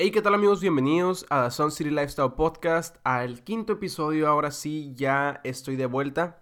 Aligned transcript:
Hey, 0.00 0.12
¿qué 0.12 0.22
tal 0.22 0.34
amigos? 0.34 0.60
Bienvenidos 0.60 1.26
a 1.28 1.50
Sun 1.50 1.72
City 1.72 1.90
Lifestyle 1.90 2.34
Podcast, 2.34 2.98
al 3.02 3.42
quinto 3.42 3.72
episodio. 3.72 4.28
Ahora 4.28 4.52
sí, 4.52 4.92
ya 4.94 5.40
estoy 5.42 5.74
de 5.74 5.86
vuelta. 5.86 6.40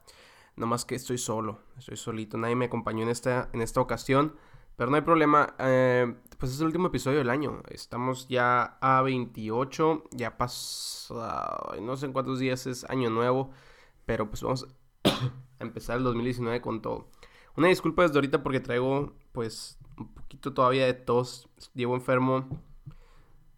No 0.56 0.67
más 0.67 0.84
que 0.84 0.94
estoy 0.94 1.17
solo, 1.17 1.61
estoy 1.79 1.96
solito. 1.96 2.37
Nadie 2.37 2.54
me 2.54 2.66
acompañó 2.66 3.04
en 3.04 3.08
esta, 3.08 3.48
en 3.54 3.62
esta 3.62 3.80
ocasión. 3.80 4.37
Pero 4.77 4.90
no 4.90 4.96
hay 4.96 5.03
problema. 5.03 5.54
Eh, 5.58 6.16
pues 6.38 6.53
es 6.53 6.61
el 6.61 6.66
último 6.66 6.88
episodio 6.88 7.16
del 7.16 7.30
año. 7.30 7.62
Estamos 7.71 8.29
ya 8.29 8.77
a 8.82 9.01
28. 9.01 10.04
Ya 10.11 10.37
pasó. 10.37 11.73
No 11.81 11.97
sé 11.97 12.04
en 12.04 12.13
cuántos 12.13 12.38
días 12.38 12.67
es 12.67 12.85
año 12.91 13.09
nuevo. 13.09 13.53
Pero 14.04 14.29
pues 14.29 14.43
vamos 14.43 14.69
a 15.04 15.31
empezar 15.61 15.97
el 15.97 16.05
2019 16.05 16.61
con 16.61 16.83
todo. 16.83 17.09
Una 17.57 17.69
disculpa 17.69 18.02
desde 18.02 18.16
ahorita 18.16 18.43
porque 18.43 18.61
traigo 18.61 19.15
pues 19.33 19.79
un 19.97 20.12
poquito 20.12 20.52
todavía 20.52 20.84
de 20.84 20.93
tos. 20.93 21.48
Llevo 21.73 21.95
enfermo 21.95 22.51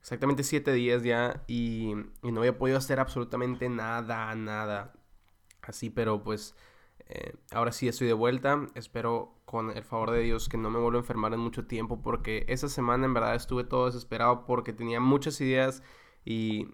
exactamente 0.09 0.43
siete 0.43 0.72
días 0.72 1.02
ya 1.02 1.45
y, 1.46 1.92
no 2.23 2.41
había 2.41 2.56
podido 2.56 2.78
hacer 2.78 2.98
absolutamente 2.98 3.69
nada, 3.69 4.34
nada 4.34 4.95
así, 5.60 5.91
pero 5.91 6.24
pues 6.24 6.56
eh, 7.00 7.34
ahora 7.52 7.73
sí 7.73 7.88
estoy 7.88 8.06
de 8.06 8.14
vuelta. 8.14 8.66
Espero 8.74 9.34
con 9.45 9.70
el 9.70 9.84
favor 9.84 10.12
de 10.12 10.23
Dios 10.23 10.48
que 10.48 10.56
no 10.56 10.70
me 10.70 10.78
vuelva 10.78 10.98
a 10.98 11.02
enfermar 11.02 11.34
en 11.34 11.41
mucho 11.41 11.66
tiempo 11.66 12.00
porque 12.00 12.47
esa 12.48 12.70
semana 12.70 13.05
en 13.05 13.12
verdad 13.12 13.34
estuve 13.34 13.64
todo 13.64 13.84
desesperado 13.84 14.47
porque 14.47 14.73
tenía 14.73 14.98
muchas 14.98 15.38
ideas 15.42 15.83
y, 16.25 16.69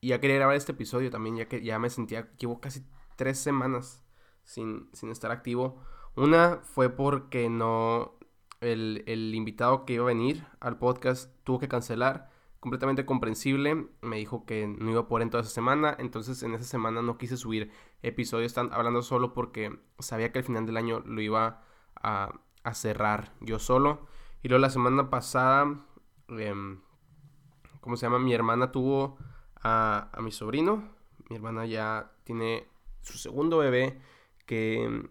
ya 0.00 0.18
quería 0.20 0.36
grabar 0.36 0.56
este 0.56 0.72
episodio 0.72 1.10
también 1.10 1.36
ya 1.36 1.48
que 1.48 1.62
ya 1.62 1.78
me 1.78 1.90
sentía, 1.90 2.30
llevo 2.38 2.60
casi 2.60 2.86
tres 3.16 3.38
semanas 3.38 4.02
sin, 4.44 4.88
sin 4.94 5.10
estar 5.10 5.30
activo. 5.30 5.82
Una 6.14 6.60
fue 6.62 6.88
porque 6.88 7.50
no, 7.50 8.18
el, 8.62 9.04
el 9.06 9.34
invitado 9.34 9.84
que 9.84 9.94
iba 9.94 10.04
a 10.04 10.06
venir 10.06 10.46
al 10.60 10.78
podcast 10.78 11.30
tuvo 11.44 11.58
que 11.58 11.68
cancelar 11.68 12.34
completamente 12.60 13.06
comprensible. 13.06 13.88
Me 14.02 14.16
dijo 14.16 14.44
que 14.44 14.66
no 14.66 14.90
iba 14.90 15.00
a 15.00 15.08
poder 15.08 15.22
en 15.22 15.30
toda 15.30 15.42
esa 15.42 15.52
semana. 15.52 15.96
Entonces 15.98 16.42
en 16.42 16.54
esa 16.54 16.64
semana 16.64 17.02
no 17.02 17.18
quise 17.18 17.36
subir 17.36 17.70
episodios. 18.02 18.46
Están 18.46 18.72
hablando 18.72 19.02
solo 19.02 19.32
porque 19.32 19.78
sabía 19.98 20.32
que 20.32 20.38
al 20.38 20.44
final 20.44 20.66
del 20.66 20.76
año 20.76 21.00
lo 21.00 21.20
iba 21.20 21.62
a, 22.02 22.32
cerrar 22.72 23.32
yo 23.40 23.58
solo. 23.58 24.06
Y 24.42 24.48
luego 24.48 24.60
la 24.60 24.70
semana 24.70 25.08
pasada, 25.08 25.84
em, 26.28 26.80
¿cómo 27.80 27.96
se 27.96 28.06
llama? 28.06 28.18
Mi 28.18 28.34
hermana 28.34 28.72
tuvo 28.72 29.16
a, 29.62 30.10
mi 30.20 30.32
sobrino. 30.32 30.82
Mi 31.28 31.36
hermana 31.36 31.66
ya 31.66 32.12
tiene 32.24 32.66
su 33.02 33.18
segundo 33.18 33.58
bebé 33.58 34.00
que 34.46 35.08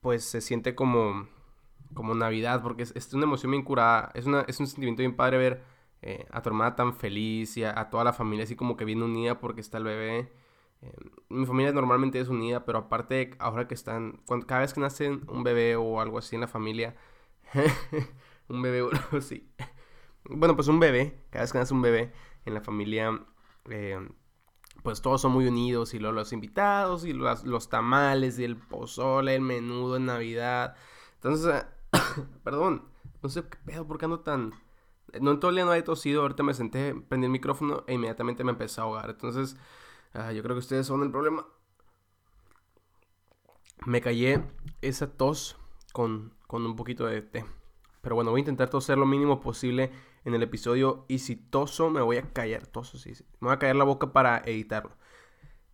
pues 0.00 0.24
se 0.24 0.40
siente 0.40 0.74
como, 0.74 1.28
como 1.94 2.14
Navidad 2.14 2.62
porque 2.62 2.82
es, 2.84 2.92
es 2.96 3.12
una 3.14 3.24
emoción 3.24 3.52
bien 3.52 3.62
curada. 3.62 4.10
Es, 4.14 4.26
una, 4.26 4.42
es 4.42 4.58
un 4.60 4.66
sentimiento 4.66 5.02
bien 5.02 5.14
padre 5.16 5.38
ver 5.38 5.75
eh, 6.08 6.24
a 6.30 6.40
tu 6.40 6.50
hermana 6.50 6.76
tan 6.76 6.94
feliz 6.94 7.56
y 7.56 7.64
a, 7.64 7.90
toda 7.90 8.04
la 8.04 8.12
familia 8.12 8.44
así 8.44 8.54
como 8.54 8.76
que 8.76 8.84
bien 8.84 9.02
unida 9.02 9.40
porque 9.40 9.60
está 9.60 9.78
el 9.78 9.84
bebé. 9.84 10.32
Eh, 10.80 10.94
mi 11.28 11.46
familia 11.46 11.72
normalmente 11.72 12.20
es 12.20 12.28
unida, 12.28 12.64
pero 12.64 12.78
aparte 12.78 13.34
ahora 13.40 13.66
que 13.66 13.74
están, 13.74 14.22
cada 14.46 14.60
vez 14.60 14.72
que 14.72 14.80
nace 14.80 15.10
un 15.10 15.42
bebé 15.42 15.74
o 15.74 16.00
algo 16.00 16.18
así 16.18 16.36
en 16.36 16.42
la 16.42 16.46
familia, 16.46 16.94
un 18.48 18.62
bebé, 18.62 18.88
sí. 19.20 19.50
Bueno, 20.30 20.54
pues 20.54 20.68
un 20.68 20.78
bebé, 20.78 21.24
cada 21.30 21.42
vez 21.42 21.50
que 21.50 21.58
nace 21.58 21.74
un 21.74 21.82
bebé 21.82 22.12
en 22.44 22.54
la 22.54 22.60
familia, 22.60 23.20
eh, 23.68 23.98
pues 24.84 25.02
todos 25.02 25.20
son 25.20 25.32
muy 25.32 25.48
unidos 25.48 25.92
y 25.92 25.98
los 25.98 26.32
invitados 26.32 27.04
y 27.04 27.14
los, 27.14 27.42
los 27.42 27.68
tamales 27.68 28.38
y 28.38 28.44
el 28.44 28.56
pozole, 28.56 29.34
el 29.34 29.40
menudo 29.40 29.96
en 29.96 30.06
Navidad. 30.06 30.76
Entonces, 31.14 31.66
perdón, 32.44 32.84
no 33.24 33.28
sé 33.28 33.42
qué 33.42 33.58
pedo, 33.64 33.88
¿por 33.88 33.98
qué 33.98 34.04
ando 34.04 34.20
tan 34.20 34.54
no 35.20 35.32
en 35.32 35.40
todo 35.40 35.50
el 35.50 35.56
día 35.56 35.64
no 35.64 35.72
había 35.72 35.84
tosido, 35.84 36.22
ahorita 36.22 36.42
me 36.42 36.54
senté, 36.54 36.94
prendí 36.94 37.26
el 37.26 37.32
micrófono 37.32 37.84
e 37.86 37.94
inmediatamente 37.94 38.44
me 38.44 38.52
empecé 38.52 38.80
a 38.80 38.84
ahogar. 38.84 39.10
Entonces, 39.10 39.56
ah, 40.14 40.32
yo 40.32 40.42
creo 40.42 40.56
que 40.56 40.60
ustedes 40.60 40.86
son 40.86 41.02
el 41.02 41.10
problema. 41.10 41.46
Me 43.86 44.00
callé 44.00 44.42
esa 44.82 45.16
tos 45.16 45.56
con, 45.92 46.34
con 46.46 46.64
un 46.66 46.76
poquito 46.76 47.06
de 47.06 47.22
té. 47.22 47.44
Pero 48.06 48.14
bueno, 48.14 48.30
voy 48.30 48.38
a 48.38 48.42
intentar 48.42 48.70
toser 48.70 48.98
lo 48.98 49.04
mínimo 49.04 49.40
posible 49.40 49.90
en 50.24 50.34
el 50.34 50.42
episodio. 50.42 51.06
Y 51.08 51.18
si 51.18 51.34
toso, 51.34 51.90
me 51.90 52.00
voy 52.00 52.18
a 52.18 52.32
callar. 52.32 52.66
Toso, 52.66 52.98
sí, 52.98 53.14
sí. 53.14 53.24
Me 53.40 53.48
voy 53.48 53.54
a 53.54 53.58
callar 53.58 53.74
la 53.74 53.84
boca 53.84 54.12
para 54.12 54.38
editarlo. 54.46 54.96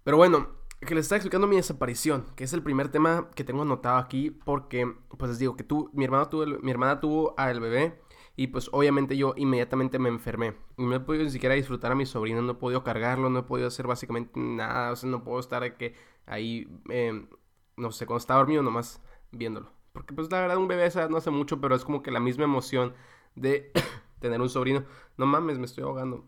Pero 0.03 0.17
bueno, 0.17 0.49
que 0.81 0.95
les 0.95 1.05
estaba 1.05 1.19
explicando 1.19 1.47
mi 1.47 1.57
desaparición, 1.57 2.25
que 2.35 2.45
es 2.45 2.53
el 2.55 2.63
primer 2.63 2.89
tema 2.89 3.29
que 3.35 3.45
tengo 3.45 3.61
anotado 3.61 3.99
aquí. 3.99 4.31
Porque, 4.31 4.91
pues 5.19 5.31
les 5.31 5.39
digo 5.41 5.57
que 5.57 5.65
tú, 5.65 5.91
mi 5.93 6.05
hermana 6.05 6.31
tuvo, 6.31 6.47
mi 6.47 6.71
hermana 6.71 7.01
tuvo 7.01 7.35
al 7.37 7.61
bebé. 7.61 8.01
Y 8.35 8.49
pues 8.49 8.71
obviamente 8.73 9.17
yo 9.17 9.35
inmediatamente 9.37 9.99
me 9.99 10.09
enfermé. 10.09 10.55
Y 10.79 10.85
no 10.85 10.95
he 10.95 11.01
podido 11.01 11.25
ni 11.25 11.31
siquiera 11.31 11.55
disfrutar 11.55 11.93
a 11.93 11.95
mi 11.95 12.07
sobrino, 12.07 12.41
no 12.43 12.53
he 12.53 12.55
podido 12.55 12.83
cargarlo, 12.83 13.29
no 13.31 13.41
he 13.41 13.43
podido 13.43 13.69
hacer 13.69 13.87
básicamente 13.87 14.33
nada. 14.41 14.93
O 14.93 14.97
sea, 14.97 15.11
no 15.11 15.23
puedo 15.25 15.39
estar 15.41 15.77
que 15.77 15.95
ahí, 16.27 16.69
em, 16.89 17.29
no 17.77 17.93
sé, 17.93 18.07
cuando 18.07 18.19
estaba 18.19 18.41
dormido 18.41 18.63
nomás 18.63 19.03
viéndolo. 19.33 19.71
Porque 19.93 20.15
pues 20.15 20.31
la 20.31 20.41
verdad 20.41 20.57
un 20.57 20.69
bebé 20.69 20.89
no 21.11 21.19
hace 21.19 21.31
mucho, 21.31 21.61
pero 21.61 21.75
es 21.75 21.85
como 21.85 22.03
que 22.03 22.11
la 22.11 22.21
misma 22.21 22.45
emoción 22.45 22.95
de 23.35 23.71
tener 24.21 24.41
un 24.41 24.49
sobrino. 24.49 24.85
No 25.17 25.27
mames, 25.27 25.59
me 25.59 25.67
estoy 25.67 25.85
ahogando. 25.85 26.25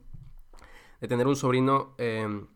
De 1.01 1.09
tener 1.09 1.27
un 1.27 1.37
sobrino, 1.37 1.95
em, 1.99 2.47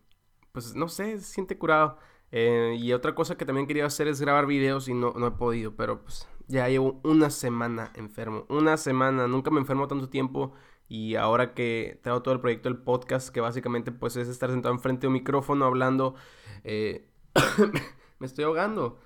pues 0.51 0.75
no 0.75 0.87
sé, 0.87 1.19
se 1.19 1.25
siente 1.25 1.57
curado. 1.57 1.97
Eh, 2.31 2.77
y 2.79 2.93
otra 2.93 3.15
cosa 3.15 3.37
que 3.37 3.45
también 3.45 3.67
quería 3.67 3.85
hacer 3.85 4.07
es 4.07 4.21
grabar 4.21 4.45
videos 4.45 4.87
y 4.87 4.93
no, 4.93 5.13
no 5.13 5.27
he 5.27 5.31
podido, 5.31 5.75
pero 5.75 6.03
pues 6.03 6.27
ya 6.49 6.67
llevo 6.67 6.99
una 7.03 7.29
semana 7.29 7.91
enfermo. 7.95 8.45
Una 8.49 8.75
semana, 8.75 9.27
nunca 9.27 9.51
me 9.51 9.59
enfermo 9.59 9.87
tanto 9.87 10.09
tiempo. 10.09 10.53
Y 10.87 11.15
ahora 11.15 11.53
que 11.53 11.99
tengo 12.03 12.23
todo 12.23 12.33
el 12.33 12.41
proyecto 12.41 12.69
del 12.69 12.79
podcast, 12.79 13.29
que 13.29 13.39
básicamente 13.39 13.91
pues 13.91 14.15
es 14.15 14.27
estar 14.27 14.49
sentado 14.49 14.73
enfrente 14.73 15.01
de 15.01 15.07
un 15.07 15.13
micrófono 15.13 15.65
hablando, 15.65 16.15
eh, 16.63 17.07
me 18.19 18.25
estoy 18.25 18.45
ahogando. 18.45 18.99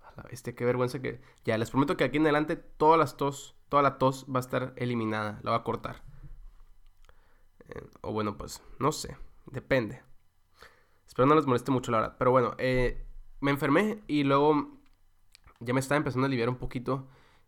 A 0.00 0.12
la 0.16 0.22
bestia, 0.22 0.54
qué 0.54 0.64
vergüenza 0.64 1.02
que... 1.02 1.20
Ya, 1.44 1.58
les 1.58 1.70
prometo 1.70 1.96
que 1.96 2.04
aquí 2.04 2.18
en 2.18 2.22
adelante 2.22 2.54
toda 2.54 2.96
las 2.96 3.16
tos, 3.16 3.56
toda 3.68 3.82
la 3.82 3.98
tos 3.98 4.24
va 4.32 4.38
a 4.38 4.40
estar 4.40 4.74
eliminada, 4.76 5.40
la 5.42 5.50
va 5.50 5.56
a 5.58 5.64
cortar. 5.64 6.04
Eh, 7.68 7.84
o 8.02 8.12
bueno, 8.12 8.38
pues, 8.38 8.62
no 8.78 8.92
sé, 8.92 9.16
depende. 9.46 10.02
Espero 11.08 11.26
no 11.26 11.34
les 11.34 11.46
moleste 11.46 11.72
mucho 11.72 11.90
la 11.90 11.98
verdad. 11.98 12.16
Pero 12.16 12.30
bueno, 12.30 12.54
eh, 12.58 13.04
me 13.40 13.50
enfermé 13.50 14.04
y 14.06 14.22
luego 14.22 14.77
ya 15.60 15.74
me 15.74 15.80
estaba 15.80 15.96
empezando 15.96 16.26
a 16.26 16.28
aliviar 16.28 16.48
un 16.48 16.56
poquito. 16.56 17.06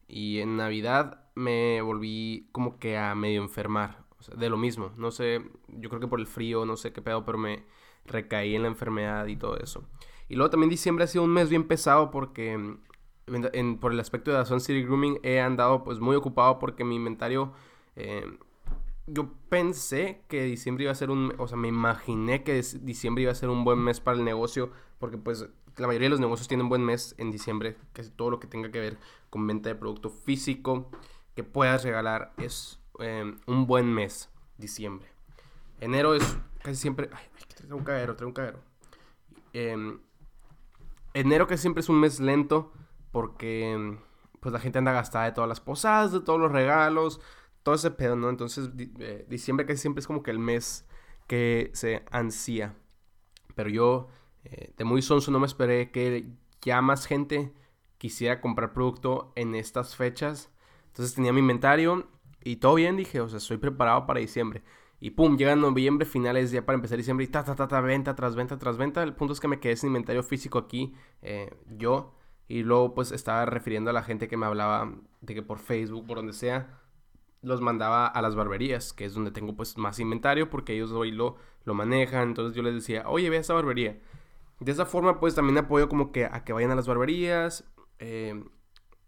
Y 0.08 0.40
en 0.40 0.56
Navidad 0.56 1.24
me 1.34 1.80
volví 1.82 2.48
como 2.52 2.78
que 2.78 2.98
a 2.98 3.14
medio 3.14 3.42
enfermar. 3.42 4.04
De 4.36 4.50
lo 4.50 4.58
mismo. 4.58 4.92
No 4.96 5.10
sé, 5.10 5.42
yo 5.68 5.88
creo 5.88 6.00
que 6.00 6.06
por 6.06 6.20
el 6.20 6.26
frío, 6.26 6.66
no 6.66 6.76
sé 6.76 6.92
qué 6.92 7.00
pedo, 7.00 7.24
pero 7.24 7.38
me 7.38 7.64
recaí 8.04 8.54
en 8.54 8.62
la 8.62 8.68
enfermedad 8.68 9.26
y 9.26 9.36
todo 9.36 9.56
eso. 9.56 9.88
Y 10.28 10.34
luego 10.34 10.50
también 10.50 10.68
diciembre 10.68 11.04
ha 11.04 11.06
sido 11.06 11.24
un 11.24 11.32
mes 11.32 11.48
bien 11.48 11.64
pesado 11.64 12.10
porque 12.10 12.52
en, 12.52 13.78
por 13.78 13.92
el 13.92 14.00
aspecto 14.00 14.30
de 14.30 14.38
la 14.38 14.44
Sun 14.44 14.60
City 14.60 14.82
Grooming 14.82 15.20
he 15.22 15.40
andado 15.40 15.84
pues 15.84 16.00
muy 16.00 16.16
ocupado 16.16 16.58
porque 16.58 16.84
mi 16.84 16.96
inventario... 16.96 17.52
Eh, 17.96 18.26
yo 19.06 19.32
pensé 19.48 20.22
que 20.28 20.44
diciembre 20.44 20.84
iba 20.84 20.92
a 20.92 20.94
ser 20.94 21.10
un... 21.10 21.34
O 21.38 21.48
sea, 21.48 21.56
me 21.56 21.68
imaginé 21.68 22.44
que 22.44 22.62
diciembre 22.82 23.22
iba 23.22 23.32
a 23.32 23.34
ser 23.34 23.48
un 23.48 23.64
buen 23.64 23.78
mes 23.78 24.00
para 24.00 24.18
el 24.18 24.24
negocio 24.24 24.70
porque 25.00 25.18
pues 25.18 25.48
la 25.78 25.86
mayoría 25.86 26.06
de 26.06 26.10
los 26.10 26.20
negocios 26.20 26.46
tienen 26.46 26.68
buen 26.68 26.84
mes 26.84 27.14
en 27.18 27.32
diciembre, 27.32 27.76
casi 27.92 28.10
todo 28.10 28.30
lo 28.30 28.38
que 28.38 28.46
tenga 28.46 28.70
que 28.70 28.78
ver 28.78 28.98
con 29.30 29.46
venta 29.46 29.70
de 29.70 29.74
producto 29.74 30.10
físico 30.10 30.90
que 31.34 31.42
puedas 31.42 31.82
regalar 31.82 32.32
es 32.36 32.78
em, 32.98 33.38
un 33.46 33.66
buen 33.66 33.92
mes, 33.92 34.28
diciembre. 34.58 35.08
Enero 35.80 36.14
es 36.14 36.36
casi 36.62 36.76
siempre... 36.76 37.08
Ay, 37.12 37.24
traigo 37.56 37.76
un 37.78 37.84
caguero, 37.84 38.14
traigo 38.14 38.28
un 38.28 38.34
caguero. 38.34 38.60
Em, 39.54 39.98
enero 41.14 41.46
casi 41.46 41.62
siempre 41.62 41.80
es 41.80 41.88
un 41.88 41.98
mes 41.98 42.20
lento 42.20 42.72
porque 43.10 43.98
pues 44.40 44.52
la 44.52 44.60
gente 44.60 44.78
anda 44.78 44.92
gastada 44.92 45.24
de 45.24 45.32
todas 45.32 45.48
las 45.48 45.60
posadas, 45.60 46.12
de 46.12 46.20
todos 46.20 46.38
los 46.38 46.52
regalos, 46.52 47.22
todo 47.62 47.74
ese 47.74 47.90
pedo, 47.90 48.16
¿no? 48.16 48.28
Entonces 48.28 48.68
eh, 48.76 49.24
diciembre 49.28 49.64
casi 49.64 49.78
siempre 49.80 50.00
es 50.00 50.06
como 50.06 50.22
que 50.22 50.30
el 50.30 50.38
mes 50.38 50.86
que 51.26 51.70
se 51.72 52.04
ansía. 52.10 52.74
Pero 53.54 53.70
yo 53.70 54.08
eh, 54.44 54.72
de 54.76 54.84
muy 54.84 55.02
sonso 55.02 55.30
no 55.30 55.38
me 55.40 55.46
esperé 55.46 55.90
que 55.90 56.26
ya 56.62 56.80
más 56.82 57.06
gente 57.06 57.52
quisiera 57.98 58.40
comprar 58.40 58.72
producto 58.72 59.32
en 59.36 59.54
estas 59.54 59.96
fechas. 59.96 60.50
Entonces 60.88 61.14
tenía 61.14 61.32
mi 61.32 61.40
inventario 61.40 62.08
y 62.42 62.56
todo 62.56 62.74
bien, 62.74 62.96
dije, 62.96 63.20
o 63.20 63.28
sea, 63.28 63.38
estoy 63.38 63.58
preparado 63.58 64.06
para 64.06 64.20
diciembre. 64.20 64.62
Y 65.00 65.10
pum, 65.10 65.36
llega 65.36 65.56
noviembre, 65.56 66.06
finales 66.06 66.50
ya 66.50 66.64
para 66.64 66.76
empezar 66.76 66.98
diciembre 66.98 67.24
y 67.24 67.28
ta, 67.28 67.42
ta, 67.44 67.54
ta, 67.54 67.68
ta, 67.68 67.80
venta 67.80 68.14
tras 68.14 68.36
venta 68.36 68.58
tras 68.58 68.76
venta. 68.76 69.02
El 69.02 69.14
punto 69.14 69.32
es 69.32 69.40
que 69.40 69.48
me 69.48 69.60
quedé 69.60 69.76
sin 69.76 69.88
inventario 69.88 70.22
físico 70.22 70.58
aquí, 70.58 70.94
eh, 71.22 71.50
yo. 71.76 72.14
Y 72.48 72.62
luego 72.64 72.94
pues 72.94 73.12
estaba 73.12 73.46
refiriendo 73.46 73.90
a 73.90 73.92
la 73.92 74.02
gente 74.02 74.28
que 74.28 74.36
me 74.36 74.46
hablaba 74.46 74.92
de 75.20 75.34
que 75.34 75.42
por 75.42 75.58
Facebook, 75.58 76.06
por 76.06 76.16
donde 76.18 76.32
sea, 76.32 76.80
los 77.42 77.60
mandaba 77.60 78.06
a 78.06 78.22
las 78.22 78.34
barberías, 78.34 78.92
que 78.92 79.04
es 79.04 79.14
donde 79.14 79.30
tengo 79.30 79.56
pues 79.56 79.78
más 79.78 79.98
inventario 80.00 80.50
porque 80.50 80.74
ellos 80.74 80.90
hoy 80.92 81.12
lo, 81.12 81.36
lo 81.64 81.74
manejan. 81.74 82.28
Entonces 82.28 82.54
yo 82.56 82.62
les 82.62 82.74
decía, 82.74 83.04
oye, 83.08 83.30
ve 83.30 83.38
a 83.38 83.40
esa 83.40 83.54
barbería. 83.54 83.98
De 84.60 84.72
esa 84.72 84.86
forma, 84.86 85.18
pues 85.18 85.34
también 85.34 85.58
apoyo 85.58 85.88
como 85.88 86.12
que 86.12 86.26
a 86.26 86.44
que 86.44 86.52
vayan 86.52 86.70
a 86.70 86.74
las 86.74 86.86
barberías. 86.86 87.64
Eh, 87.98 88.44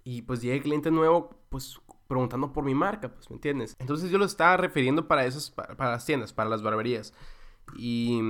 y 0.05 0.23
pues 0.23 0.43
llegue 0.43 0.63
cliente 0.63 0.91
nuevo, 0.91 1.31
pues 1.49 1.81
preguntando 2.09 2.53
por 2.53 2.65
mi 2.65 2.75
marca, 2.75 3.09
pues, 3.09 3.31
¿me 3.31 3.37
entiendes? 3.37 3.77
Entonces 3.79 4.11
yo 4.11 4.19
lo 4.19 4.25
estaba 4.25 4.57
refiriendo 4.57 5.09
para 5.09 5.25
esas, 5.25 5.51
para, 5.51 5.91
las 5.91 6.05
tiendas, 6.05 6.33
para 6.33 6.51
las 6.51 6.63
barberías. 6.63 7.15
Y, 7.77 8.21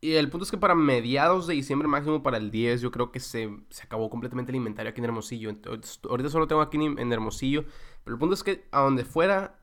y 0.00 0.14
el 0.14 0.28
punto 0.28 0.44
es 0.44 0.50
que 0.50 0.58
para 0.58 0.74
mediados 0.74 1.46
de 1.46 1.54
diciembre, 1.54 1.88
máximo 1.88 2.22
para 2.22 2.36
el 2.36 2.50
10, 2.50 2.82
yo 2.82 2.90
creo 2.90 3.12
que 3.12 3.20
se, 3.20 3.50
se 3.70 3.84
acabó 3.84 4.10
completamente 4.10 4.52
el 4.52 4.56
inventario 4.56 4.90
aquí 4.90 5.00
en 5.00 5.06
Hermosillo. 5.06 5.48
Entonces, 5.48 6.00
ahorita 6.08 6.28
solo 6.28 6.46
tengo 6.46 6.60
aquí 6.60 6.76
en 6.76 7.12
Hermosillo. 7.12 7.64
Pero 8.04 8.14
el 8.16 8.20
punto 8.20 8.34
es 8.34 8.42
que 8.42 8.68
a 8.72 8.80
donde 8.80 9.04
fuera 9.04 9.58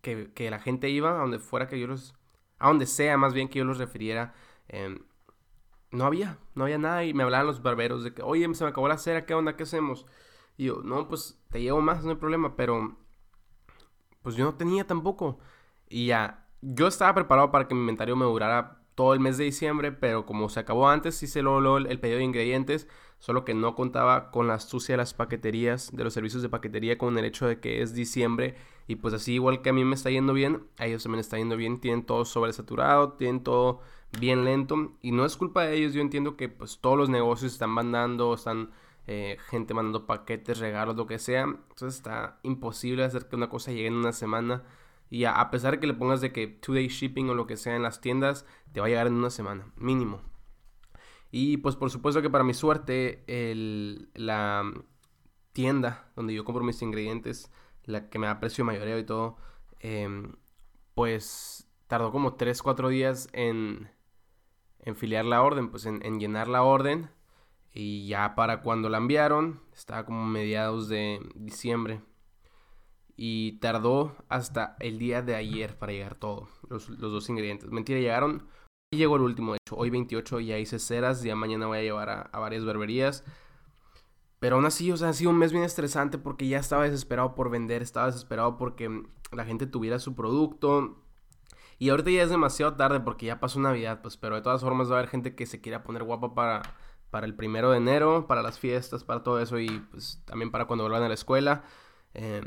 que, 0.00 0.32
que 0.32 0.50
la 0.50 0.60
gente 0.60 0.90
iba, 0.90 1.16
a 1.16 1.22
donde 1.22 1.38
fuera 1.38 1.66
que 1.66 1.80
yo 1.80 1.86
los... 1.86 2.14
A 2.60 2.68
donde 2.68 2.86
sea 2.86 3.16
más 3.16 3.34
bien 3.34 3.48
que 3.48 3.58
yo 3.58 3.64
los 3.64 3.78
refiriera, 3.78 4.34
eh, 4.68 4.96
no 5.94 6.04
había, 6.04 6.38
no 6.54 6.64
había 6.64 6.78
nada. 6.78 7.04
Y 7.04 7.14
me 7.14 7.22
hablaban 7.22 7.46
los 7.46 7.62
barberos 7.62 8.04
de 8.04 8.12
que, 8.12 8.22
oye, 8.22 8.52
se 8.54 8.64
me 8.64 8.70
acabó 8.70 8.88
la 8.88 8.98
cera, 8.98 9.26
¿qué 9.26 9.34
onda? 9.34 9.56
¿Qué 9.56 9.62
hacemos? 9.62 10.06
Y 10.56 10.66
yo, 10.66 10.82
no, 10.84 11.08
pues 11.08 11.40
te 11.50 11.62
llevo 11.62 11.80
más, 11.80 12.04
no 12.04 12.10
hay 12.10 12.16
problema. 12.16 12.56
Pero, 12.56 12.96
pues 14.22 14.36
yo 14.36 14.44
no 14.44 14.54
tenía 14.54 14.86
tampoco. 14.86 15.38
Y 15.88 16.06
ya, 16.06 16.46
yo 16.60 16.86
estaba 16.86 17.14
preparado 17.14 17.50
para 17.50 17.68
que 17.68 17.74
mi 17.74 17.80
inventario 17.80 18.16
me 18.16 18.24
durara 18.24 18.80
todo 18.94 19.14
el 19.14 19.20
mes 19.20 19.38
de 19.38 19.44
diciembre, 19.44 19.92
pero 19.92 20.24
como 20.26 20.48
se 20.48 20.60
acabó 20.60 20.88
antes, 20.88 21.22
hice 21.22 21.42
luego 21.42 21.78
el 21.78 22.00
pedido 22.00 22.18
de 22.18 22.24
ingredientes, 22.24 22.88
solo 23.18 23.44
que 23.44 23.54
no 23.54 23.74
contaba 23.74 24.30
con 24.30 24.46
la 24.46 24.54
astucia 24.54 24.92
de 24.92 24.98
las 24.98 25.14
paqueterías, 25.14 25.90
de 25.92 26.04
los 26.04 26.14
servicios 26.14 26.42
de 26.42 26.48
paquetería, 26.48 26.96
con 26.96 27.18
el 27.18 27.24
hecho 27.24 27.46
de 27.46 27.58
que 27.58 27.82
es 27.82 27.94
diciembre 27.94 28.56
y 28.86 28.96
pues 28.96 29.14
así 29.14 29.34
igual 29.34 29.62
que 29.62 29.70
a 29.70 29.72
mí 29.72 29.84
me 29.84 29.94
está 29.94 30.10
yendo 30.10 30.32
bien, 30.32 30.64
a 30.78 30.86
ellos 30.86 31.02
también 31.02 31.20
está 31.20 31.38
yendo 31.38 31.56
bien, 31.56 31.80
tienen 31.80 32.04
todo 32.04 32.24
sobresaturado, 32.24 33.12
tienen 33.14 33.42
todo 33.42 33.80
bien 34.18 34.44
lento. 34.44 34.92
Y 35.02 35.12
no 35.12 35.24
es 35.24 35.36
culpa 35.36 35.62
de 35.62 35.76
ellos, 35.76 35.94
yo 35.94 36.00
entiendo 36.00 36.36
que 36.36 36.48
pues 36.48 36.78
todos 36.80 36.96
los 36.96 37.08
negocios 37.08 37.52
están 37.52 37.70
mandando, 37.70 38.34
están 38.34 38.70
eh, 39.06 39.36
gente 39.48 39.74
mandando 39.74 40.06
paquetes, 40.06 40.58
regalos, 40.58 40.96
lo 40.96 41.06
que 41.06 41.18
sea, 41.18 41.42
entonces 41.42 41.96
está 41.96 42.38
imposible 42.42 43.04
hacer 43.04 43.28
que 43.28 43.36
una 43.36 43.50
cosa 43.50 43.70
llegue 43.70 43.88
en 43.88 43.94
una 43.94 44.12
semana. 44.12 44.64
Y 45.10 45.24
a, 45.26 45.50
pesar 45.50 45.74
de 45.74 45.80
que 45.80 45.86
le 45.86 45.94
pongas 45.94 46.20
de 46.20 46.32
que 46.32 46.46
two 46.48 46.74
day 46.74 46.88
shipping 46.88 47.28
o 47.28 47.34
lo 47.34 47.46
que 47.46 47.56
sea 47.56 47.76
en 47.76 47.82
las 47.82 48.00
tiendas, 48.00 48.46
te 48.72 48.80
va 48.80 48.86
a 48.86 48.88
llegar 48.88 49.06
en 49.06 49.14
una 49.14 49.30
semana, 49.30 49.72
mínimo. 49.76 50.22
Y 51.30 51.58
pues 51.58 51.76
por 51.76 51.90
supuesto 51.90 52.22
que 52.22 52.30
para 52.30 52.44
mi 52.44 52.54
suerte, 52.54 53.24
el, 53.26 54.08
la 54.14 54.64
tienda 55.52 56.10
donde 56.16 56.34
yo 56.34 56.44
compro 56.44 56.64
mis 56.64 56.80
ingredientes, 56.82 57.50
la 57.84 58.08
que 58.08 58.18
me 58.18 58.26
da 58.26 58.40
precio 58.40 58.64
mayoreo 58.64 58.98
y 58.98 59.04
todo, 59.04 59.36
em, 59.80 60.32
pues 60.94 61.68
tardó 61.86 62.10
como 62.10 62.36
3-4 62.36 62.88
días 62.88 63.28
en, 63.32 63.90
en 64.84 64.96
filiar 64.96 65.24
la 65.24 65.42
orden, 65.42 65.70
pues 65.70 65.86
en, 65.86 66.04
en, 66.04 66.20
llenar 66.20 66.48
la 66.48 66.62
orden. 66.62 67.10
Y 67.72 68.06
ya 68.06 68.34
para 68.36 68.62
cuando 68.62 68.88
la 68.88 68.98
enviaron, 68.98 69.60
estaba 69.74 70.04
como 70.04 70.24
mediados 70.26 70.88
de 70.88 71.20
diciembre. 71.34 72.02
Y 73.16 73.58
tardó 73.60 74.14
hasta 74.28 74.76
el 74.80 74.98
día 74.98 75.22
de 75.22 75.34
ayer 75.34 75.78
para 75.78 75.92
llegar 75.92 76.16
todo, 76.16 76.48
los, 76.68 76.98
dos 76.98 77.28
ingredientes. 77.28 77.70
Mentira, 77.70 77.98
llegaron. 77.98 78.46
Y 78.92 78.98
llegó 78.98 79.16
el 79.16 79.22
último, 79.22 79.52
de 79.52 79.58
hecho, 79.64 79.76
hoy 79.76 79.90
28 79.90 80.40
ya 80.40 80.58
hice 80.58 80.78
ceras, 80.78 81.22
ya 81.22 81.34
mañana 81.34 81.66
voy 81.66 81.78
a 81.78 81.82
llevar 81.82 82.10
a, 82.10 82.22
a 82.22 82.38
varias 82.38 82.64
barberías. 82.64 83.24
Pero 84.38 84.56
aún 84.56 84.66
así, 84.66 84.92
o 84.92 84.96
sea, 84.96 85.08
ha 85.08 85.12
sido 85.14 85.30
un 85.30 85.38
mes 85.38 85.52
bien 85.52 85.64
estresante 85.64 86.18
porque 86.18 86.46
ya 86.46 86.58
estaba 86.58 86.84
desesperado 86.84 87.34
por 87.34 87.50
vender, 87.50 87.82
estaba 87.82 88.06
desesperado 88.06 88.58
porque 88.58 89.04
la 89.32 89.44
gente 89.44 89.66
tuviera 89.66 89.98
su 89.98 90.14
producto. 90.14 91.03
Y 91.78 91.90
ahorita 91.90 92.10
ya 92.10 92.22
es 92.22 92.30
demasiado 92.30 92.74
tarde 92.74 93.00
porque 93.00 93.26
ya 93.26 93.40
pasó 93.40 93.60
Navidad, 93.60 94.00
pues, 94.02 94.16
pero 94.16 94.36
de 94.36 94.42
todas 94.42 94.60
formas 94.60 94.90
va 94.90 94.96
a 94.96 94.98
haber 94.98 95.10
gente 95.10 95.34
que 95.34 95.46
se 95.46 95.60
quiera 95.60 95.82
poner 95.82 96.04
guapa 96.04 96.34
para, 96.34 96.62
para 97.10 97.26
el 97.26 97.34
primero 97.34 97.70
de 97.70 97.78
enero, 97.78 98.26
para 98.26 98.42
las 98.42 98.58
fiestas, 98.58 99.04
para 99.04 99.22
todo 99.22 99.40
eso 99.40 99.58
y 99.58 99.68
pues 99.90 100.22
también 100.24 100.50
para 100.50 100.66
cuando 100.66 100.84
vuelvan 100.84 101.02
a 101.02 101.08
la 101.08 101.14
escuela. 101.14 101.64
Eh, 102.14 102.42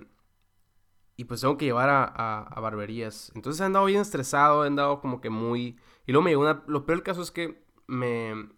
y 1.17 1.23
pues 1.23 1.41
tengo 1.41 1.57
que 1.57 1.65
llevar 1.65 1.89
a, 1.89 2.03
a, 2.43 2.59
barberías. 2.61 3.31
Entonces 3.33 3.59
he 3.59 3.63
andado 3.63 3.85
bien 3.85 4.01
estresado, 4.01 4.63
he 4.63 4.67
andado 4.67 5.01
como 5.01 5.19
que 5.19 5.31
muy... 5.31 5.79
Y 6.05 6.11
luego 6.11 6.23
me 6.23 6.29
llegó 6.29 6.43
una... 6.43 6.63
Lo 6.67 6.85
peor 6.85 6.99
del 6.99 7.03
caso 7.03 7.23
es 7.23 7.31
que 7.31 7.65
me... 7.87 8.49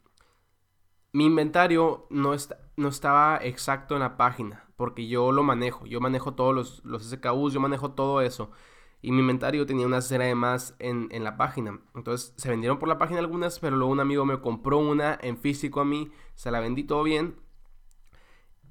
Mi 1.13 1.25
inventario 1.25 2.05
no, 2.09 2.33
está, 2.33 2.59
no 2.75 2.89
estaba 2.89 3.39
exacto 3.41 3.95
en 3.95 4.01
la 4.01 4.17
página, 4.17 4.67
porque 4.75 5.07
yo 5.07 5.31
lo 5.31 5.41
manejo. 5.41 5.85
Yo 5.85 6.01
manejo 6.01 6.33
todos 6.33 6.53
los, 6.53 6.83
los 6.83 7.09
SKUs, 7.09 7.53
yo 7.53 7.61
manejo 7.61 7.91
todo 7.91 8.21
eso. 8.21 8.51
Y 9.01 9.11
mi 9.11 9.19
inventario 9.19 9.65
tenía 9.65 9.85
una 9.85 10.01
cera 10.01 10.25
de 10.25 10.35
más 10.35 10.75
en, 10.79 11.07
en 11.11 11.23
la 11.23 11.37
página. 11.37 11.79
Entonces 11.95 12.33
se 12.37 12.49
vendieron 12.49 12.79
por 12.79 12.89
la 12.89 12.97
página 12.97 13.19
algunas, 13.19 13.59
pero 13.59 13.77
luego 13.77 13.91
un 13.91 13.99
amigo 13.99 14.25
me 14.25 14.41
compró 14.41 14.79
una 14.79 15.17
en 15.21 15.37
físico 15.37 15.79
a 15.81 15.85
mí, 15.85 16.11
se 16.35 16.51
la 16.51 16.59
vendí 16.59 16.83
todo 16.83 17.03
bien 17.03 17.35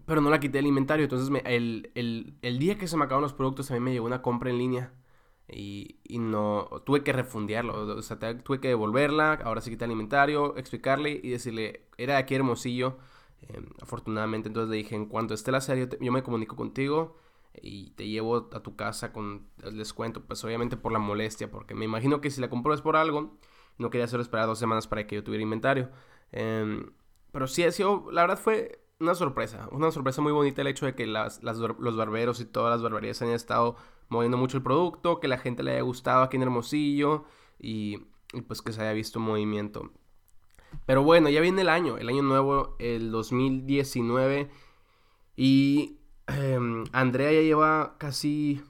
pero 0.08 0.22
no 0.22 0.30
la 0.30 0.40
quité 0.40 0.58
del 0.58 0.66
inventario. 0.66 1.04
Entonces, 1.04 1.30
el, 1.44 2.58
día 2.58 2.78
que 2.78 2.88
se 2.88 2.96
me 2.96 3.04
acabaron 3.04 3.22
los 3.22 3.34
productos, 3.34 3.70
a 3.70 3.74
mí 3.74 3.80
me 3.80 3.92
llegó 3.92 4.06
una 4.06 4.22
compra 4.22 4.50
en 4.50 4.58
línea. 4.58 4.92
Y, 5.48 5.98
no, 6.18 6.68
tuve 6.86 7.04
que 7.04 7.12
refundiarlo. 7.12 7.96
O 7.98 8.02
sea, 8.02 8.18
tuve 8.18 8.60
que 8.60 8.68
devolverla. 8.68 9.34
Ahora 9.44 9.60
sí 9.60 9.70
quité 9.70 9.84
el 9.84 9.92
inventario, 9.92 10.56
explicarle 10.56 11.20
y 11.22 11.28
decirle, 11.30 11.86
era 11.98 12.14
de 12.14 12.20
aquí 12.20 12.34
Hermosillo. 12.34 12.96
Em, 13.42 13.66
afortunadamente, 13.82 14.48
entonces 14.48 14.70
le 14.70 14.76
dije, 14.78 14.96
en 14.96 15.06
cuanto 15.06 15.34
esté 15.34 15.52
la 15.52 15.60
serie, 15.60 15.88
yo 16.00 16.10
me 16.10 16.22
comunico 16.22 16.56
contigo 16.56 17.16
y 17.62 17.90
te 17.90 18.08
llevo 18.08 18.48
a 18.52 18.62
tu 18.62 18.76
casa 18.76 19.12
con 19.12 19.48
el 19.62 19.76
descuento. 19.76 20.24
Pues 20.24 20.44
obviamente 20.44 20.76
por 20.76 20.92
la 20.92 20.98
molestia, 20.98 21.50
porque 21.50 21.74
me 21.74 21.84
imagino 21.84 22.20
que 22.20 22.30
si 22.30 22.40
la 22.40 22.50
compró 22.50 22.76
por 22.82 22.96
algo. 22.96 23.38
No 23.78 23.90
quería 23.90 24.06
hacer 24.06 24.20
esperar 24.20 24.46
dos 24.46 24.58
semanas 24.58 24.88
para 24.88 25.06
que 25.06 25.16
yo 25.16 25.24
tuviera 25.24 25.42
inventario. 25.42 25.90
Em, 26.32 26.90
pero 27.32 27.46
sí 27.46 27.62
ha 27.62 27.70
sido, 27.70 28.10
la 28.10 28.22
verdad 28.22 28.38
fue 28.38 28.84
una 29.00 29.14
sorpresa, 29.14 29.68
una 29.70 29.90
sorpresa 29.92 30.20
muy 30.20 30.32
bonita 30.32 30.60
el 30.60 30.66
hecho 30.66 30.86
de 30.86 30.94
que 30.94 31.06
las, 31.06 31.42
los 31.42 31.96
barberos 31.96 32.40
y 32.40 32.44
todas 32.44 32.70
las 32.72 32.82
barberías 32.82 33.22
hayan 33.22 33.34
estado 33.34 33.76
moviendo 34.08 34.36
mucho 34.36 34.56
el 34.56 34.62
producto, 34.62 35.20
que 35.20 35.28
la 35.28 35.38
gente 35.38 35.62
le 35.62 35.72
haya 35.72 35.82
gustado 35.82 36.22
aquí 36.22 36.36
en 36.36 36.42
Hermosillo 36.42 37.24
y, 37.58 37.98
pues 38.46 38.62
que 38.62 38.72
se 38.72 38.80
haya 38.82 38.92
visto 38.92 39.20
movimiento. 39.20 39.92
Pero 40.86 41.02
bueno, 41.02 41.28
ya 41.28 41.40
viene 41.40 41.62
el 41.62 41.68
año, 41.68 41.96
el 41.98 42.08
año 42.08 42.22
nuevo, 42.22 42.76
el 42.78 43.10
2019 43.10 44.50
y 45.36 45.97
em, 46.28 46.84
Andrea 46.92 47.32
ya 47.32 47.40
lleva 47.40 47.96
casi, 47.98 48.62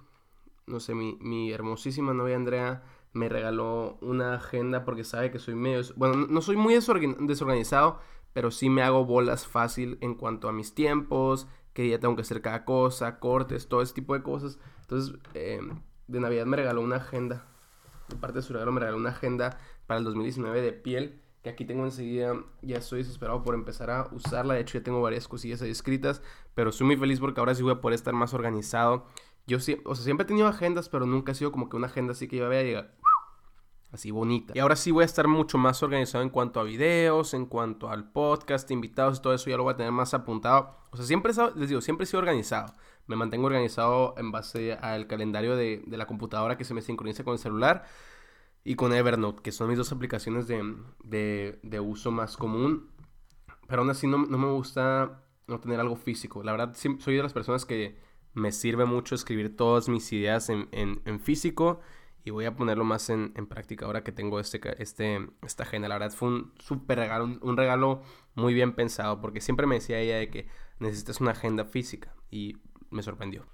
no 0.67 0.81
sé, 0.81 0.95
mi, 0.95 1.53
hermosísima 1.53 2.15
novia 2.15 2.37
Andrea 2.37 2.83
me 3.13 3.29
regaló 3.29 3.99
una 4.01 4.35
agenda 4.35 4.85
porque 4.85 5.05
sabe 5.05 5.31
que 5.31 5.39
soy 5.39 5.55
medio, 5.55 5.83
bueno, 5.97 6.27
no 6.29 6.41
soy 6.41 6.57
muy 6.57 6.75
desorganizado, 6.75 8.01
pero 8.33 8.51
sí 8.51 8.71
me 8.71 8.83
hago 8.83 9.05
bolas 9.05 9.47
fácil 9.47 9.99
en 10.01 10.15
cuanto 10.15 10.49
a 10.49 10.53
mis 10.53 10.75
tiempos, 10.75 11.49
qué 11.73 11.83
día 11.83 12.01
tengo 12.01 12.17
que 12.17 12.23
hacer 12.23 12.43
cada 12.43 12.65
cosa, 12.65 13.19
cortes, 13.19 13.69
todo 13.69 13.83
ese 13.83 13.95
tipo 13.95 14.15
de 14.15 14.23
cosas. 14.23 14.59
Entonces, 14.83 15.17
em, 15.35 15.81
de 16.07 16.21
Navidad 16.21 16.47
me 16.47 16.57
regaló 16.57 16.81
una 16.81 16.97
agenda, 16.97 17.47
de 18.09 18.17
parte 18.17 18.39
de 18.39 18.43
su 18.43 18.53
regalo 18.53 18.73
me 18.73 18.81
regaló 18.81 18.99
una 18.99 19.11
agenda 19.11 19.59
para 19.87 19.99
el 19.99 20.05
2019 20.05 20.61
de 20.63 20.73
piel, 20.73 21.21
que 21.43 21.51
aquí 21.51 21.65
tengo 21.65 21.85
enseguida, 21.85 22.35
ya 22.63 22.79
estoy 22.79 22.99
desesperado 23.01 23.43
por 23.43 23.55
empezar 23.55 23.91
a 23.91 24.09
usarla, 24.13 24.55
de 24.55 24.61
hecho 24.61 24.79
ya 24.79 24.85
tengo 24.85 25.01
varias 25.01 25.29
cosillas 25.29 25.63
ahí 25.63 25.71
escritas, 25.71 26.23
pero 26.55 26.71
estoy 26.71 26.87
muy 26.87 26.97
feliz 26.97 27.21
porque 27.21 27.41
ahora 27.41 27.55
sí 27.55 27.63
voy 27.63 27.73
a 27.73 27.81
poder 27.81 27.95
estar 27.95 28.15
más 28.15 28.35
organizado. 28.35 29.07
Yo 29.47 29.61
sí, 29.61 29.79
o 29.85 29.95
sea, 29.95 30.05
siempre 30.05 30.25
he 30.25 30.27
tenido 30.27 30.47
agendas, 30.47 30.89
pero 30.89 31.07
nunca 31.07 31.33
ha 31.33 31.35
sido 31.35 31.53
como 31.53 31.69
que 31.69 31.77
una 31.77 31.87
agenda 31.87 32.13
así 32.13 32.29
que 32.29 32.37
yo 32.37 32.49
vaya 32.49 32.61
a 32.61 32.65
llegar 32.65 32.99
así 33.93 34.11
bonita. 34.11 34.53
Y 34.55 34.59
ahora 34.59 34.77
sí 34.77 34.91
voy 34.91 35.03
a 35.03 35.07
estar 35.07 35.29
mucho 35.29 35.59
más 35.59 35.83
organizado 35.83 36.23
en 36.23 36.31
cuanto 36.31 36.61
a 36.61 36.65
videos, 36.65 37.35
en 37.35 37.47
cuanto 37.47 37.89
al 37.91 38.11
podcast, 38.11 38.71
invitados, 38.71 39.23
todo 39.23 39.35
eso 39.35 39.51
ya 39.51 39.57
lo 39.57 39.63
voy 39.63 39.75
a 39.75 39.77
tener 39.77 39.93
más 39.93 40.15
apuntado. 40.15 40.77
O 40.91 40.97
sea, 40.97 41.07
siempre, 41.07 41.33
les 41.57 41.69
digo, 41.69 41.81
siempre 41.81 42.05
he 42.05 42.07
sido 42.07 42.21
organizado. 42.21 42.73
Me 43.07 43.17
mantengo 43.17 43.47
organizado 43.47 44.15
en 44.19 44.31
base 44.31 44.75
al 44.75 45.07
calendario 45.07 45.57
de, 45.57 45.83
la 45.87 46.07
computadora 46.07 46.59
que 46.59 46.65
se 46.65 46.75
me 46.75 46.83
sincroniza 46.83 47.25
con 47.25 47.33
el 47.33 47.39
celular 47.39 47.85
y 48.69 48.75
con 48.75 48.93
Evernote, 48.93 49.41
que 49.43 49.51
son 49.51 49.69
mis 49.69 49.79
dos 49.79 49.93
aplicaciones 49.93 50.47
de, 50.47 51.59
de, 51.63 51.81
uso 51.81 52.11
más 52.11 52.37
común. 52.37 52.91
Pero 53.67 53.81
aún 53.81 53.91
así 53.91 54.07
no, 54.07 54.19
no, 54.19 54.37
me 54.37 54.51
gusta 54.53 55.23
no 55.47 55.59
tener 55.59 55.81
algo 55.81 55.97
físico. 55.97 56.43
La 56.43 56.53
verdad, 56.53 56.77
soy 56.77 57.17
de 57.17 57.23
las 57.23 57.33
personas 57.33 57.65
que 57.65 57.97
me 58.35 58.53
sirve 58.53 58.85
mucho 58.85 59.15
escribir 59.15 59.57
todas 59.57 59.89
mis 59.89 60.13
ideas 60.13 60.51
en, 60.51 60.69
en, 60.73 61.01
en 61.07 61.19
físico 61.19 61.81
y 62.27 62.31
voy 62.31 62.45
a 62.45 62.57
ponerlo 62.57 62.85
más 62.85 63.09
en, 63.09 63.33
práctica 63.47 63.87
ahora 63.87 64.05
que 64.05 64.13
tengo 64.13 64.39
este, 64.39 64.61
este, 64.83 65.27
esta 65.41 65.63
agenda. 65.63 65.89
La 65.89 65.95
verdad 65.95 66.15
fue 66.15 66.29
un 66.29 66.53
súper 66.59 66.99
regalo, 66.99 67.39
un, 67.41 67.57
regalo 67.57 68.03
muy 68.35 68.53
bien 68.53 68.75
pensado 68.75 69.23
porque 69.23 69.41
siempre 69.41 69.67
me 69.67 69.77
decía 69.77 69.99
ella 69.99 70.17
de 70.17 70.29
que 70.29 70.47
necesitas 70.79 71.23
una 71.23 71.31
agenda 71.31 71.65
física 71.65 72.15
y 72.31 72.59
me 72.91 73.03
sorprendió. 73.03 73.47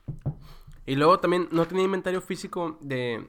Y 0.86 0.96
luego 0.96 1.20
también 1.20 1.46
no 1.52 1.68
tenía 1.68 1.84
inventario 1.84 2.20
físico 2.20 2.78
de, 2.80 3.24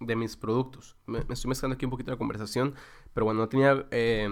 de 0.00 0.16
mis 0.16 0.36
productos. 0.36 0.96
Me, 1.06 1.20
estoy 1.20 1.48
mezclando 1.48 1.74
aquí 1.74 1.84
un 1.84 1.90
poquito 1.90 2.10
la 2.10 2.16
conversación, 2.16 2.74
pero 3.12 3.24
bueno, 3.26 3.40
no 3.40 3.48
tenía 3.48 3.86
eh, 3.90 4.28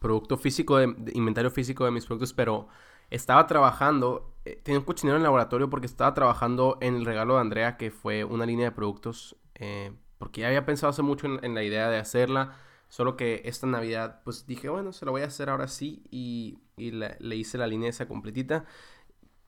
producto 0.00 0.36
físico, 0.36 0.78
de, 0.78 0.94
inventario 1.14 1.50
físico 1.50 1.84
de 1.84 1.90
mis 1.90 2.06
productos, 2.06 2.32
pero 2.32 2.68
estaba 3.10 3.46
trabajando 3.46 4.34
eh, 4.44 4.60
tenía 4.62 4.78
un 4.78 4.84
cochinero 4.84 5.16
en 5.16 5.22
el 5.22 5.24
laboratorio 5.24 5.70
porque 5.70 5.86
estaba 5.86 6.12
trabajando 6.12 6.76
en 6.80 6.96
el 6.96 7.06
regalo 7.06 7.34
de 7.34 7.40
Andrea, 7.40 7.76
que 7.76 7.90
fue 7.90 8.24
una 8.24 8.44
línea 8.44 8.66
de 8.66 8.72
productos, 8.72 9.36
eh, 9.54 9.92
porque 10.18 10.42
ya 10.42 10.48
había 10.48 10.66
pensado 10.66 10.90
hace 10.90 11.02
mucho 11.02 11.26
en, 11.26 11.54
la 11.54 11.62
idea 11.62 11.88
de 11.88 11.98
hacerla, 11.98 12.58
solo 12.88 13.16
que 13.16 13.42
esta 13.46 13.66
Navidad, 13.66 14.20
pues 14.24 14.46
dije, 14.46 14.68
bueno, 14.68 14.92
se 14.92 15.06
la 15.06 15.10
voy 15.12 15.22
a 15.22 15.26
hacer 15.26 15.48
ahora 15.48 15.68
sí, 15.68 16.04
y, 16.10 16.58
le 16.76 17.36
hice 17.36 17.56
la 17.56 17.66
línea 17.66 17.88
esa 17.88 18.08
completita. 18.08 18.64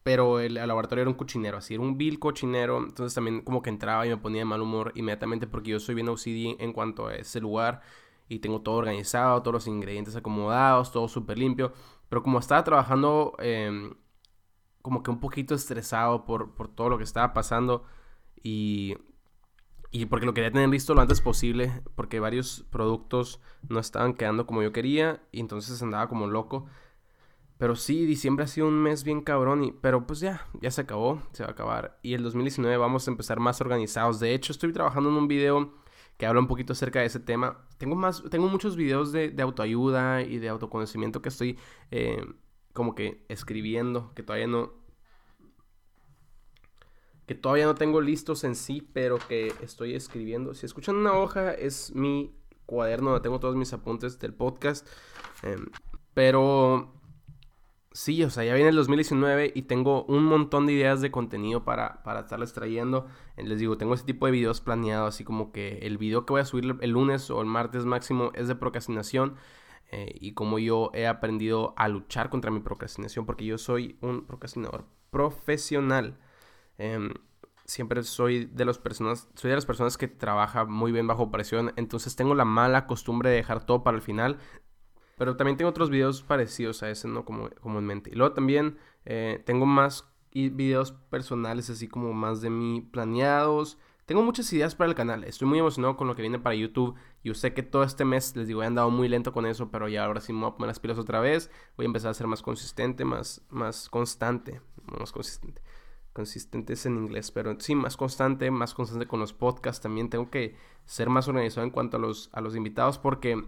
Pero 0.07 0.39
el, 0.39 0.55
laboratorio 0.55 1.03
era 1.03 1.11
un 1.11 1.17
cochinero, 1.17 1.59
así 1.59 1.75
era 1.75 1.83
un 1.83 1.99
vil 1.99 2.21
cochinero, 2.21 2.79
entonces 2.79 3.13
también 3.13 3.41
como 3.41 3.61
que 3.61 3.71
entraba 3.71 4.07
y 4.07 4.11
me 4.11 4.17
ponía 4.17 4.43
de 4.43 4.45
mal 4.45 4.63
humor 4.63 4.93
inmediatamente 4.95 5.49
porque 5.49 5.73
yo 5.73 5.81
soy 5.81 5.97
bien 5.97 6.09
OCD 6.09 6.63
en 6.63 6.73
cuanto 6.73 7.09
a 7.09 7.17
ese 7.17 7.41
lugar 7.41 7.81
y 8.29 8.39
tengo 8.39 8.61
todo 8.61 8.77
organizado, 8.77 9.43
todos 9.43 9.55
los 9.55 9.67
ingredientes 9.67 10.15
acomodados, 10.15 10.93
todo 10.93 11.09
súper 11.09 11.39
limpio, 11.39 11.73
pero 12.09 12.23
como 12.23 12.39
estaba 12.39 12.63
trabajando 12.63 13.35
em, 13.41 13.95
como 14.81 15.03
que 15.03 15.11
un 15.11 15.19
poquito 15.19 15.57
estresado 15.57 16.25
por, 16.25 16.55
por 16.55 16.69
todo 16.69 16.89
lo 16.89 16.99
que 16.99 17.05
estaba 17.05 17.33
pasando 17.33 17.83
y 18.45 18.97
y 19.91 20.07
porque 20.07 20.27
lo 20.27 20.35
quería 20.35 20.53
tener 20.53 20.69
listo 20.69 20.95
lo 20.95 21.01
antes 21.01 21.21
posible, 21.21 21.83
porque 21.97 22.21
varios 22.21 22.65
productos 22.71 23.41
no 23.69 23.81
estaban 23.81 24.15
quedando 24.15 24.47
como 24.47 24.63
yo 24.63 24.73
quería 24.73 25.21
y 25.33 25.41
entonces 25.41 25.83
andaba 25.83 26.09
como 26.09 26.29
loco. 26.29 26.67
Pero 27.59 27.75
sí, 27.75 28.05
diciembre 28.05 28.45
ha 28.45 28.49
sido 28.49 28.69
un 28.69 28.83
mes 28.83 29.03
bien 29.03 29.23
cabrón, 29.23 29.65
y, 29.65 29.73
pero 29.73 30.07
pues 30.07 30.21
ya, 30.21 30.47
ya 30.61 30.71
se 30.71 30.83
acabó, 30.83 31.23
se 31.33 31.43
va 31.43 31.49
a 31.49 31.53
acabar. 31.53 31.99
Y 32.03 32.15
el 32.15 32.23
2019 32.23 32.77
vamos 32.77 33.09
a 33.09 33.11
empezar 33.11 33.41
más 33.41 33.61
organizados. 33.61 34.21
De 34.21 34.35
hecho, 34.35 34.53
estoy 34.53 34.73
trabajando 34.73 35.09
en 35.09 35.17
un 35.17 35.29
video 35.29 35.73
que 36.19 36.27
habla 36.27 36.41
un 36.41 36.49
poquito 36.49 36.75
acerca 36.75 37.01
de 37.01 37.07
ese 37.07 37.21
tema. 37.21 37.67
Tengo, 37.79 37.95
más, 37.97 38.23
tengo 38.31 38.49
muchos 38.49 38.77
videos 38.77 39.13
de, 39.13 39.35
autoayuda 39.41 40.23
y 40.23 40.39
de 40.39 40.49
autoconocimiento 40.49 41.23
que 41.23 41.31
estoy 41.31 41.59
eh, 41.91 42.25
como 42.73 42.95
que 42.95 43.25
escribiendo, 43.29 44.13
que 44.15 44.23
todavía 44.23 44.47
no, 44.47 44.73
que 47.27 47.35
todavía 47.35 47.67
no 47.67 47.75
tengo 47.75 48.01
listos 48.01 48.45
en 48.45 48.55
sí, 48.55 48.87
pero 48.93 49.19
que 49.19 49.53
estoy 49.63 49.95
escribiendo. 49.95 50.55
Si 50.55 50.67
escuchan 50.67 50.97
una 50.97 51.13
hoja, 51.15 51.53
es 51.53 51.95
mi 51.95 52.35
cuaderno 52.67 53.11
donde 53.11 53.23
tengo 53.23 53.41
todos 53.41 53.57
mis 53.57 53.73
apuntes 53.73 54.19
del 54.19 54.33
podcast. 54.33 54.87
Em, 55.43 55.67
pero 56.15 56.96
sí, 57.97 58.23
o 58.23 58.31
sea, 58.31 58.45
ya 58.45 58.55
viene 58.55 58.69
el 58.69 58.77
2019 58.77 59.53
y 59.55 59.63
tengo 59.63 60.05
un 60.05 60.25
montón 60.25 60.67
de 60.67 60.75
ideas 60.75 61.01
de 61.01 61.11
contenido 61.11 61.65
para, 61.65 62.03
para 62.03 62.21
estarles 62.21 62.53
trayendo. 62.53 63.07
Eh, 63.37 63.45
les 63.45 63.59
digo, 63.59 63.79
tengo 63.79 63.95
ese 63.95 64.05
tipo 64.05 64.27
de 64.27 64.33
videos 64.33 64.61
planeados, 64.61 65.15
así 65.15 65.25
como 65.25 65.51
que 65.51 65.79
el 65.79 65.97
video 65.97 66.27
que 66.27 66.35
voy 66.35 66.43
a 66.43 66.45
subir 66.45 66.77
el 66.81 66.91
lunes 66.91 67.31
o 67.31 67.41
el 67.41 67.47
martes 67.47 67.87
máximo 67.87 68.33
es 68.35 68.49
de 68.49 68.55
procrastinación. 68.55 69.37
Eh, 69.91 70.15
y 70.21 70.33
como 70.35 70.59
yo 70.59 70.91
he 70.95 71.07
aprendido 71.07 71.73
a 71.77 71.89
luchar 71.89 72.29
contra 72.29 72.51
mi 72.51 72.61
procrastinación, 72.61 73.25
porque 73.25 73.47
yo 73.47 73.57
soy 73.57 73.97
un 74.03 74.27
procrastinador 74.27 74.85
profesional. 75.11 76.19
Em, 76.79 77.15
siempre 77.65 78.03
soy 78.03 78.45
de 78.47 78.65
las 78.65 78.79
personas, 78.79 79.29
soy 79.35 79.51
de 79.51 79.57
las 79.57 79.67
personas 79.67 79.97
que 79.97 80.09
trabaja 80.09 80.65
muy 80.67 80.93
bien 80.93 81.07
bajo 81.07 81.31
presión, 81.31 81.73
entonces 81.77 82.17
tengo 82.17 82.35
la 82.35 82.45
mala 82.45 82.87
costumbre 82.87 83.31
de 83.31 83.37
dejar 83.37 83.65
todo 83.65 83.83
para 83.83 83.97
el 83.97 84.03
final. 84.03 84.39
Pero 85.17 85.37
también 85.37 85.57
tengo 85.57 85.71
otros 85.71 85.91
videos 85.91 86.23
parecidos 86.23 86.83
a 86.83 86.91
ese, 86.91 87.09
¿no? 87.09 87.25
Como. 87.25 87.49
Y 87.49 88.15
luego 88.15 88.35
también 88.35 88.79
eh, 89.05 89.43
tengo 89.45 89.67
más 89.67 90.09
videos 90.33 90.93
personales, 90.93 91.71
así 91.71 91.89
como 91.89 92.13
más 92.13 92.41
de 92.43 92.51
mí 92.51 92.83
planeados. 92.83 93.79
Tengo 94.05 94.23
muchas 94.23 94.53
ideas 94.53 94.75
para 94.75 94.89
el 94.89 94.95
canal. 94.95 95.25
Estoy 95.25 95.49
muy 95.49 95.59
emocionado 95.59 95.97
con 95.97 96.07
lo 96.07 96.15
que 96.15 96.23
viene 96.23 96.39
para 96.39 96.55
YouTube. 96.55 96.95
Yo 97.25 97.35
sé 97.35 97.55
que 97.55 97.63
todo 97.63 97.83
este 97.83 98.05
mes, 98.05 98.37
les 98.37 98.47
digo, 98.47 98.63
he 98.63 98.67
andado 98.67 98.91
muy 98.91 99.09
lento 99.09 99.33
con 99.33 99.47
eso, 99.47 99.71
pero 99.71 99.89
ya 99.89 100.05
ahora 100.05 100.21
sí 100.21 100.33
me 100.33 100.41
voy 100.41 100.51
a 100.51 100.55
poner 100.55 100.69
las 100.69 100.79
pilas 100.79 100.99
otra 100.99 101.19
vez. 101.19 101.51
Voy 101.77 101.87
a 101.87 101.89
empezar 101.89 102.11
a 102.11 102.15
ser 102.15 102.27
más 102.29 102.43
consistente, 102.43 103.05
más, 103.05 103.43
más 103.49 103.89
constante. 103.89 104.61
Más 105.01 105.11
consistente 105.11 105.63
consistentes 106.13 106.87
en 106.87 106.97
inglés, 106.97 107.31
pero 107.31 107.61
sí, 107.61 107.75
más 107.75 107.99
constante, 107.99 108.51
más 108.51 108.73
constante 108.73 109.07
con 109.07 109.21
los 109.21 109.35
podcasts. 109.35 109.83
También 109.83 110.09
tengo 110.09 110.31
que 110.31 110.57
ser 110.87 111.11
más 111.11 111.29
organizado 111.29 111.67
en 111.67 111.71
cuanto 111.71 111.99
a 111.99 112.01
los, 112.01 112.31
a 112.33 112.41
los 112.41 112.57
invitados, 112.57 112.97
porque 112.97 113.45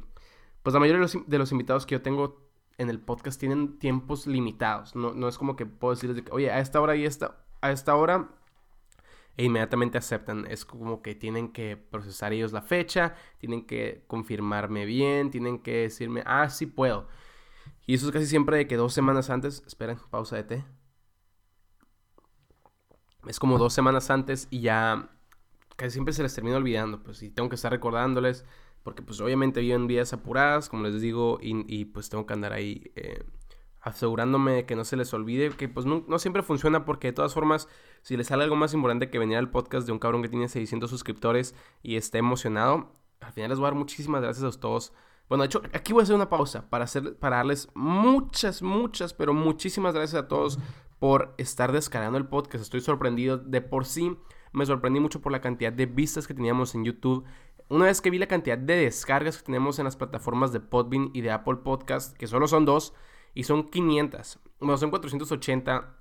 pues 0.69 0.75
la 0.75 0.81
mayoría 0.81 1.07
de 1.27 1.39
los, 1.39 1.51
invitados 1.51 1.87
que 1.87 1.95
yo 1.95 2.03
tengo 2.03 2.47
en 2.77 2.91
el 2.91 3.01
podcast 3.01 3.41
tienen 3.41 3.79
tiempos 3.79 4.27
limitados. 4.27 4.95
No, 4.95 5.15
no 5.15 5.27
es 5.27 5.39
como 5.39 5.57
que 5.57 5.65
puedo 5.65 5.95
decirles, 5.95 6.21
que, 6.21 6.31
oye, 6.31 6.51
a 6.51 6.59
esta 6.59 6.79
hora 6.83 6.95
y 6.95 7.07
esta, 7.07 7.39
a 7.63 7.73
esta 7.73 7.97
hora 7.97 8.29
e 9.39 9.45
inmediatamente 9.45 9.97
aceptan. 9.97 10.47
Es 10.47 10.67
como 10.67 11.01
que 11.01 11.15
tienen 11.15 11.53
que 11.53 11.79
procesar 11.79 12.35
ellos 12.35 12.53
la 12.53 12.61
fecha, 12.61 13.15
tienen 13.39 13.67
que 13.67 14.05
confirmarme 14.09 14.85
bien, 14.85 15.31
tienen 15.31 15.61
que 15.61 15.85
decirme, 15.85 16.23
ah, 16.27 16.51
sí 16.51 16.67
puedo. 16.67 17.09
Y 17.87 17.95
eso 17.95 18.05
es 18.05 18.13
casi 18.13 18.27
siempre 18.27 18.59
de 18.59 18.67
que 18.67 18.77
dos 18.77 18.93
semanas 18.93 19.31
antes, 19.31 19.63
esperen, 19.67 19.99
pausa 20.11 20.37
de 20.37 20.45
té 20.45 20.65
es 23.27 23.39
como 23.39 23.59
dos 23.59 23.73
semanas 23.73 24.11
antes 24.11 24.49
y 24.51 24.61
ya 24.61 25.11
casi 25.77 25.93
siempre 25.93 26.13
se 26.13 26.23
les 26.23 26.35
termina 26.35 26.57
olvidando, 26.57 27.03
pues, 27.03 27.23
y 27.23 27.31
tengo 27.31 27.49
que 27.49 27.55
estar 27.55 27.73
recordándoles, 27.73 28.45
porque 28.89 29.03
pues 29.03 29.21
obviamente 29.21 29.61
viven 29.61 29.87
vidas 29.87 30.15
apuradas, 30.15 30.71
como 30.71 30.85
les 30.85 30.99
digo, 31.03 31.39
y, 31.43 31.85
pues 31.85 32.09
tengo 32.09 32.25
que 32.25 32.33
andar 32.33 32.55
ahí 32.55 32.91
eh, 32.97 33.23
asegurándome 33.83 34.53
de 34.53 34.65
que 34.65 34.77
no 34.77 34.87
se 34.87 34.97
les 34.97 35.13
olvide, 35.13 35.51
que 35.51 35.69
pues 35.69 35.85
no, 35.85 36.19
siempre 36.19 36.43
funciona, 36.43 36.87
porque 36.87 37.09
de 37.09 37.13
todas 37.13 37.35
formas, 37.35 37.69
si 38.01 38.17
les 38.17 38.29
sale 38.29 38.45
algo 38.45 38.57
más 38.57 38.73
importante 38.73 39.11
que 39.11 39.19
venir 39.19 39.37
al 39.37 39.51
podcast 39.51 39.87
de 39.87 39.93
un 39.93 39.99
cabrón 39.99 40.23
que 40.23 40.31
tiene 40.31 40.49
600 40.49 40.89
suscriptores 40.89 41.55
y 41.83 41.97
esté 41.97 42.17
emocionado, 42.17 42.97
al 43.21 43.31
final 43.35 43.51
les 43.51 43.59
voy 43.59 43.67
a 43.67 43.73
dar 43.73 43.79
muchísimas 43.79 44.23
gracias 44.23 44.57
a 44.57 44.59
todos. 44.59 44.95
Bueno, 45.29 45.43
de 45.43 45.49
hecho, 45.49 45.61
aquí 45.75 45.93
voy 45.93 46.01
a 46.01 46.05
hacer 46.05 46.17
una 46.17 46.31
pausa 46.31 46.71
para, 46.71 46.85
hacer, 46.85 47.19
para 47.19 47.37
darles 47.37 47.69
muchas, 47.75 48.63
muchas, 48.63 49.13
pero 49.13 49.35
muchísimas 49.35 49.93
gracias 49.93 50.23
a 50.23 50.29
todos 50.29 50.59
por 50.99 51.35
estar 51.37 51.73
descargando 51.73 52.17
el 52.17 52.27
podcast. 52.27 52.63
Estoy 52.63 52.81
sorprendido 52.81 53.37
de 53.37 53.61
por 53.61 53.85
sí. 53.85 54.17
Me 54.53 54.65
sorprendí 54.65 54.99
mucho 54.99 55.21
por 55.21 55.31
la 55.31 55.43
cantidad 55.43 55.75
de 55.75 55.85
vistas 55.85 56.27
que 56.27 56.33
teníamos 56.33 56.75
en 56.75 56.87
YouTube. 56.87 57.27
Una 57.71 57.85
vez 57.85 58.01
que 58.01 58.11
vi 58.11 58.19
la 58.19 58.29
cantidad 58.29 58.57
de 58.57 58.77
descargas 58.77 59.39
que 59.39 59.45
tenemos 59.45 59.79
en 59.79 59.85
las 59.85 59.97
plataformas 59.97 60.53
de 60.53 60.61
Podbean 60.61 61.11
y 61.13 61.21
de 61.21 61.31
Apple 61.31 61.57
Podcast, 61.57 62.17
que 62.17 62.27
solo 62.27 62.49
son 62.49 62.65
dos, 62.65 62.95
y 63.35 63.45
son 63.45 63.69
500. 63.69 64.39
Bueno, 64.61 64.79
son 64.79 64.91
480. 64.91 65.95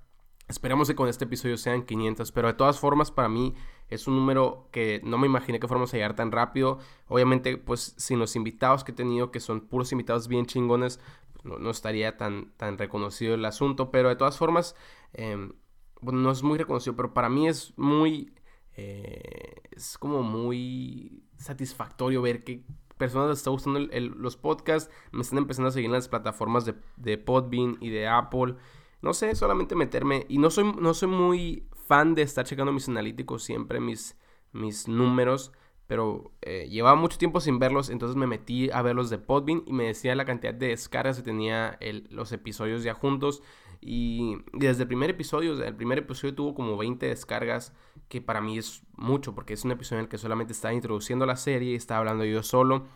Esperamos 0.48 0.88
que 0.88 0.94
con 0.94 1.08
este 1.08 1.26
episodio 1.26 1.58
sean 1.58 1.84
500, 1.84 2.32
pero 2.32 2.48
de 2.48 2.54
todas 2.54 2.80
formas 2.80 3.10
para 3.10 3.28
mí 3.28 3.54
es 3.88 4.08
un 4.08 4.16
número 4.16 4.68
que 4.72 5.02
no 5.04 5.18
me 5.18 5.26
imaginé 5.26 5.60
que 5.60 5.68
fuéramos 5.68 5.92
a 5.92 5.98
llegar 5.98 6.16
tan 6.16 6.32
rápido. 6.32 6.78
Obviamente, 7.06 7.58
pues 7.58 7.94
sin 7.98 8.18
los 8.18 8.34
invitados 8.34 8.82
que 8.82 8.92
he 8.92 8.94
tenido, 8.94 9.30
que 9.30 9.40
son 9.40 9.60
puros 9.68 9.92
invitados 9.92 10.26
bien 10.26 10.46
chingones, 10.46 11.00
no, 11.44 11.70
estaría 11.70 12.16
tan, 12.16 12.52
tan 12.56 12.78
reconocido 12.78 13.34
el 13.34 13.44
asunto, 13.44 13.90
pero 13.90 14.08
de 14.08 14.16
todas 14.16 14.38
formas, 14.38 14.74
em, 15.12 15.52
bueno, 16.00 16.20
no 16.20 16.30
es 16.30 16.42
muy 16.42 16.58
reconocido, 16.58 16.96
pero 16.96 17.14
para 17.14 17.28
mí 17.28 17.46
es 17.46 17.74
muy, 17.76 18.34
eh, 18.76 19.62
es 19.70 19.98
como 19.98 20.22
muy 20.22 21.27
satisfactorio 21.38 22.22
ver 22.22 22.44
que 22.44 22.64
personas 22.96 23.28
les 23.30 23.38
está 23.38 23.50
gustando 23.50 23.80
los 23.80 24.36
podcasts, 24.36 24.92
me 25.12 25.22
están 25.22 25.38
empezando 25.38 25.68
a 25.68 25.72
seguir 25.72 25.86
en 25.86 25.92
las 25.92 26.08
plataformas 26.08 26.64
de, 26.64 26.74
de 26.96 27.16
Podbean 27.16 27.78
y 27.80 27.90
de 27.90 28.08
Apple. 28.08 28.56
No 29.00 29.14
sé, 29.14 29.34
solamente 29.34 29.76
meterme. 29.76 30.26
Y 30.28 30.38
no 30.38 30.50
soy, 30.50 30.72
no 30.72 30.92
soy 30.92 31.08
muy 31.08 31.68
fan 31.86 32.14
de 32.14 32.22
estar 32.22 32.44
checando 32.44 32.72
mis 32.72 32.88
analíticos 32.88 33.44
siempre, 33.44 33.80
mis, 33.80 34.18
mis 34.52 34.88
números 34.88 35.52
pero 35.88 36.30
eh, 36.42 36.68
llevaba 36.70 36.96
mucho 36.96 37.16
tiempo 37.16 37.40
sin 37.40 37.58
verlos, 37.58 37.88
entonces 37.88 38.14
me 38.14 38.26
metí 38.26 38.70
a 38.70 38.82
verlos 38.82 39.08
de 39.08 39.18
Podbean 39.18 39.64
y 39.66 39.72
me 39.72 39.84
decía 39.84 40.14
la 40.14 40.26
cantidad 40.26 40.52
de 40.52 40.68
descargas 40.68 41.16
que 41.16 41.22
tenía 41.22 41.78
los 42.10 42.30
episodios 42.30 42.84
ya 42.84 42.92
juntos. 42.92 43.42
Y, 43.80 44.36
desde 44.52 44.82
el 44.82 44.88
primer 44.88 45.08
episodio, 45.08 45.62
el 45.64 45.74
primer 45.74 45.98
episodio 45.98 46.34
tuvo 46.34 46.54
como 46.54 46.76
20 46.76 47.06
descargas, 47.06 47.72
que 48.08 48.20
para 48.20 48.42
mí 48.42 48.58
es 48.58 48.82
mucho, 48.96 49.34
porque 49.34 49.54
es 49.54 49.64
un 49.64 49.70
episodio 49.70 50.00
en 50.00 50.04
el 50.04 50.10
que 50.10 50.18
solamente 50.18 50.52
estaba 50.52 50.74
introduciendo 50.74 51.24
la 51.24 51.36
serie, 51.36 51.74
estaba 51.74 52.00
hablando 52.00 52.24
yo 52.26 52.42
solo. 52.42 52.86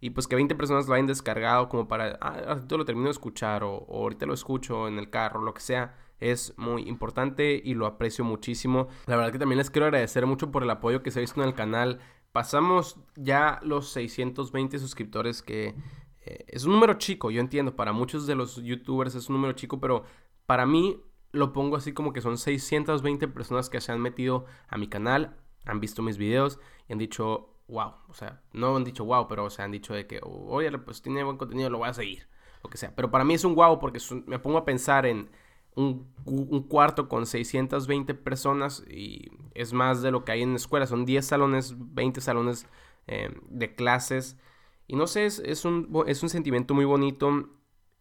Y 0.00 0.10
pues 0.10 0.26
que 0.26 0.36
20 0.36 0.54
personas 0.54 0.88
lo 0.88 0.94
hayan 0.94 1.06
descargado 1.06 1.68
como 1.68 1.86
para, 1.86 2.18
ah, 2.22 2.40
ahorita 2.48 2.76
lo 2.78 2.84
termino 2.86 3.08
de 3.08 3.12
escuchar 3.12 3.62
o, 3.62 3.74
o 3.74 4.04
ahorita 4.04 4.24
lo 4.24 4.32
escucho 4.32 4.88
en 4.88 4.98
el 4.98 5.10
carro, 5.10 5.42
lo 5.42 5.52
que 5.52 5.60
sea 5.60 5.96
es 6.20 6.54
muy 6.56 6.88
importante 6.88 7.60
y 7.62 7.74
lo 7.74 7.86
aprecio 7.86 8.24
muchísimo. 8.24 8.88
La 9.06 9.16
verdad 9.16 9.32
que 9.32 9.38
también 9.38 9.58
les 9.58 9.70
quiero 9.70 9.86
agradecer 9.86 10.26
mucho 10.26 10.50
por 10.50 10.62
el 10.62 10.70
apoyo 10.70 11.02
que 11.02 11.10
se 11.10 11.18
ha 11.18 11.22
visto 11.22 11.40
en 11.40 11.48
el 11.48 11.54
canal. 11.54 12.00
Pasamos 12.38 13.00
ya 13.16 13.58
los 13.64 13.88
620 13.88 14.78
suscriptores 14.78 15.42
que 15.42 15.74
eh, 16.24 16.44
es 16.46 16.66
un 16.66 16.74
número 16.74 16.94
chico, 16.94 17.32
yo 17.32 17.40
entiendo, 17.40 17.74
para 17.74 17.92
muchos 17.92 18.28
de 18.28 18.36
los 18.36 18.62
youtubers 18.62 19.16
es 19.16 19.28
un 19.28 19.34
número 19.34 19.54
chico, 19.54 19.80
pero 19.80 20.04
para 20.46 20.64
mí 20.64 21.02
lo 21.32 21.52
pongo 21.52 21.74
así 21.74 21.92
como 21.92 22.12
que 22.12 22.20
son 22.20 22.38
620 22.38 23.26
personas 23.26 23.68
que 23.68 23.80
se 23.80 23.90
han 23.90 24.00
metido 24.00 24.46
a 24.68 24.78
mi 24.78 24.86
canal, 24.86 25.36
han 25.64 25.80
visto 25.80 26.00
mis 26.00 26.16
videos 26.16 26.60
y 26.88 26.92
han 26.92 27.00
dicho, 27.00 27.56
wow, 27.66 27.94
o 28.06 28.14
sea, 28.14 28.40
no 28.52 28.76
han 28.76 28.84
dicho 28.84 29.04
wow, 29.04 29.26
pero 29.26 29.50
se 29.50 29.62
han 29.62 29.72
dicho 29.72 29.92
de 29.92 30.06
que, 30.06 30.20
oye, 30.22 30.70
pues 30.78 31.02
tiene 31.02 31.24
buen 31.24 31.38
contenido, 31.38 31.70
lo 31.70 31.78
voy 31.78 31.88
a 31.88 31.92
seguir, 31.92 32.28
lo 32.62 32.70
que 32.70 32.78
sea. 32.78 32.94
Pero 32.94 33.10
para 33.10 33.24
mí 33.24 33.34
es 33.34 33.44
un 33.44 33.56
wow 33.56 33.80
porque 33.80 33.98
me 34.26 34.38
pongo 34.38 34.58
a 34.58 34.64
pensar 34.64 35.06
en 35.06 35.28
un, 35.78 36.62
cuarto 36.68 37.08
con 37.08 37.26
620 37.26 38.14
personas 38.14 38.84
y 38.90 39.30
es 39.54 39.72
más 39.72 40.02
de 40.02 40.10
lo 40.10 40.24
que 40.24 40.32
hay 40.32 40.42
en 40.42 40.54
escuela. 40.54 40.86
Son 40.86 41.06
10 41.06 41.24
salones, 41.24 41.74
20 41.78 42.20
salones 42.20 42.66
eh, 43.06 43.30
de 43.48 43.74
clases. 43.74 44.36
Y 44.86 44.96
no 44.96 45.06
sé, 45.06 45.26
es, 45.26 45.64
un, 45.64 46.04
es 46.06 46.22
un 46.22 46.28
sentimiento 46.28 46.74
muy 46.74 46.84
bonito 46.84 47.48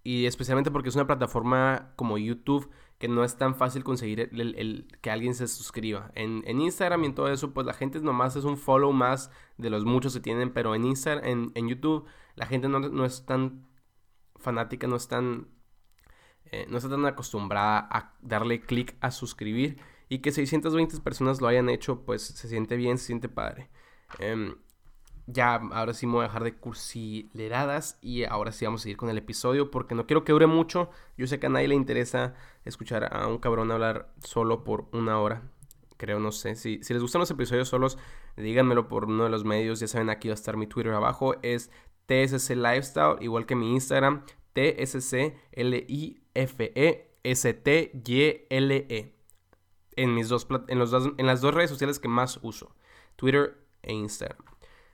y 0.03 0.25
especialmente 0.25 0.71
porque 0.71 0.89
es 0.89 0.95
una 0.95 1.07
plataforma 1.07 1.93
como 1.95 2.17
YouTube 2.17 2.69
que 2.97 3.07
no 3.07 3.23
es 3.23 3.37
tan 3.37 3.53
fácil 3.53 3.83
conseguir 3.83 4.21
el, 4.21 4.87
que 5.01 5.11
alguien 5.11 5.35
se 5.35 5.47
suscriba. 5.47 6.11
En, 6.15 6.43
Instagram 6.59 7.03
y 7.03 7.07
en 7.07 7.15
todo 7.15 7.27
eso, 7.31 7.53
pues 7.53 7.67
la 7.67 7.73
gente 7.73 7.99
nomás 7.99 8.35
es 8.35 8.43
un 8.43 8.57
follow 8.57 8.91
más 8.91 9.29
de 9.57 9.69
los 9.69 9.85
muchos 9.85 10.15
que 10.15 10.19
tienen, 10.19 10.51
pero 10.51 10.73
en 10.73 10.85
Instagram, 10.85 11.51
en, 11.53 11.67
YouTube, 11.67 12.05
la 12.35 12.47
gente 12.47 12.69
no, 12.69 12.79
no 12.79 13.05
es 13.05 13.25
tan 13.25 13.67
fanática, 14.37 14.87
no 14.87 14.95
es 14.95 15.07
tan 15.07 15.47
eh, 16.51 16.65
no 16.69 16.77
está 16.77 16.89
tan 16.89 17.05
acostumbrada 17.05 17.87
a 17.91 18.13
darle 18.21 18.61
clic 18.61 18.95
a 19.01 19.11
suscribir 19.11 19.77
y 20.09 20.19
que 20.19 20.31
620 20.31 20.99
personas 21.01 21.41
lo 21.41 21.47
hayan 21.47 21.69
hecho, 21.69 22.03
pues 22.05 22.23
se 22.23 22.47
siente 22.47 22.75
bien, 22.77 22.97
se 22.97 23.07
siente 23.07 23.29
padre. 23.29 23.69
Em, 24.19 24.55
ya, 25.25 25.55
ahora 25.55 25.93
sí 25.93 26.07
me 26.07 26.13
voy 26.13 26.21
a 26.21 26.27
dejar 26.27 26.45
de 26.45 26.55
cursileradas 26.55 27.97
y 28.01 28.23
ahora 28.23 28.53
sí 28.53 28.63
vamos 28.63 28.81
a 28.81 28.83
seguir 28.83 28.97
con 28.97 29.09
el 29.09 29.17
episodio 29.17 29.69
porque 29.71 29.93
no 29.93 30.07
quiero 30.07 30.23
que 30.23 30.31
dure 30.31 30.47
mucho. 30.47 30.89
Yo 31.17 31.27
sé 31.27 31.39
que 31.39 31.47
a 31.47 31.49
nadie 31.49 31.67
le 31.67 31.75
interesa 31.75 32.33
escuchar 32.63 33.13
a 33.13 33.27
un 33.27 33.37
cabrón 33.37 33.71
hablar 33.71 34.13
solo 34.23 34.63
por 34.63 34.87
una 34.93 35.19
hora. 35.19 35.51
Creo, 35.97 36.19
no 36.19 36.31
sé. 36.31 36.55
Si, 36.55 36.81
si 36.81 36.93
les 36.93 37.01
gustan 37.01 37.19
los 37.19 37.31
episodios 37.31 37.67
solos, 37.67 37.97
díganmelo 38.37 38.87
por 38.87 39.05
uno 39.05 39.25
de 39.25 39.29
los 39.29 39.43
medios. 39.43 39.79
Ya 39.81 39.87
saben, 39.87 40.09
aquí 40.09 40.29
va 40.29 40.33
a 40.33 40.35
estar 40.35 40.55
mi 40.55 40.67
Twitter 40.67 40.93
abajo. 40.93 41.35
Es 41.41 41.71
TSC 42.05 42.51
Lifestyle, 42.55 43.17
igual 43.19 43.45
que 43.45 43.55
mi 43.55 43.73
Instagram. 43.73 44.23
TSC 44.53 45.35
En, 49.95 50.13
mis 50.13 50.29
dos, 50.29 50.47
en, 50.67 50.79
los 50.79 50.93
en 51.17 51.25
las 51.25 51.41
dos 51.41 51.53
redes 51.53 51.69
sociales 51.69 51.99
que 51.99 52.07
más 52.07 52.39
uso. 52.43 52.75
Twitter 53.15 53.57
e 53.81 53.93
Instagram. 53.93 54.43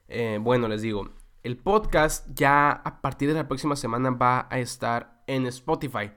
Eh, 0.08 0.40
bueno, 0.42 0.68
les 0.68 0.82
digo, 0.82 1.10
el 1.44 1.58
podcast 1.58 2.28
ya 2.34 2.72
a 2.72 3.02
partir 3.02 3.28
de 3.28 3.36
la 3.36 3.48
próxima 3.48 3.76
semana 3.76 4.12
va 4.12 4.48
a 4.50 4.60
estar 4.60 5.24
en 5.28 5.46
Spotify. 5.48 6.12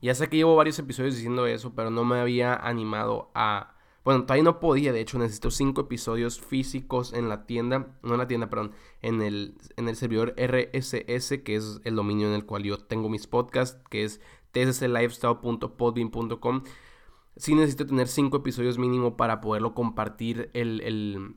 Ya 0.00 0.14
sé 0.16 0.28
que 0.28 0.36
llevo 0.36 0.56
varios 0.56 0.78
episodios 0.80 1.14
diciendo 1.14 1.46
eso, 1.46 1.74
pero 1.74 1.90
no 1.90 2.04
me 2.04 2.18
había 2.18 2.54
animado 2.54 3.30
a... 3.34 3.76
Bueno, 4.04 4.22
todavía 4.22 4.42
no 4.42 4.58
podía, 4.58 4.92
de 4.92 5.00
hecho 5.00 5.16
necesito 5.16 5.52
cinco 5.52 5.82
episodios 5.82 6.40
físicos 6.40 7.12
en 7.12 7.28
la 7.28 7.46
tienda, 7.46 7.94
no 8.02 8.14
en 8.14 8.18
la 8.18 8.26
tienda, 8.26 8.50
perdón, 8.50 8.72
en 9.00 9.22
el, 9.22 9.56
en 9.76 9.88
el 9.88 9.94
servidor 9.94 10.34
RSS, 10.36 11.38
que 11.44 11.54
es 11.54 11.80
el 11.84 11.94
dominio 11.94 12.26
en 12.26 12.34
el 12.34 12.44
cual 12.44 12.64
yo 12.64 12.78
tengo 12.78 13.08
mis 13.08 13.28
podcasts, 13.28 13.80
que 13.90 14.02
es 14.02 14.20
tsclifestyle.podbean.com. 14.52 16.62
Sí 17.36 17.54
necesito 17.54 17.86
tener 17.86 18.08
cinco 18.08 18.38
episodios 18.38 18.78
mínimo 18.78 19.16
para 19.16 19.40
poderlo 19.40 19.74
compartir 19.74 20.50
el, 20.54 21.36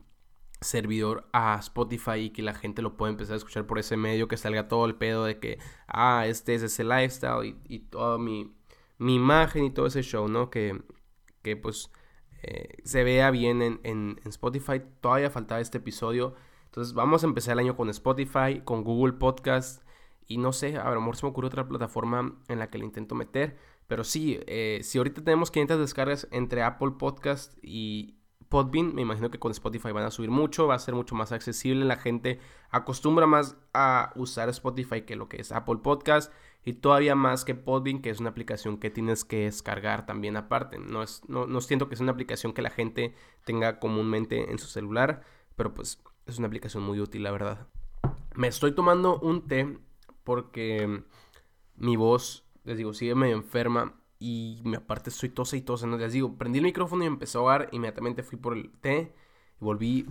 servidor 0.62 1.30
a 1.32 1.58
Spotify 1.60 2.16
y 2.16 2.30
que 2.32 2.42
la 2.42 2.56
gente 2.56 2.82
lo 2.82 2.98
pueda 2.98 3.12
empezar 3.12 3.36
a 3.36 3.38
escuchar 3.38 3.68
por 3.68 3.78
ese 3.78 3.98
medio, 3.98 4.28
que 4.28 4.38
salga 4.38 4.68
todo 4.68 4.86
el 4.86 4.96
pedo 4.96 5.26
de 5.26 5.40
que, 5.40 5.60
ah, 5.88 6.26
este 6.28 6.56
es 6.56 6.64
ese 6.64 6.84
lifestyle 6.84 7.56
y, 7.66 7.80
toda 7.80 8.18
mi, 8.18 8.56
mi, 8.98 9.16
imagen 9.16 9.66
y 9.66 9.72
todo 9.72 9.86
ese 9.86 10.02
show, 10.02 10.28
¿no? 10.28 10.50
Que, 10.50 10.82
que 11.44 11.56
pues 11.56 11.92
eh, 12.42 12.78
se 12.84 13.04
vea 13.04 13.32
bien 13.32 13.62
en, 13.62 13.80
en, 13.84 14.20
Spotify. 14.26 14.82
Todavía 15.02 15.30
faltaba 15.30 15.62
este 15.62 15.78
episodio. 15.78 16.34
Entonces 16.66 16.94
vamos 16.94 17.24
a 17.24 17.28
empezar 17.28 17.54
el 17.54 17.60
año 17.60 17.76
con 17.76 17.90
Spotify, 17.90 18.62
con 18.64 18.84
Google 18.84 19.14
Podcast 19.14 19.85
y 20.28 20.38
no 20.38 20.54
sé, 20.54 20.78
a 20.78 20.90
lo 20.92 21.00
mejor 21.00 21.16
se 21.18 21.26
me 21.26 21.32
ocurre 21.32 21.48
otra 21.48 21.68
plataforma 21.68 22.36
en 22.48 22.60
la 22.60 22.70
que 22.70 22.78
le 22.78 22.86
intento 22.86 23.16
meter. 23.16 23.58
Pero 23.88 24.04
sí, 24.04 24.40
eh, 24.48 24.80
si 24.84 24.98
ahorita 24.98 25.24
tenemos 25.24 25.52
500 25.52 25.80
descargas 25.80 26.28
entre 26.32 26.64
Apple 26.64 26.94
Podcast 26.98 27.54
y, 27.62 28.16
Podbean, 28.50 28.96
me 28.96 29.02
imagino 29.02 29.32
que 29.32 29.40
con 29.40 29.52
Spotify 29.52 29.92
van 29.92 30.06
a 30.06 30.12
subir 30.12 30.30
mucho, 30.30 30.68
va 30.68 30.76
a 30.76 30.80
ser 30.80 30.96
mucho 30.96 31.16
más 31.16 31.32
accesible, 31.32 31.86
la 31.86 31.98
gente 31.98 32.40
acostumbra 32.70 33.28
más 33.28 33.58
a 33.74 34.12
usar 34.16 34.50
Spotify 34.50 35.02
que 35.02 35.16
lo 35.16 35.28
que 35.30 35.42
es 35.42 35.52
Apple 35.52 35.78
Podcast 35.84 36.32
y 36.64 36.74
todavía 36.74 37.16
más 37.16 37.46
que 37.46 37.54
Podbean, 37.54 38.02
que 38.02 38.10
es 38.10 38.20
una 38.20 38.30
aplicación 38.30 38.78
que 38.78 38.90
tienes 38.90 39.24
que 39.24 39.46
descargar 39.46 40.06
también 40.06 40.38
aparte. 40.38 40.80
No, 40.80 41.04
es, 41.04 41.22
no, 41.28 41.46
no 41.48 41.62
siento 41.62 41.88
que 41.88 41.96
es 41.96 42.02
una 42.02 42.12
aplicación 42.12 42.54
que 42.54 42.62
la 42.62 42.70
gente 42.70 43.14
tenga 43.46 43.80
comúnmente 43.80 44.52
en 44.52 44.58
su 44.58 44.68
celular, 44.68 45.22
pero 45.56 45.74
pues 45.74 46.02
es 46.26 46.38
una 46.40 46.48
aplicación 46.48 46.84
muy 46.84 47.00
útil, 47.00 47.24
la 47.24 47.32
verdad. 47.32 47.68
Me 48.36 48.48
estoy 48.48 48.74
tomando 48.74 49.20
un 49.20 49.48
té 49.48 49.78
porque 50.26 51.04
mi 51.78 51.96
voz, 51.96 52.46
les 52.66 52.78
digo, 52.78 52.94
sigue 52.94 53.16
medio 53.16 53.38
enferma 53.38 54.02
y 54.20 54.62
me 54.66 54.78
aparte 54.78 55.10
estoy 55.10 55.30
tosa 55.30 55.56
y 55.56 55.62
tosa, 55.62 55.88
¿no? 55.88 55.98
Les 55.98 56.12
digo, 56.12 56.38
prendí 56.38 56.60
el 56.60 56.66
micrófono 56.66 57.04
y 57.04 57.08
empezó 57.08 57.40
a 57.40 57.42
ahogar, 57.42 57.70
inmediatamente 57.72 58.24
fui 58.24 58.38
por 58.38 58.54
el 58.54 58.72
té, 58.82 59.16
y 59.62 59.64
volví 59.64 60.08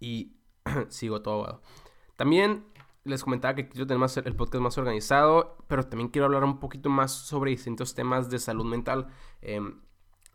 y 0.00 0.32
sigo 0.88 1.22
todo 1.22 1.34
ahogado. 1.34 1.62
También 2.16 2.64
les 3.04 3.22
comentaba 3.24 3.54
que 3.54 3.68
quiero 3.68 3.86
tener 3.86 4.00
más, 4.00 4.16
el 4.16 4.34
podcast 4.34 4.62
más 4.62 4.78
organizado, 4.78 5.56
pero 5.68 5.84
también 5.84 6.08
quiero 6.08 6.26
hablar 6.26 6.44
un 6.44 6.60
poquito 6.60 6.90
más 6.90 7.12
sobre 7.12 7.50
distintos 7.50 7.94
temas 7.94 8.30
de 8.30 8.38
salud 8.38 8.64
mental. 8.64 9.08
Em, 9.40 9.80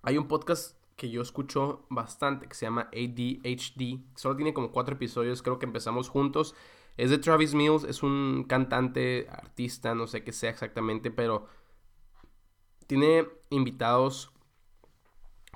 hay 0.02 0.18
un 0.18 0.28
podcast 0.28 0.78
que 0.96 1.10
yo 1.10 1.22
escucho 1.22 1.86
bastante 1.90 2.48
que 2.48 2.56
se 2.56 2.66
llama 2.66 2.90
ADHD. 2.94 4.04
Solo 4.16 4.36
tiene 4.36 4.54
como 4.54 4.72
cuatro 4.72 4.96
episodios, 4.96 5.42
creo 5.42 5.60
que 5.60 5.66
empezamos 5.66 6.10
juntos. 6.10 6.56
Es 6.98 7.10
de 7.10 7.18
Travis 7.18 7.54
Mills, 7.54 7.84
es 7.84 8.04
un 8.04 8.46
cantante, 8.48 9.28
artista, 9.30 9.96
no 9.96 10.08
sé 10.08 10.24
qué 10.24 10.32
sea 10.32 10.50
exactamente, 10.52 11.10
pero 11.10 11.48
tiene 12.88 13.28
invitados 13.50 14.32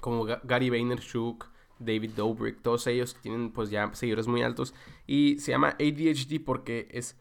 como 0.02 0.26
Gary 0.26 0.70
Vaynerchuk, 0.70 1.52
David 1.80 2.12
Dobrik, 2.16 2.62
todos 2.62 2.88
ellos 2.88 3.16
tienen 3.22 3.52
pues 3.52 3.70
ya 3.70 3.94
seguidores 3.94 4.28
muy 4.28 4.42
altos. 4.42 4.74
Y 5.06 5.40
se 5.40 5.52
llama 5.52 5.76
ADHD 5.80 6.44
porque 6.44 6.88
es 6.92 7.20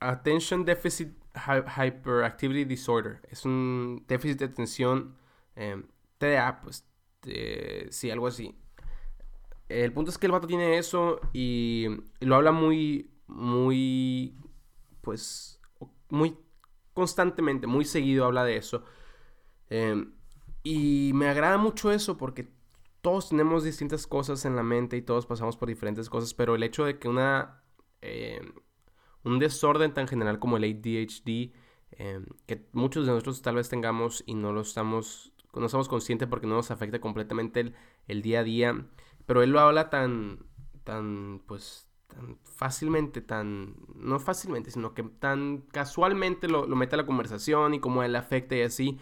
Attention 0.00 0.64
Deficit 0.64 1.16
Hyperactivity 1.34 2.64
Disorder. 2.64 3.20
Es 3.28 3.44
un 3.44 4.04
déficit 4.06 4.38
de 4.38 4.44
atención, 4.44 5.16
eh, 5.56 5.82
TDA, 6.18 6.60
pues 6.62 6.84
sí, 7.90 8.10
algo 8.10 8.26
así. 8.26 8.54
El 9.68 9.92
punto 9.92 10.10
es 10.10 10.18
que 10.18 10.26
el 10.26 10.32
vato 10.32 10.46
tiene 10.46 10.78
eso 10.78 11.20
y, 11.32 11.86
lo 12.20 12.36
habla 12.36 12.52
muy, 12.52 13.10
muy, 13.26 14.34
pues, 15.02 15.60
muy 16.08 16.36
constantemente, 16.94 17.66
muy 17.66 17.84
seguido 17.84 18.24
habla 18.24 18.44
de 18.44 18.56
eso. 18.56 18.84
Em, 19.70 20.12
y 20.62 21.12
me 21.14 21.28
agrada 21.28 21.58
mucho 21.58 21.92
eso 21.92 22.16
porque 22.16 22.48
todos 23.02 23.28
tenemos 23.28 23.64
distintas 23.64 24.06
cosas 24.06 24.44
en 24.44 24.56
la 24.56 24.62
mente 24.62 24.96
y 24.96 25.02
todos 25.02 25.26
pasamos 25.26 25.56
por 25.56 25.68
diferentes 25.68 26.08
cosas, 26.10 26.34
pero 26.34 26.54
el 26.54 26.62
hecho 26.62 26.84
de 26.84 26.98
que 26.98 27.08
una 27.08 27.62
em, 28.00 28.52
un 29.24 29.38
desorden 29.38 29.94
tan 29.94 30.08
general 30.08 30.38
como 30.38 30.56
el 30.56 30.64
ADHD, 30.64 31.52
em, 31.92 32.26
que 32.46 32.66
muchos 32.72 33.06
de 33.06 33.12
nosotros 33.12 33.42
tal 33.42 33.56
vez 33.56 33.68
tengamos 33.68 34.22
y 34.26 34.34
no 34.34 34.52
lo 34.52 34.60
estamos, 34.62 35.32
no 35.54 35.66
estamos 35.66 35.88
conscientes 35.88 36.28
porque 36.28 36.46
no 36.46 36.54
nos 36.54 36.70
afecta 36.70 37.00
completamente 37.00 37.60
el, 37.60 37.74
el 38.06 38.22
día 38.22 38.40
a 38.40 38.44
día, 38.44 38.86
pero 39.28 39.42
él 39.42 39.50
lo 39.50 39.60
habla 39.60 39.90
tan, 39.90 40.38
tan, 40.84 41.42
pues, 41.46 41.86
tan 42.06 42.38
fácilmente, 42.44 43.20
tan, 43.20 43.76
no 43.94 44.18
fácilmente, 44.18 44.70
sino 44.70 44.94
que 44.94 45.02
tan 45.02 45.58
casualmente 45.70 46.48
lo, 46.48 46.66
lo 46.66 46.76
mete 46.76 46.94
a 46.94 46.96
la 46.96 47.04
conversación 47.04 47.74
y 47.74 47.80
cómo 47.80 48.02
él 48.02 48.16
afecta 48.16 48.56
y 48.56 48.62
así. 48.62 48.98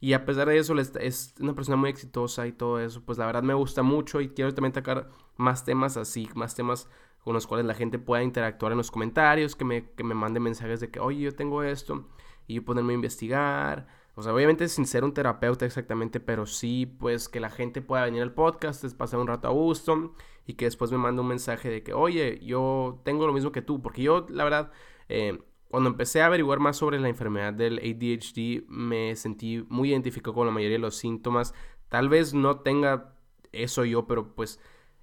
Y 0.00 0.14
a 0.14 0.24
pesar 0.24 0.48
de 0.48 0.56
eso, 0.56 0.74
es 0.78 1.34
una 1.40 1.54
persona 1.54 1.76
muy 1.76 1.90
exitosa 1.90 2.46
y 2.46 2.52
todo 2.52 2.80
eso. 2.80 3.02
Pues 3.04 3.18
la 3.18 3.26
verdad 3.26 3.42
me 3.42 3.52
gusta 3.52 3.82
mucho 3.82 4.22
y 4.22 4.30
quiero 4.30 4.54
también 4.54 4.72
tocar 4.72 5.10
más 5.36 5.66
temas 5.66 5.98
así, 5.98 6.26
más 6.34 6.54
temas 6.54 6.88
con 7.22 7.34
los 7.34 7.46
cuales 7.46 7.66
la 7.66 7.74
gente 7.74 7.98
pueda 7.98 8.22
interactuar 8.22 8.72
en 8.72 8.78
los 8.78 8.90
comentarios, 8.90 9.56
que 9.56 9.66
me, 9.66 9.90
que 9.90 10.04
me 10.04 10.14
mande 10.14 10.40
mensajes 10.40 10.80
de 10.80 10.90
que, 10.90 11.00
oye, 11.00 11.20
yo 11.20 11.34
tengo 11.34 11.62
esto, 11.62 12.08
y 12.46 12.54
yo 12.54 12.64
ponerme 12.64 12.94
a 12.94 12.96
investigar. 12.96 13.88
O 14.18 14.22
sea, 14.22 14.32
obviamente 14.32 14.66
sin 14.68 14.86
ser 14.86 15.04
un 15.04 15.12
terapeuta 15.12 15.66
exactamente, 15.66 16.20
pero 16.20 16.46
sí, 16.46 16.86
pues 16.86 17.28
que 17.28 17.38
la 17.38 17.50
gente 17.50 17.82
pueda 17.82 18.04
venir 18.06 18.22
al 18.22 18.32
podcast, 18.32 18.82
pasar 18.96 19.20
un 19.20 19.26
rato 19.26 19.46
a 19.46 19.50
gusto 19.50 20.14
y 20.46 20.54
que 20.54 20.64
después 20.64 20.90
me 20.90 20.96
mande 20.96 21.20
un 21.20 21.28
mensaje 21.28 21.68
de 21.68 21.82
que, 21.82 21.92
oye, 21.92 22.40
yo 22.42 23.02
tengo 23.04 23.26
lo 23.26 23.34
mismo 23.34 23.52
que 23.52 23.60
tú, 23.60 23.82
porque 23.82 24.02
yo, 24.02 24.26
la 24.30 24.44
verdad, 24.44 24.72
eh, 25.10 25.38
cuando 25.68 25.90
empecé 25.90 26.22
a 26.22 26.26
averiguar 26.26 26.60
más 26.60 26.78
sobre 26.78 26.98
la 26.98 27.10
enfermedad 27.10 27.52
del 27.52 27.78
ADHD, 27.78 28.66
me 28.68 29.14
sentí 29.16 29.66
muy 29.68 29.90
identificado 29.90 30.32
con 30.32 30.46
la 30.46 30.52
mayoría 30.52 30.76
de 30.76 30.82
los 30.82 30.96
síntomas. 30.96 31.52
Tal 31.90 32.08
vez 32.08 32.32
no 32.32 32.60
tenga 32.60 33.14
eso 33.52 33.84
yo, 33.84 34.06
pero 34.06 34.34
pues 34.34 34.60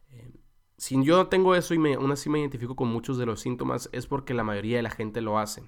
eh, 0.10 0.32
si 0.78 1.04
yo 1.04 1.28
tengo 1.28 1.54
eso 1.54 1.76
y 1.76 1.78
me, 1.78 1.94
aún 1.94 2.12
así 2.12 2.32
me 2.32 2.40
identifico 2.40 2.76
con 2.76 2.88
muchos 2.88 3.20
de 3.20 3.28
los 3.28 3.42
síntomas, 3.42 3.90
es 3.92 4.08
porque 4.08 4.34
la 4.34 4.44
mayoría 4.44 4.78
de 4.78 4.84
la 4.84 4.90
gente 4.90 5.22
lo 5.22 5.38
hace. 5.38 5.64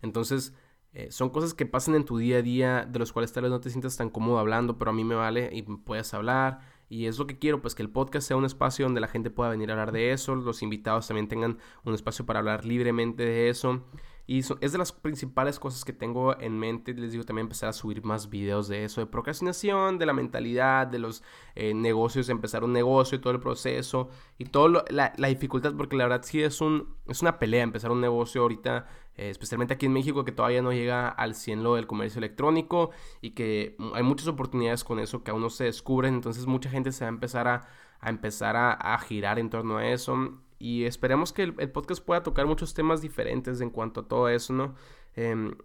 Entonces, 0.00 0.54
eh, 0.98 1.10
son 1.10 1.28
cosas 1.28 1.52
que 1.52 1.66
pasan 1.66 1.94
en 1.94 2.06
tu 2.06 2.16
día 2.16 2.38
a 2.38 2.42
día, 2.42 2.86
de 2.90 2.98
los 2.98 3.12
cuales 3.12 3.30
tal 3.30 3.42
vez 3.42 3.52
no 3.52 3.60
te 3.60 3.68
sientas 3.68 3.98
tan 3.98 4.08
cómodo 4.08 4.38
hablando, 4.38 4.78
pero 4.78 4.92
a 4.92 4.94
mí 4.94 5.04
me 5.04 5.14
vale 5.14 5.50
y 5.52 5.60
puedes 5.60 6.14
hablar 6.14 6.60
y 6.88 7.04
es 7.04 7.18
lo 7.18 7.26
que 7.26 7.38
quiero, 7.38 7.60
pues 7.60 7.74
que 7.74 7.82
el 7.82 7.90
podcast 7.90 8.26
sea 8.26 8.36
un 8.38 8.46
espacio 8.46 8.86
donde 8.86 9.02
la 9.02 9.08
gente 9.08 9.28
pueda 9.28 9.50
venir 9.50 9.68
a 9.68 9.74
hablar 9.74 9.92
de 9.92 10.12
eso, 10.12 10.34
los 10.34 10.62
invitados 10.62 11.06
también 11.06 11.28
tengan 11.28 11.58
un 11.84 11.92
espacio 11.92 12.24
para 12.24 12.38
hablar 12.38 12.64
libremente 12.64 13.24
de 13.24 13.50
eso. 13.50 13.82
Y 14.28 14.40
es 14.40 14.72
de 14.72 14.78
las 14.78 14.90
principales 14.90 15.60
cosas 15.60 15.84
que 15.84 15.92
tengo 15.92 16.36
en 16.40 16.58
mente. 16.58 16.94
Les 16.94 17.12
digo 17.12 17.22
también 17.24 17.44
empezar 17.44 17.68
a 17.68 17.72
subir 17.72 18.02
más 18.02 18.28
videos 18.28 18.66
de 18.66 18.84
eso, 18.84 19.00
de 19.00 19.06
procrastinación, 19.06 19.98
de 19.98 20.06
la 20.06 20.12
mentalidad, 20.12 20.88
de 20.88 20.98
los 20.98 21.22
eh, 21.54 21.74
negocios, 21.74 22.26
de 22.26 22.32
empezar 22.32 22.64
un 22.64 22.72
negocio 22.72 23.18
y 23.18 23.20
todo 23.20 23.32
el 23.32 23.38
proceso 23.38 24.08
y 24.36 24.46
toda 24.46 24.84
la, 24.90 25.12
la, 25.16 25.28
dificultad, 25.28 25.74
porque 25.76 25.96
la 25.96 26.08
verdad 26.08 26.24
sí 26.24 26.42
es, 26.42 26.60
un, 26.60 26.96
es 27.06 27.22
una 27.22 27.38
pelea 27.38 27.62
empezar 27.62 27.92
un 27.92 28.00
negocio 28.00 28.42
ahorita, 28.42 28.88
eh, 29.16 29.30
especialmente 29.30 29.74
aquí 29.74 29.86
en 29.86 29.92
México, 29.92 30.24
que 30.24 30.32
todavía 30.32 30.62
no 30.62 30.72
llega 30.72 31.08
al 31.08 31.34
100 31.34 31.62
lo 31.62 31.74
del 31.74 31.86
comercio 31.86 32.18
electrónico 32.18 32.90
y 33.20 33.30
que 33.30 33.76
hay 33.94 34.02
muchas 34.02 34.28
oportunidades 34.28 34.84
con 34.84 34.98
eso 34.98 35.22
que 35.24 35.30
aún 35.30 35.42
no 35.42 35.50
se 35.50 35.64
descubren. 35.64 36.14
Entonces 36.14 36.46
mucha 36.46 36.70
gente 36.70 36.92
se 36.92 37.04
va 37.04 37.08
a 37.08 37.14
empezar 37.14 37.48
a, 37.48 37.68
a 38.00 38.10
empezar 38.10 38.56
a, 38.56 38.72
a 38.72 38.98
girar 38.98 39.38
en 39.38 39.50
torno 39.50 39.78
a 39.78 39.86
eso 39.88 40.40
y 40.58 40.84
esperemos 40.84 41.32
que 41.32 41.42
el, 41.42 41.70
podcast 41.70 42.04
pueda 42.04 42.22
tocar 42.22 42.46
muchos 42.46 42.74
temas 42.74 43.02
diferentes 43.02 43.60
en 43.60 43.70
cuanto 43.70 44.00
a 44.00 44.08
todo 44.08 44.28
eso, 44.28 44.52
¿no? 44.52 44.74
Em, 45.14 45.56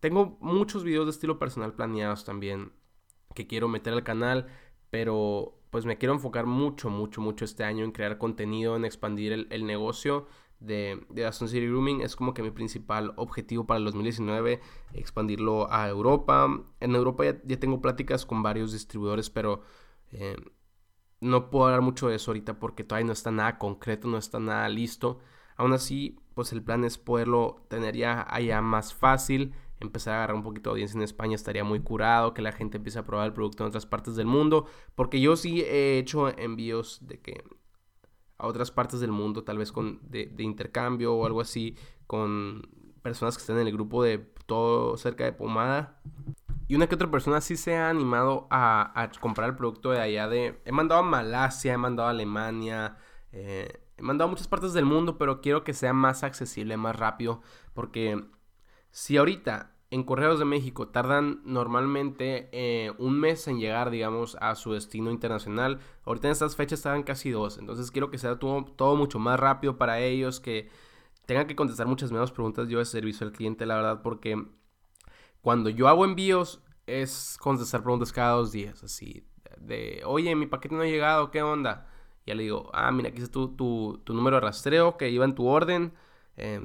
tengo 0.00 0.38
muchos 0.40 0.84
videos 0.84 1.06
de 1.06 1.10
estilo 1.10 1.38
personal 1.38 1.74
planeados 1.74 2.24
también 2.24 2.72
que 3.34 3.46
quiero 3.46 3.68
meter 3.68 3.92
al 3.92 4.04
canal, 4.04 4.46
pero 4.90 5.58
pues 5.70 5.86
me 5.86 5.96
quiero 5.98 6.14
enfocar 6.14 6.46
mucho, 6.46 6.90
mucho, 6.90 7.20
mucho 7.20 7.44
este 7.44 7.64
año 7.64 7.84
en 7.84 7.92
crear 7.92 8.18
contenido, 8.18 8.76
en 8.76 8.84
expandir 8.84 9.32
el, 9.32 9.66
negocio 9.66 10.26
de, 10.62 11.04
de 11.10 11.26
Aston 11.26 11.48
City 11.48 11.66
Grooming. 11.66 12.00
Es 12.00 12.16
como 12.16 12.34
que 12.34 12.42
mi 12.42 12.50
principal 12.50 13.12
objetivo 13.16 13.66
para 13.66 13.78
el 13.78 13.84
2019, 13.84 14.60
expandirlo 14.94 15.70
a 15.70 15.88
Europa. 15.88 16.48
En 16.80 16.94
Europa 16.94 17.24
ya, 17.24 17.58
tengo 17.58 17.80
pláticas 17.80 18.24
con 18.26 18.42
varios 18.42 18.72
distribuidores, 18.72 19.30
pero 19.30 19.62
eh, 20.10 20.36
no 21.20 21.50
puedo 21.50 21.66
hablar 21.66 21.82
mucho 21.82 22.08
de 22.08 22.16
eso 22.16 22.30
ahorita 22.30 22.58
porque 22.58 22.84
todavía 22.84 23.06
no 23.06 23.12
está 23.12 23.30
nada 23.30 23.58
concreto, 23.58 24.08
no 24.08 24.18
está 24.18 24.38
nada 24.38 24.68
listo. 24.68 25.18
Aún 25.56 25.72
así, 25.72 26.18
pues 26.34 26.52
el 26.52 26.62
plan 26.62 26.84
es 26.84 26.98
poderlo 26.98 27.66
tener 27.68 27.96
ya 27.96 28.26
allá 28.28 28.60
más 28.60 28.94
fácil, 28.94 29.54
empezar 29.80 30.14
a 30.14 30.16
agarrar 30.18 30.36
un 30.36 30.42
poquito 30.42 30.70
de 30.70 30.74
audiencia 30.74 30.96
en 30.96 31.02
España 31.02 31.34
estaría 31.34 31.64
muy 31.64 31.80
curado, 31.80 32.34
que 32.34 32.42
la 32.42 32.52
gente 32.52 32.78
empiece 32.78 32.98
a 32.98 33.04
probar 33.04 33.26
el 33.26 33.32
producto 33.32 33.62
en 33.62 33.68
otras 33.68 33.86
partes 33.86 34.16
del 34.16 34.26
mundo, 34.26 34.66
porque 34.94 35.20
yo 35.20 35.36
sí 35.36 35.62
he 35.62 35.98
hecho 35.98 36.28
envíos 36.38 37.06
de 37.06 37.20
que 37.20 37.44
a 38.42 38.48
otras 38.48 38.72
partes 38.72 38.98
del 38.98 39.12
mundo, 39.12 39.44
tal 39.44 39.56
vez 39.56 39.70
con 39.70 40.00
de, 40.02 40.34
intercambio 40.38 41.14
o 41.14 41.24
algo 41.24 41.40
así, 41.40 41.76
con 42.08 42.68
personas 43.00 43.36
que 43.36 43.40
estén 43.40 43.58
en 43.58 43.68
el 43.68 43.72
grupo 43.72 44.02
de 44.02 44.18
todo 44.46 44.96
cerca 44.96 45.24
de 45.24 45.32
Pomada. 45.32 46.00
Y 46.66 46.74
una 46.74 46.88
que 46.88 46.96
otra 46.96 47.10
persona 47.10 47.40
sí 47.40 47.56
se 47.56 47.76
ha 47.76 47.88
animado 47.88 48.48
a, 48.50 49.10
comprar 49.20 49.50
el 49.50 49.56
producto 49.56 49.92
de 49.92 50.00
allá 50.00 50.28
de... 50.28 50.60
He 50.64 50.72
mandado 50.72 51.00
a 51.00 51.04
Malasia, 51.04 51.74
he 51.74 51.78
mandado 51.78 52.08
a 52.08 52.10
Alemania, 52.10 52.96
eh, 53.30 53.80
he 53.96 54.02
mandado 54.02 54.28
a 54.28 54.30
muchas 54.30 54.48
partes 54.48 54.72
del 54.72 54.84
mundo, 54.84 55.18
pero 55.18 55.40
quiero 55.40 55.62
que 55.62 55.72
sea 55.72 55.92
más 55.92 56.24
accesible, 56.24 56.76
más 56.76 56.96
rápido, 56.96 57.42
porque 57.74 58.24
si 58.90 59.16
ahorita 59.18 59.71
en 59.92 60.04
Correos 60.04 60.38
de 60.38 60.46
México 60.46 60.88
tardan 60.88 61.42
normalmente 61.44 62.48
eh, 62.52 62.94
un 62.96 63.20
mes 63.20 63.46
en 63.46 63.60
llegar, 63.60 63.90
digamos, 63.90 64.38
a 64.40 64.54
su 64.54 64.72
destino 64.72 65.10
internacional. 65.10 65.80
Ahorita 66.06 66.28
en 66.28 66.32
estas 66.32 66.56
fechas 66.56 66.80
tardan 66.80 67.02
casi 67.02 67.30
dos. 67.30 67.58
Entonces 67.58 67.90
quiero 67.90 68.10
que 68.10 68.16
sea 68.16 68.38
todo, 68.38 68.64
todo 68.64 68.96
mucho 68.96 69.18
más 69.18 69.38
rápido 69.38 69.76
para 69.76 70.00
ellos, 70.00 70.40
que 70.40 70.70
tengan 71.26 71.46
que 71.46 71.54
contestar 71.54 71.86
muchas 71.86 72.10
menos 72.10 72.32
preguntas 72.32 72.70
yo 72.70 72.78
de 72.78 72.86
servicio 72.86 73.26
al 73.26 73.34
cliente, 73.34 73.66
la 73.66 73.76
verdad, 73.76 74.00
porque 74.00 74.42
cuando 75.42 75.68
yo 75.68 75.88
hago 75.88 76.06
envíos 76.06 76.62
es 76.86 77.36
contestar 77.38 77.82
preguntas 77.82 78.14
cada 78.14 78.32
dos 78.32 78.50
días, 78.50 78.82
así 78.82 79.26
de, 79.58 80.00
oye, 80.06 80.34
mi 80.34 80.46
paquete 80.46 80.74
no 80.74 80.82
ha 80.82 80.86
llegado, 80.86 81.30
¿qué 81.30 81.42
onda? 81.42 81.86
Ya 82.24 82.34
le 82.34 82.44
digo, 82.44 82.70
ah, 82.72 82.90
mira, 82.92 83.10
aquí 83.10 83.20
está 83.20 83.34
tu, 83.34 84.02
número 84.08 84.36
de 84.36 84.40
rastreo 84.40 84.96
que 84.96 85.10
iba 85.10 85.26
en 85.26 85.34
tu 85.34 85.46
orden. 85.46 85.92
Eh, 86.38 86.62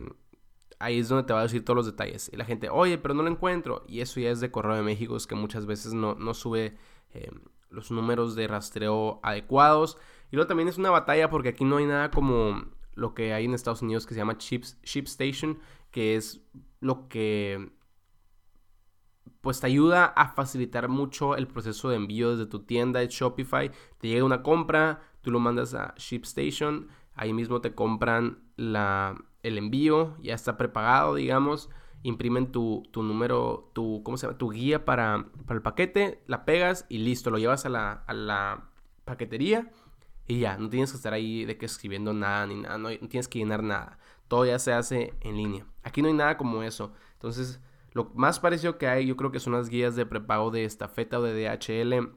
ahí 0.79 0.99
es 0.99 1.09
donde 1.09 1.23
te 1.23 1.33
va 1.33 1.39
a 1.39 1.43
decir 1.43 1.63
todos 1.63 1.77
los 1.77 1.85
detalles. 1.85 2.29
Y 2.31 2.37
la 2.37 2.45
gente, 2.45 2.69
oye, 2.69 2.97
pero 2.97 3.13
no 3.13 3.23
lo 3.23 3.29
encuentro. 3.29 3.83
Y 3.87 4.01
eso 4.01 4.19
ya 4.19 4.29
es 4.29 4.39
de 4.39 4.51
Correo 4.51 4.75
de 4.75 4.83
México, 4.83 5.15
es 5.15 5.27
que 5.27 5.35
muchas 5.35 5.65
veces 5.65 5.93
no, 5.93 6.15
no 6.15 6.33
sube 6.33 6.77
eh, 7.13 7.31
los 7.69 7.91
números 7.91 8.35
de 8.35 8.47
rastreo 8.47 9.19
adecuados. 9.23 9.97
Y 10.31 10.35
luego 10.35 10.47
también 10.47 10.69
es 10.69 10.77
una 10.77 10.89
batalla 10.89 11.29
porque 11.29 11.49
aquí 11.49 11.65
no 11.65 11.77
hay 11.77 11.85
nada 11.85 12.11
como 12.11 12.65
lo 12.93 13.13
que 13.13 13.33
hay 13.33 13.45
en 13.45 13.53
Estados 13.53 13.81
Unidos 13.81 14.05
que 14.05 14.13
se 14.13 14.19
llama 14.19 14.37
Chips, 14.37 14.77
Station, 14.83 15.59
que 15.91 16.15
es 16.15 16.41
lo 16.79 17.07
que 17.07 17.71
pues 19.41 19.59
te 19.61 19.67
ayuda 19.67 20.05
a 20.05 20.29
facilitar 20.29 20.89
mucho 20.89 21.35
el 21.35 21.47
proceso 21.47 21.89
de 21.89 21.95
envío 21.95 22.31
desde 22.31 22.49
tu 22.49 22.63
tienda 22.63 22.99
de 22.99 23.07
Shopify. 23.07 23.71
Te 23.99 24.07
llega 24.07 24.25
una 24.25 24.43
compra, 24.43 25.01
tú 25.21 25.31
lo 25.31 25.39
mandas 25.39 25.73
a 25.73 25.93
ShipStation, 25.95 26.89
ahí 27.13 27.31
mismo 27.33 27.61
te 27.61 27.73
compran 27.73 28.39
la, 28.57 29.15
el 29.43 29.57
envío, 29.57 30.17
ya 30.21 30.33
está 30.33 30.57
prepagado, 30.57 31.15
digamos, 31.15 31.69
imprimen 32.03 32.51
tu, 32.51 32.83
número, 32.95 33.71
tu, 33.73 34.01
¿cómo 34.03 34.17
se 34.17 34.27
llama? 34.27 34.37
Tu 34.37 34.49
guía 34.49 34.85
para, 34.85 35.25
el 35.49 35.61
paquete, 35.61 36.23
la 36.27 36.45
pegas 36.45 36.85
y 36.89 36.99
listo, 36.99 37.29
lo 37.29 37.37
llevas 37.37 37.65
a 37.65 37.69
la, 37.69 37.91
a 38.07 38.13
la 38.13 38.69
paquetería 39.05 39.69
y 40.27 40.39
ya, 40.39 40.57
no 40.57 40.69
tienes 40.69 40.91
que 40.91 40.97
estar 40.97 41.13
ahí 41.13 41.45
de 41.45 41.57
que 41.57 41.65
escribiendo 41.65 42.13
nada 42.13 42.45
ni 42.45 42.55
nada, 42.55 42.77
no, 42.77 42.89
tienes 42.89 43.27
que 43.27 43.39
llenar 43.39 43.63
nada, 43.63 43.99
todo 44.27 44.45
ya 44.45 44.59
se 44.59 44.73
hace 44.73 45.13
en 45.21 45.37
línea. 45.37 45.65
Aquí 45.83 46.01
no 46.01 46.09
hay 46.09 46.13
nada 46.13 46.37
como 46.37 46.63
eso, 46.63 46.91
entonces 47.13 47.61
lo 47.93 48.11
más 48.13 48.39
parecido 48.39 48.77
que 48.77 48.87
hay 48.87 49.07
yo 49.07 49.15
creo 49.15 49.31
que 49.31 49.39
son 49.39 49.53
las 49.53 49.69
guías 49.69 49.95
de 49.95 50.05
prepago 50.05 50.51
de 50.51 50.65
estafeta 50.65 51.19
o 51.19 51.23
de 51.23 51.33
DHL 51.33 52.11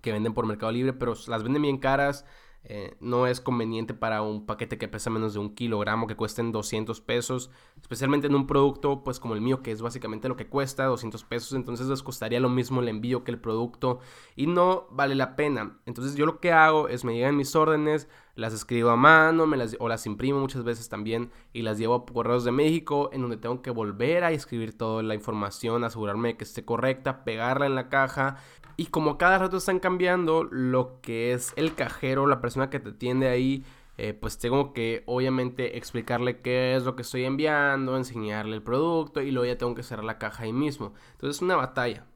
que 0.00 0.12
venden 0.12 0.34
por 0.34 0.46
Mercado 0.46 0.70
Libre, 0.72 0.92
pero 0.92 1.14
las 1.26 1.42
venden 1.42 1.62
bien 1.62 1.78
caras 1.78 2.24
eh, 2.70 2.96
no 3.00 3.26
es 3.26 3.40
conveniente 3.40 3.94
para 3.94 4.20
un 4.20 4.44
paquete 4.44 4.76
que 4.76 4.88
pesa 4.88 5.08
menos 5.08 5.32
de 5.32 5.38
un 5.38 5.54
kilogramo 5.54 6.06
que 6.06 6.16
cuesten 6.16 6.52
200 6.52 7.00
pesos, 7.00 7.50
especialmente 7.80 8.26
en 8.26 8.34
un 8.34 8.46
producto 8.46 9.02
pues 9.02 9.18
como 9.18 9.32
el 9.32 9.40
mío 9.40 9.62
que 9.62 9.72
es 9.72 9.80
básicamente 9.80 10.28
lo 10.28 10.36
que 10.36 10.48
cuesta 10.48 10.84
200 10.84 11.24
pesos, 11.24 11.54
entonces 11.54 11.86
les 11.86 12.02
costaría 12.02 12.40
lo 12.40 12.50
mismo 12.50 12.82
el 12.82 12.88
envío 12.88 13.24
que 13.24 13.30
el 13.30 13.40
producto 13.40 14.00
y 14.36 14.46
no 14.46 14.86
vale 14.90 15.14
la 15.14 15.34
pena. 15.34 15.78
Entonces 15.86 16.14
yo 16.14 16.26
lo 16.26 16.40
que 16.40 16.52
hago 16.52 16.88
es 16.88 17.04
me 17.04 17.14
llegan 17.14 17.38
mis 17.38 17.56
órdenes, 17.56 18.06
las 18.34 18.52
escribo 18.52 18.90
a 18.90 18.96
mano 18.96 19.46
me 19.46 19.56
las, 19.56 19.74
o 19.80 19.88
las 19.88 20.04
imprimo 20.04 20.38
muchas 20.38 20.62
veces 20.62 20.90
también 20.90 21.30
y 21.54 21.62
las 21.62 21.78
llevo 21.78 21.94
a 21.94 22.04
Correos 22.04 22.44
de 22.44 22.52
México 22.52 23.08
en 23.14 23.22
donde 23.22 23.38
tengo 23.38 23.62
que 23.62 23.70
volver 23.70 24.24
a 24.24 24.30
escribir 24.30 24.76
toda 24.76 25.02
la 25.02 25.14
información, 25.14 25.84
asegurarme 25.84 26.28
de 26.28 26.36
que 26.36 26.44
esté 26.44 26.66
correcta, 26.66 27.24
pegarla 27.24 27.64
en 27.64 27.74
la 27.74 27.88
caja 27.88 28.36
y 28.78 28.86
como 28.86 29.18
cada 29.18 29.38
rato 29.38 29.56
están 29.56 29.80
cambiando 29.80 30.44
lo 30.44 31.00
que 31.02 31.32
es 31.32 31.52
el 31.56 31.74
cajero, 31.74 32.28
la 32.28 32.40
persona 32.40 32.70
que 32.70 32.78
te 32.78 32.90
atiende 32.90 33.28
ahí, 33.28 33.64
eh, 33.96 34.14
pues 34.14 34.38
tengo 34.38 34.72
que 34.72 35.02
obviamente 35.06 35.76
explicarle 35.76 36.40
qué 36.40 36.76
es 36.76 36.84
lo 36.84 36.94
que 36.94 37.02
estoy 37.02 37.24
enviando, 37.24 37.96
enseñarle 37.96 38.54
el 38.54 38.62
producto 38.62 39.20
y 39.20 39.32
luego 39.32 39.46
ya 39.52 39.58
tengo 39.58 39.74
que 39.74 39.82
cerrar 39.82 40.04
la 40.04 40.18
caja 40.18 40.44
ahí 40.44 40.52
mismo. 40.52 40.94
Entonces 41.14 41.38
es 41.38 41.42
una 41.42 41.56
batalla. 41.56 42.06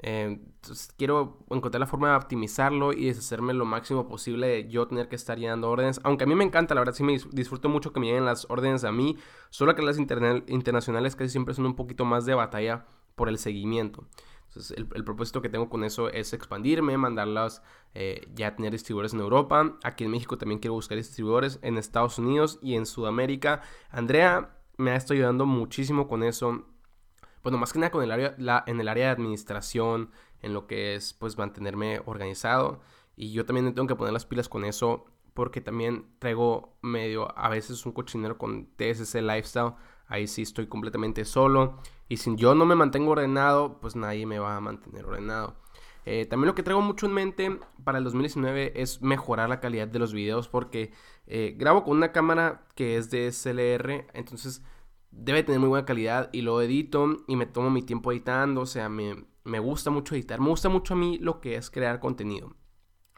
Eh, 0.00 0.38
entonces 0.40 0.94
quiero 0.96 1.44
encontrar 1.50 1.80
la 1.80 1.86
forma 1.86 2.10
de 2.10 2.16
optimizarlo 2.16 2.94
y 2.94 3.04
deshacerme 3.04 3.52
lo 3.52 3.66
máximo 3.66 4.08
posible 4.08 4.46
de 4.46 4.68
yo 4.68 4.88
tener 4.88 5.10
que 5.10 5.16
estar 5.16 5.38
llenando 5.38 5.68
órdenes. 5.70 6.00
Aunque 6.02 6.24
a 6.24 6.26
mí 6.26 6.34
me 6.34 6.44
encanta, 6.44 6.74
la 6.74 6.80
verdad 6.80 6.94
sí 6.94 7.02
me 7.04 7.18
disfruto 7.32 7.68
mucho 7.68 7.92
que 7.92 8.00
me 8.00 8.06
lleguen 8.06 8.24
las 8.24 8.46
órdenes 8.48 8.84
a 8.84 8.92
mí. 8.92 9.18
Solo 9.50 9.74
que 9.74 9.82
las 9.82 9.98
internacionales 9.98 11.14
casi 11.14 11.28
siempre 11.28 11.52
son 11.52 11.66
un 11.66 11.76
poquito 11.76 12.06
más 12.06 12.24
de 12.24 12.32
batalla 12.32 12.86
por 13.16 13.28
el 13.28 13.36
seguimiento. 13.36 14.06
Entonces, 14.48 14.76
el, 14.76 15.04
propósito 15.04 15.42
que 15.42 15.50
tengo 15.50 15.68
con 15.68 15.84
eso 15.84 16.08
es 16.08 16.32
expandirme, 16.32 16.96
mandarlas, 16.96 17.62
eh, 17.94 18.28
ya 18.34 18.56
tener 18.56 18.72
distribuidores 18.72 19.12
en 19.12 19.20
Europa. 19.20 19.76
Aquí 19.84 20.04
en 20.04 20.10
México 20.10 20.38
también 20.38 20.58
quiero 20.58 20.74
buscar 20.74 20.96
distribuidores 20.96 21.58
en 21.62 21.76
Estados 21.76 22.18
Unidos 22.18 22.58
y 22.62 22.74
en 22.74 22.86
Sudamérica. 22.86 23.60
Andrea 23.90 24.56
me 24.78 24.92
ha 24.92 24.96
estado 24.96 25.14
ayudando 25.14 25.44
muchísimo 25.44 26.08
con 26.08 26.22
eso. 26.22 26.64
Bueno, 27.42 27.58
más 27.58 27.72
que 27.72 27.78
nada 27.78 27.90
con 27.90 28.02
el 28.02 28.10
área, 28.10 28.34
en 28.66 28.80
el 28.80 28.88
área 28.88 29.06
de 29.06 29.12
administración, 29.12 30.10
en 30.40 30.54
lo 30.54 30.66
que 30.66 30.94
es 30.94 31.12
pues 31.12 31.36
mantenerme 31.36 32.00
organizado. 32.06 32.80
Y 33.16 33.32
yo 33.32 33.44
también 33.44 33.74
tengo 33.74 33.86
que 33.86 33.96
poner 33.96 34.12
las 34.12 34.24
pilas 34.24 34.48
con 34.48 34.64
eso 34.64 35.04
porque 35.34 35.60
también 35.60 36.06
traigo 36.18 36.76
medio 36.82 37.36
a 37.38 37.48
veces 37.48 37.84
un 37.86 37.92
cochinero 37.92 38.38
con 38.38 38.66
TSC 38.76 39.20
Lifestyle. 39.20 39.74
Ahí 40.08 40.26
sí 40.26 40.42
estoy 40.42 40.66
completamente 40.66 41.24
solo. 41.24 41.78
Y 42.08 42.16
si 42.16 42.34
yo 42.36 42.54
no 42.54 42.66
me 42.66 42.74
mantengo 42.74 43.12
ordenado, 43.12 43.78
pues 43.80 43.94
nadie 43.94 44.26
me 44.26 44.38
va 44.38 44.56
a 44.56 44.60
mantener 44.60 45.04
ordenado. 45.04 45.54
Eh, 46.10 46.24
también 46.24 46.46
lo 46.46 46.54
que 46.54 46.62
traigo 46.62 46.80
mucho 46.80 47.04
en 47.04 47.12
mente 47.12 47.60
para 47.84 47.98
el 47.98 48.04
2019 48.04 48.80
es 48.80 49.02
mejorar 49.02 49.50
la 49.50 49.60
calidad 49.60 49.88
de 49.88 49.98
los 49.98 50.14
videos 50.14 50.48
porque 50.48 50.90
eh, 51.26 51.54
grabo 51.58 51.84
con 51.84 51.98
una 51.98 52.12
cámara 52.12 52.66
que 52.74 52.96
es 52.96 53.10
de 53.10 53.30
SLR, 53.30 54.06
entonces 54.14 54.62
debe 55.10 55.42
tener 55.42 55.60
muy 55.60 55.68
buena 55.68 55.84
calidad 55.84 56.30
y 56.32 56.40
lo 56.40 56.62
edito 56.62 57.18
y 57.26 57.36
me 57.36 57.44
tomo 57.44 57.68
mi 57.68 57.82
tiempo 57.82 58.10
editando, 58.10 58.62
o 58.62 58.66
sea, 58.66 58.88
me, 58.88 59.26
me 59.44 59.58
gusta 59.58 59.90
mucho 59.90 60.14
editar, 60.14 60.40
me 60.40 60.48
gusta 60.48 60.70
mucho 60.70 60.94
a 60.94 60.96
mí 60.96 61.18
lo 61.18 61.42
que 61.42 61.56
es 61.56 61.70
crear 61.70 62.00
contenido. 62.00 62.56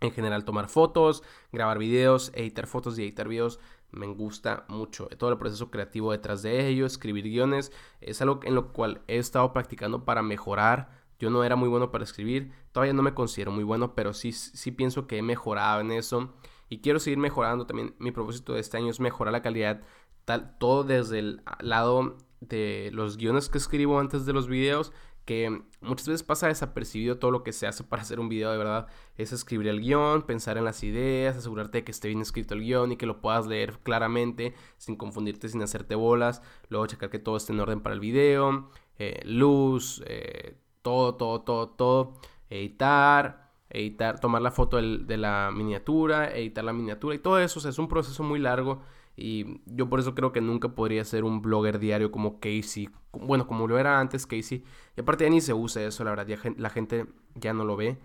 En 0.01 0.11
general, 0.11 0.45
tomar 0.45 0.69
fotos, 0.69 1.23
grabar 1.53 1.79
videos, 1.79 2.33
editar 2.35 2.67
fotos 2.67 2.99
y 2.99 3.03
editar 3.03 3.29
videos 3.29 3.61
me 3.93 4.07
gusta 4.07 4.65
mucho. 4.69 5.07
Todo 5.19 5.31
el 5.31 5.39
proceso 5.39 5.71
creativo 5.71 6.13
detrás 6.13 6.43
de 6.43 6.69
ello, 6.69 6.87
escribir 6.87 7.25
guiones, 7.25 7.73
es 8.01 8.21
algo 8.23 8.41
en 8.45 8.55
lo 8.55 8.73
cual 8.73 9.03
he 9.09 9.19
estado 9.19 9.53
practicando 9.53 10.05
para 10.05 10.23
mejorar. 10.23 11.01
Yo 11.19 11.31
no 11.31 11.45
era 11.45 11.57
muy 11.57 11.69
bueno 11.69 11.91
para 11.91 12.05
escribir, 12.05 12.53
todavía 12.73 12.95
no 12.95 13.03
me 13.03 13.15
considero 13.15 13.53
muy 13.53 13.65
bueno, 13.65 13.95
pero 13.95 14.15
sí, 14.15 14.33
sí 14.33 14.71
pienso 14.71 15.07
que 15.07 15.19
he 15.19 15.23
mejorado 15.23 15.81
en 15.83 15.93
eso 15.93 16.33
y 16.71 16.81
quiero 16.81 16.99
seguir 16.99 17.19
mejorando 17.19 17.67
también. 17.67 17.95
Mi 17.99 18.11
propósito 18.11 18.55
de 18.55 18.61
este 18.61 18.79
año 18.79 18.91
es 18.91 19.01
mejorar 19.01 19.33
la 19.33 19.43
calidad, 19.43 19.83
tal, 20.25 20.57
todo 20.59 20.85
desde 20.85 21.19
el 21.19 21.43
lado 21.61 22.17
de 22.41 22.91
los 22.95 23.19
guiones 23.19 23.51
que 23.51 23.59
escribo 23.59 24.01
antes 24.01 24.25
de 24.25 24.33
los 24.33 24.49
videos 24.49 24.93
que 25.31 25.63
muchas 25.81 26.09
veces 26.09 26.23
pasa 26.25 26.49
desapercibido 26.49 27.19
todo 27.19 27.31
lo 27.31 27.45
que 27.45 27.53
se 27.53 27.69
hace 27.69 27.85
para 27.85 28.03
hacer 28.03 28.19
un 28.19 28.29
video 28.29 28.51
de 28.51 28.59
verdad. 28.59 28.89
Es 29.17 29.31
escribir 29.31 29.69
el 29.69 29.81
guion, 29.81 30.23
pensar 30.23 30.59
en 30.59 30.65
las 30.65 30.83
ideas, 30.83 31.37
asegurarte 31.37 31.79
de 31.79 31.85
que 31.85 31.93
esté 31.93 32.09
bien 32.09 32.21
escrito 32.21 32.55
el 32.55 32.63
guion 32.63 32.91
y 32.91 32.97
que 32.97 33.07
lo 33.07 33.21
puedas 33.21 33.47
leer 33.47 33.79
claramente 33.85 34.55
sin 34.77 34.97
confundirte, 34.97 35.49
sin 35.49 35.63
hacerte 35.63 35.95
bolas. 35.95 36.43
Luego 36.69 36.89
checar 36.89 37.11
que 37.11 37.21
todo 37.21 37.37
esté 37.37 37.53
en 37.53 37.61
orden 37.61 37.81
para 37.81 37.95
el 37.95 38.01
video, 38.01 38.71
eh, 38.99 39.21
luz, 39.25 40.03
eh, 40.05 40.57
todo, 40.83 41.15
todo, 41.15 41.43
todo, 41.43 41.69
todo. 41.69 42.15
Editar, 42.49 43.53
editar, 43.69 44.19
tomar 44.19 44.43
la 44.43 44.51
foto 44.51 44.79
de 44.79 45.17
la 45.17 45.53
miniatura, 45.55 46.35
editar 46.35 46.65
la 46.65 46.73
miniatura 46.73 47.15
y 47.15 47.21
todo 47.21 47.39
eso. 47.39 47.69
es 47.69 47.79
un 47.79 47.87
proceso 47.87 48.25
muy 48.25 48.41
largo 48.41 48.83
Y 49.23 49.61
yo 49.67 49.91
por 49.91 50.01
eso 50.01 50.15
creo 50.15 50.33
que 50.33 50.41
nunca 50.41 50.71
podría 50.71 51.05
ser 51.05 51.25
un 51.25 51.43
blogger 51.43 51.79
diario 51.79 52.11
como 52.11 52.41
Casey. 52.41 52.89
Bueno, 53.13 53.47
como 53.47 53.69
lo 53.69 53.79
era 53.79 54.01
antes 54.01 54.27
Casey. 54.27 54.65
Y 54.97 55.01
aparte 55.03 55.25
ya 55.25 55.31
ni 55.31 55.43
se 55.43 55.53
usa 55.53 55.85
eso, 55.85 56.05
la 56.05 56.11
verdad. 56.11 56.27
Ya 56.27 56.39
la 56.57 56.71
gente 56.71 57.05
ya 57.35 57.53
no 57.53 57.67
lo 57.67 57.77
ve. 57.77 57.99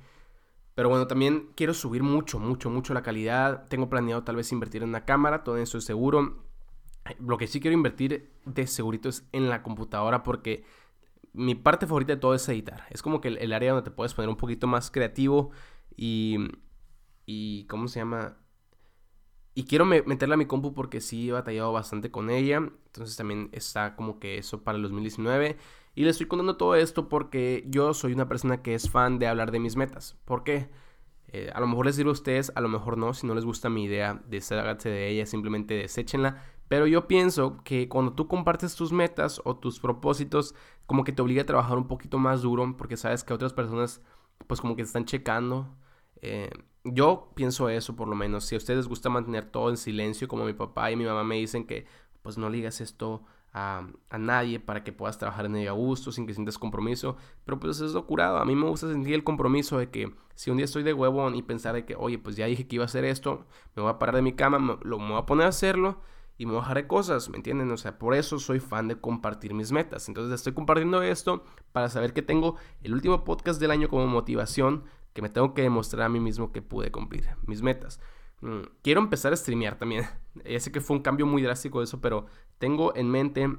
Pero 0.76 0.90
bueno, 0.90 1.08
también 1.08 1.52
quiero 1.56 1.74
subir 1.74 2.04
mucho, 2.04 2.38
mucho, 2.38 2.70
mucho 2.70 2.94
la 2.94 3.02
calidad. 3.02 3.66
Tengo 3.70 3.90
planeado 3.90 4.24
tal 4.26 4.36
vez 4.36 4.52
invertir 4.52 4.84
en 4.84 4.90
una 4.90 5.06
cámara, 5.06 5.46
todo 5.46 5.56
eso 5.56 5.78
es 5.78 5.86
seguro. 5.86 6.44
Lo 7.20 7.38
que 7.38 7.48
sí 7.48 7.62
quiero 7.62 7.78
invertir 7.78 8.34
de 8.44 8.68
segurito 8.68 9.08
es 9.08 9.26
en 9.32 9.48
la 9.50 9.64
computadora 9.64 10.22
porque 10.22 10.66
mi 11.32 11.56
parte 11.56 11.88
favorita 11.88 12.16
de 12.16 12.20
todo 12.20 12.36
es 12.36 12.50
editar. 12.50 12.84
Es 12.90 13.02
como 13.02 13.22
que 13.22 13.30
el, 13.30 13.54
área 13.54 13.72
donde 13.72 13.90
te 13.90 13.96
puedes 13.96 14.14
poner 14.14 14.28
un 14.28 14.36
poquito 14.36 14.68
más 14.68 14.92
creativo 14.92 15.52
y... 15.96 16.40
y 17.26 17.66
¿Cómo 17.68 17.88
se 17.88 18.00
llama? 18.00 18.38
Y 19.56 19.64
quiero 19.64 19.86
meterla 19.86 20.36
a 20.36 20.38
mi 20.38 20.46
compu 20.46 20.74
porque 20.74 21.00
sí 21.00 21.30
he 21.30 21.32
batallado 21.32 21.72
bastante 21.72 22.12
con 22.12 22.30
ella. 22.30 22.58
Entonces 22.58 23.16
también 23.16 23.50
está 23.54 23.96
como 23.96 24.20
que 24.20 24.38
eso 24.38 24.64
para 24.64 24.76
el 24.76 24.84
2019. 24.84 25.58
Y 25.96 26.04
le 26.04 26.10
estoy 26.10 26.28
contando 26.28 26.58
todo 26.58 26.76
esto 26.76 27.08
porque 27.08 27.64
yo 27.70 27.94
soy 27.94 28.12
una 28.14 28.28
persona 28.28 28.62
que 28.62 28.76
es 28.76 28.90
fan 28.90 29.18
de 29.18 29.28
hablar 29.28 29.52
de 29.52 29.60
mis 29.60 29.78
metas. 29.78 30.18
¿Por 30.26 30.44
qué? 30.44 30.70
Eh, 31.30 31.52
a 31.54 31.62
lo 31.62 31.68
mejor 31.68 31.86
les 31.86 31.96
sirve 31.96 32.10
a 32.10 32.14
ustedes, 32.14 32.52
a 32.56 32.62
lo 32.62 32.68
mejor 32.68 32.98
no. 32.98 33.14
Si 33.14 33.26
no 33.26 33.34
les 33.34 33.46
gusta 33.46 33.70
mi 33.70 33.86
idea, 33.86 34.22
desháganse 34.28 34.90
de 34.90 35.10
ella, 35.10 35.26
simplemente 35.26 35.74
deséchenla. 35.74 36.44
Pero 36.68 36.86
yo 36.88 37.08
pienso 37.08 37.64
que 37.64 37.88
cuando 37.88 38.14
tú 38.14 38.28
compartes 38.28 38.76
tus 38.76 38.92
metas 38.92 39.42
o 39.46 39.56
tus 39.56 39.80
propósitos, 39.80 40.54
como 40.86 41.06
que 41.06 41.14
te 41.14 41.22
obliga 41.22 41.44
a 41.44 41.46
trabajar 41.46 41.78
un 41.78 41.88
poquito 41.88 42.18
más 42.20 42.42
duro 42.42 42.76
porque 42.78 42.98
sabes 42.98 43.24
que 43.24 43.34
otras 43.34 43.54
personas 43.54 44.02
pues 44.48 44.60
como 44.62 44.76
que 44.76 44.84
te 44.84 44.88
están 44.88 45.06
checando. 45.06 45.76
Eh, 46.22 46.50
yo 46.84 47.32
pienso 47.36 47.70
eso 47.70 47.96
por 47.96 48.08
lo 48.08 48.16
menos. 48.16 48.46
Si 48.46 48.56
a 48.56 48.58
ustedes 48.58 48.78
les 48.78 48.88
gusta 48.88 49.10
mantener 49.10 49.46
todo 49.46 49.70
en 49.70 49.78
silencio, 49.78 50.28
como 50.28 50.46
mi 50.46 50.54
papá 50.54 50.92
y 50.92 50.96
mi 50.96 51.06
mamá 51.06 51.24
me 51.24 51.36
dicen 51.36 51.66
que 51.66 51.86
pues 52.22 52.38
no 52.38 52.50
ligas 52.50 52.82
esto 52.82 53.24
a, 53.56 53.88
nadie 54.20 54.60
para 54.60 54.84
que 54.84 54.92
puedas 54.92 55.18
trabajar 55.18 55.46
en 55.46 55.56
ello 55.56 55.72
a 55.72 55.74
gusto, 55.74 56.12
sin 56.12 56.28
que 56.28 56.34
sientas 56.34 56.58
compromiso. 56.58 57.16
Pero 57.46 57.60
pues 57.60 57.80
es 57.80 57.94
lo 57.94 58.06
curado. 58.06 58.38
A 58.38 58.46
mí 58.46 58.56
me 58.56 58.68
gusta 58.68 58.88
sentir 58.92 59.14
el 59.14 59.24
compromiso 59.24 59.78
de 59.78 59.90
que 59.90 60.14
si 60.36 60.52
un 60.52 60.58
día 60.58 60.66
estoy 60.66 60.84
de 60.84 60.94
huevón 60.94 61.36
y 61.36 61.42
pensar 61.42 61.74
de 61.74 61.86
que, 61.86 61.96
oye, 61.96 62.20
pues 62.20 62.36
ya 62.36 62.46
dije 62.48 62.68
que 62.68 62.76
iba 62.76 62.84
a 62.84 62.86
hacer 62.86 63.06
esto, 63.06 63.46
me 63.76 63.82
voy 63.82 63.92
a 63.92 63.98
parar 63.98 64.16
de 64.16 64.22
mi 64.22 64.34
cama, 64.34 64.80
lo, 64.84 65.00
me 65.00 65.10
voy 65.10 65.20
a 65.20 65.26
poner 65.26 65.46
a 65.46 65.50
hacerlo 65.50 66.02
y 66.38 66.46
me 66.46 66.52
voy 66.52 66.60
a 66.60 66.62
dejar 66.64 66.78
de 66.78 66.88
cosas, 66.88 67.30
¿me 67.30 67.38
entienden? 67.38 67.72
O 67.72 67.78
sea, 67.78 67.98
por 67.98 68.14
eso 68.14 68.40
soy 68.40 68.60
fan 68.60 68.90
de 68.90 69.00
compartir 69.00 69.54
mis 69.54 69.72
metas. 69.72 70.10
Entonces 70.10 70.34
estoy 70.34 70.54
compartiendo 70.54 71.02
esto 71.02 71.46
para 71.72 71.88
saber 71.88 72.12
que 72.12 72.22
tengo 72.22 72.58
el 72.84 72.94
último 72.94 73.24
podcast 73.24 73.62
del 73.62 73.72
año 73.72 73.88
como 73.88 74.06
motivación, 74.08 74.84
que 75.16 75.22
me 75.22 75.30
tengo 75.30 75.54
que 75.54 75.62
demostrar 75.62 76.06
a 76.06 76.10
mí 76.10 76.20
mismo 76.20 76.52
que 76.52 76.62
pude 76.62 76.92
cumplir 76.92 77.26
mis 77.48 77.62
metas. 77.62 78.02
Mm, 78.42 78.64
quiero 78.84 79.00
empezar 79.00 79.32
a 79.32 79.38
streamear 79.38 79.78
también. 79.80 80.06
Ya 80.44 80.60
sé 80.60 80.70
que 80.74 80.82
fue 80.82 80.98
un 80.98 81.02
cambio 81.02 81.26
muy 81.26 81.42
drástico 81.42 81.82
eso, 81.82 82.02
pero 82.02 82.26
tengo 82.60 82.94
en 82.98 83.10
mente 83.10 83.50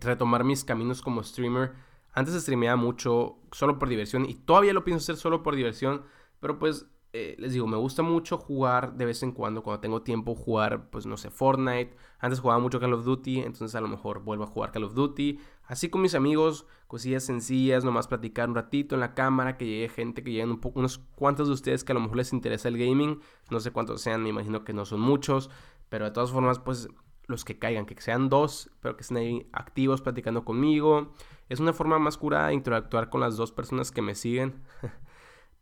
retomar 0.00 0.44
mis 0.44 0.62
caminos 0.64 1.00
como 1.00 1.22
streamer. 1.22 1.72
Antes 2.12 2.34
streameaba 2.34 2.76
mucho 2.76 3.38
solo 3.52 3.78
por 3.78 3.88
diversión 3.88 4.26
y 4.26 4.34
todavía 4.34 4.74
lo 4.74 4.84
pienso 4.84 5.02
hacer 5.02 5.16
solo 5.16 5.42
por 5.42 5.56
diversión, 5.56 6.02
pero 6.40 6.58
pues 6.58 6.84
eh, 7.12 7.34
les 7.38 7.52
digo, 7.52 7.66
me 7.66 7.76
gusta 7.76 8.02
mucho 8.02 8.36
jugar 8.36 8.94
de 8.94 9.06
vez 9.06 9.22
en 9.22 9.32
cuando, 9.32 9.62
cuando 9.62 9.80
tengo 9.80 10.02
tiempo, 10.02 10.34
jugar, 10.34 10.90
pues 10.90 11.06
no 11.06 11.16
sé, 11.16 11.30
Fortnite. 11.30 11.96
Antes 12.18 12.40
jugaba 12.40 12.60
mucho 12.60 12.78
Call 12.78 12.92
of 12.92 13.04
Duty, 13.04 13.40
entonces 13.40 13.74
a 13.74 13.80
lo 13.80 13.88
mejor 13.88 14.20
vuelvo 14.20 14.44
a 14.44 14.46
jugar 14.46 14.72
Call 14.72 14.84
of 14.84 14.94
Duty. 14.94 15.38
Así 15.64 15.88
con 15.88 16.02
mis 16.02 16.14
amigos, 16.14 16.66
cosillas 16.86 17.24
sencillas, 17.24 17.84
nomás 17.84 18.06
platicar 18.06 18.48
un 18.48 18.54
ratito 18.54 18.94
en 18.94 19.00
la 19.00 19.14
cámara, 19.14 19.56
que 19.56 19.66
llegue 19.66 19.88
gente, 19.88 20.22
que 20.22 20.30
lleguen 20.30 20.50
un 20.50 20.60
poco, 20.60 20.78
unos 20.78 20.98
cuantos 20.98 21.48
de 21.48 21.54
ustedes 21.54 21.84
que 21.84 21.92
a 21.92 21.94
lo 21.94 22.00
mejor 22.00 22.18
les 22.18 22.32
interesa 22.32 22.68
el 22.68 22.78
gaming. 22.78 23.20
No 23.50 23.60
sé 23.60 23.70
cuántos 23.70 24.02
sean, 24.02 24.22
me 24.22 24.28
imagino 24.28 24.64
que 24.64 24.72
no 24.72 24.84
son 24.84 25.00
muchos, 25.00 25.48
pero 25.88 26.04
de 26.04 26.10
todas 26.10 26.30
formas, 26.30 26.58
pues 26.58 26.88
los 27.26 27.44
que 27.44 27.58
caigan, 27.58 27.86
que 27.86 28.00
sean 28.00 28.28
dos, 28.28 28.70
pero 28.80 28.96
que 28.96 29.02
estén 29.02 29.16
ahí 29.16 29.48
activos 29.52 30.02
platicando 30.02 30.44
conmigo. 30.44 31.14
Es 31.48 31.60
una 31.60 31.72
forma 31.72 31.98
más 31.98 32.16
curada 32.16 32.48
de 32.48 32.54
interactuar 32.54 33.08
con 33.08 33.20
las 33.20 33.36
dos 33.36 33.52
personas 33.52 33.90
que 33.90 34.02
me 34.02 34.14
siguen. 34.14 34.62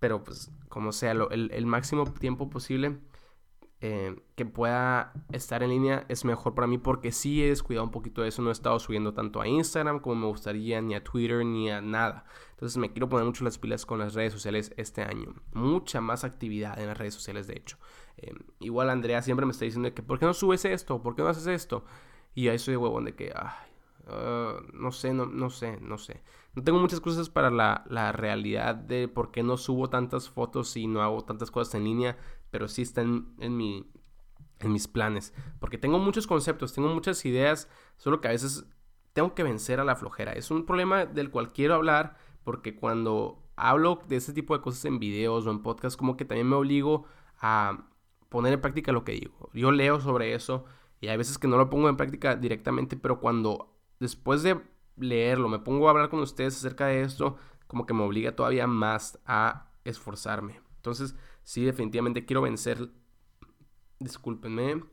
pero 0.05 0.23
pues 0.23 0.51
como 0.69 0.93
sea, 0.93 1.13
el, 1.13 1.65
máximo 1.65 2.05
tiempo 2.05 2.51
posible 2.51 2.99
eh, 3.81 4.15
que 4.35 4.45
pueda 4.45 5.15
estar 5.33 5.63
en 5.63 5.71
línea 5.71 6.05
es 6.11 6.27
mejor 6.27 6.55
para 6.55 6.67
mí 6.67 6.77
porque 6.77 7.11
sí 7.11 7.43
he 7.43 7.49
descuidado 7.49 7.87
un 7.87 7.91
poquito 7.91 8.21
de 8.21 8.29
eso, 8.29 8.43
no 8.43 8.51
he 8.51 8.53
estado 8.53 8.79
subiendo 8.79 9.15
tanto 9.15 9.41
a 9.41 9.49
Instagram 9.49 10.01
como 10.01 10.17
me 10.17 10.27
gustaría, 10.27 10.83
ni 10.83 10.95
a 10.95 11.03
Twitter, 11.03 11.43
ni 11.47 11.71
a 11.71 11.81
nada. 11.81 12.27
Entonces 12.51 12.77
me 12.77 12.93
quiero 12.93 13.09
poner 13.09 13.25
mucho 13.25 13.45
las 13.45 13.57
pilas 13.57 13.87
con 13.87 13.99
las 13.99 14.13
redes 14.13 14.35
sociales 14.35 14.75
este 14.77 15.01
año. 15.01 15.37
Mucha 15.55 16.03
más 16.03 16.23
actividad 16.25 16.79
en 16.79 16.89
las 16.89 16.99
redes 16.99 17.15
sociales, 17.15 17.47
de 17.47 17.55
hecho. 17.55 17.79
Eh, 18.19 18.35
igual 18.61 18.91
Andrea 18.91 19.23
siempre 19.23 19.47
me 19.47 19.53
está 19.53 19.65
diciendo 19.65 19.95
que, 19.95 20.03
¿por 20.03 20.19
qué 20.19 20.27
no 20.27 20.35
subes 20.35 20.67
esto? 20.67 21.01
¿Por 21.01 21.17
qué 21.17 21.23
no 21.23 21.29
haces 21.29 21.47
esto? 21.47 21.87
Y 22.35 22.49
ahí 22.49 22.59
soy 22.59 22.73
de 22.73 22.77
huevón 22.77 23.07
de 23.07 23.15
que, 23.15 23.33
ay, 23.35 23.71
ah, 24.09 24.57
no 24.75 24.93
sé, 24.93 25.15
no, 25.15 25.25
no 25.25 25.49
sé, 25.49 25.79
no 25.81 25.97
sé. 25.97 26.21
No 26.55 26.63
tengo 26.63 26.79
muchas 26.79 27.01
cosas 27.01 27.29
para 27.29 27.51
la, 27.51 27.85
la, 27.89 28.13
realidad 28.13 28.77
de 28.77 29.09
por 29.09 29.33
qué 29.33 29.43
no 29.43 29.57
subo 29.57 29.91
tantas 29.91 30.29
fotos 30.29 30.77
y 30.77 30.87
no 30.87 31.03
hago 31.03 31.25
tantas 31.25 31.51
cosas 31.51 31.75
en 31.75 31.85
línea, 31.85 32.17
pero 32.51 32.69
sí 32.69 32.83
están 32.83 33.35
en, 33.39 33.57
mi, 33.57 33.91
en 34.61 34.73
mis 34.73 34.87
planes. 34.87 35.35
Porque 35.59 35.79
tengo 35.79 35.99
muchos 35.99 36.27
conceptos, 36.27 36.73
tengo 36.73 36.89
muchas 36.89 37.25
ideas, 37.25 37.69
solo 37.97 38.21
que 38.21 38.29
a 38.29 38.33
veces 38.33 38.67
tengo 39.13 39.35
que 39.35 39.43
vencer 39.43 39.81
a 39.81 39.85
la 39.85 39.97
flojera. 39.97 40.33
Es 40.33 40.51
un 40.51 40.65
problema 40.65 41.07
del 41.07 41.31
cual 41.31 41.53
quiero 41.53 41.75
hablar 41.75 42.17
porque 42.45 42.77
cuando 42.77 43.43
hablo 43.57 44.03
de 44.09 44.17
ese 44.17 44.33
tipo 44.33 44.57
de 44.57 44.63
cosas 44.63 44.85
en 44.85 44.99
videos 44.99 45.47
o 45.47 45.51
en 45.51 45.63
podcasts, 45.63 45.97
como 45.97 46.17
que 46.17 46.25
también 46.25 46.49
me 46.49 46.57
obligo 46.57 47.07
a 47.41 47.89
poner 48.29 48.53
en 48.53 48.61
práctica 48.61 48.93
lo 48.93 49.05
que 49.05 49.13
digo. 49.13 49.51
Yo 49.53 49.71
leo 49.71 50.01
sobre 50.01 50.35
eso 50.35 50.65
y 51.01 51.09
hay 51.09 51.17
veces 51.17 51.39
que 51.39 51.49
no 51.49 51.57
lo 51.57 51.71
pongo 51.71 51.89
en 51.89 51.97
práctica 51.97 52.37
directamente, 52.37 52.97
pero 52.97 53.21
cuando 53.21 53.75
después 54.01 54.43
de 54.43 54.61
leerlo, 54.97 55.49
me 55.49 55.59
pongo 55.59 55.89
a 55.89 55.91
hablar 55.91 56.09
con 56.09 56.21
ustedes 56.21 56.57
acerca 56.57 56.87
de 56.87 57.03
esto, 57.03 57.37
como 57.67 57.87
que 57.87 57.95
me 57.95 58.03
obliga 58.03 58.37
todavía 58.37 58.67
más 58.67 59.19
a 59.27 59.71
esforzarme. 59.85 60.61
Entonces, 60.77 61.15
sí, 61.43 61.65
definitivamente 61.65 62.25
quiero 62.25 62.43
vencer, 62.43 62.91
discúlpenme, 63.99 64.85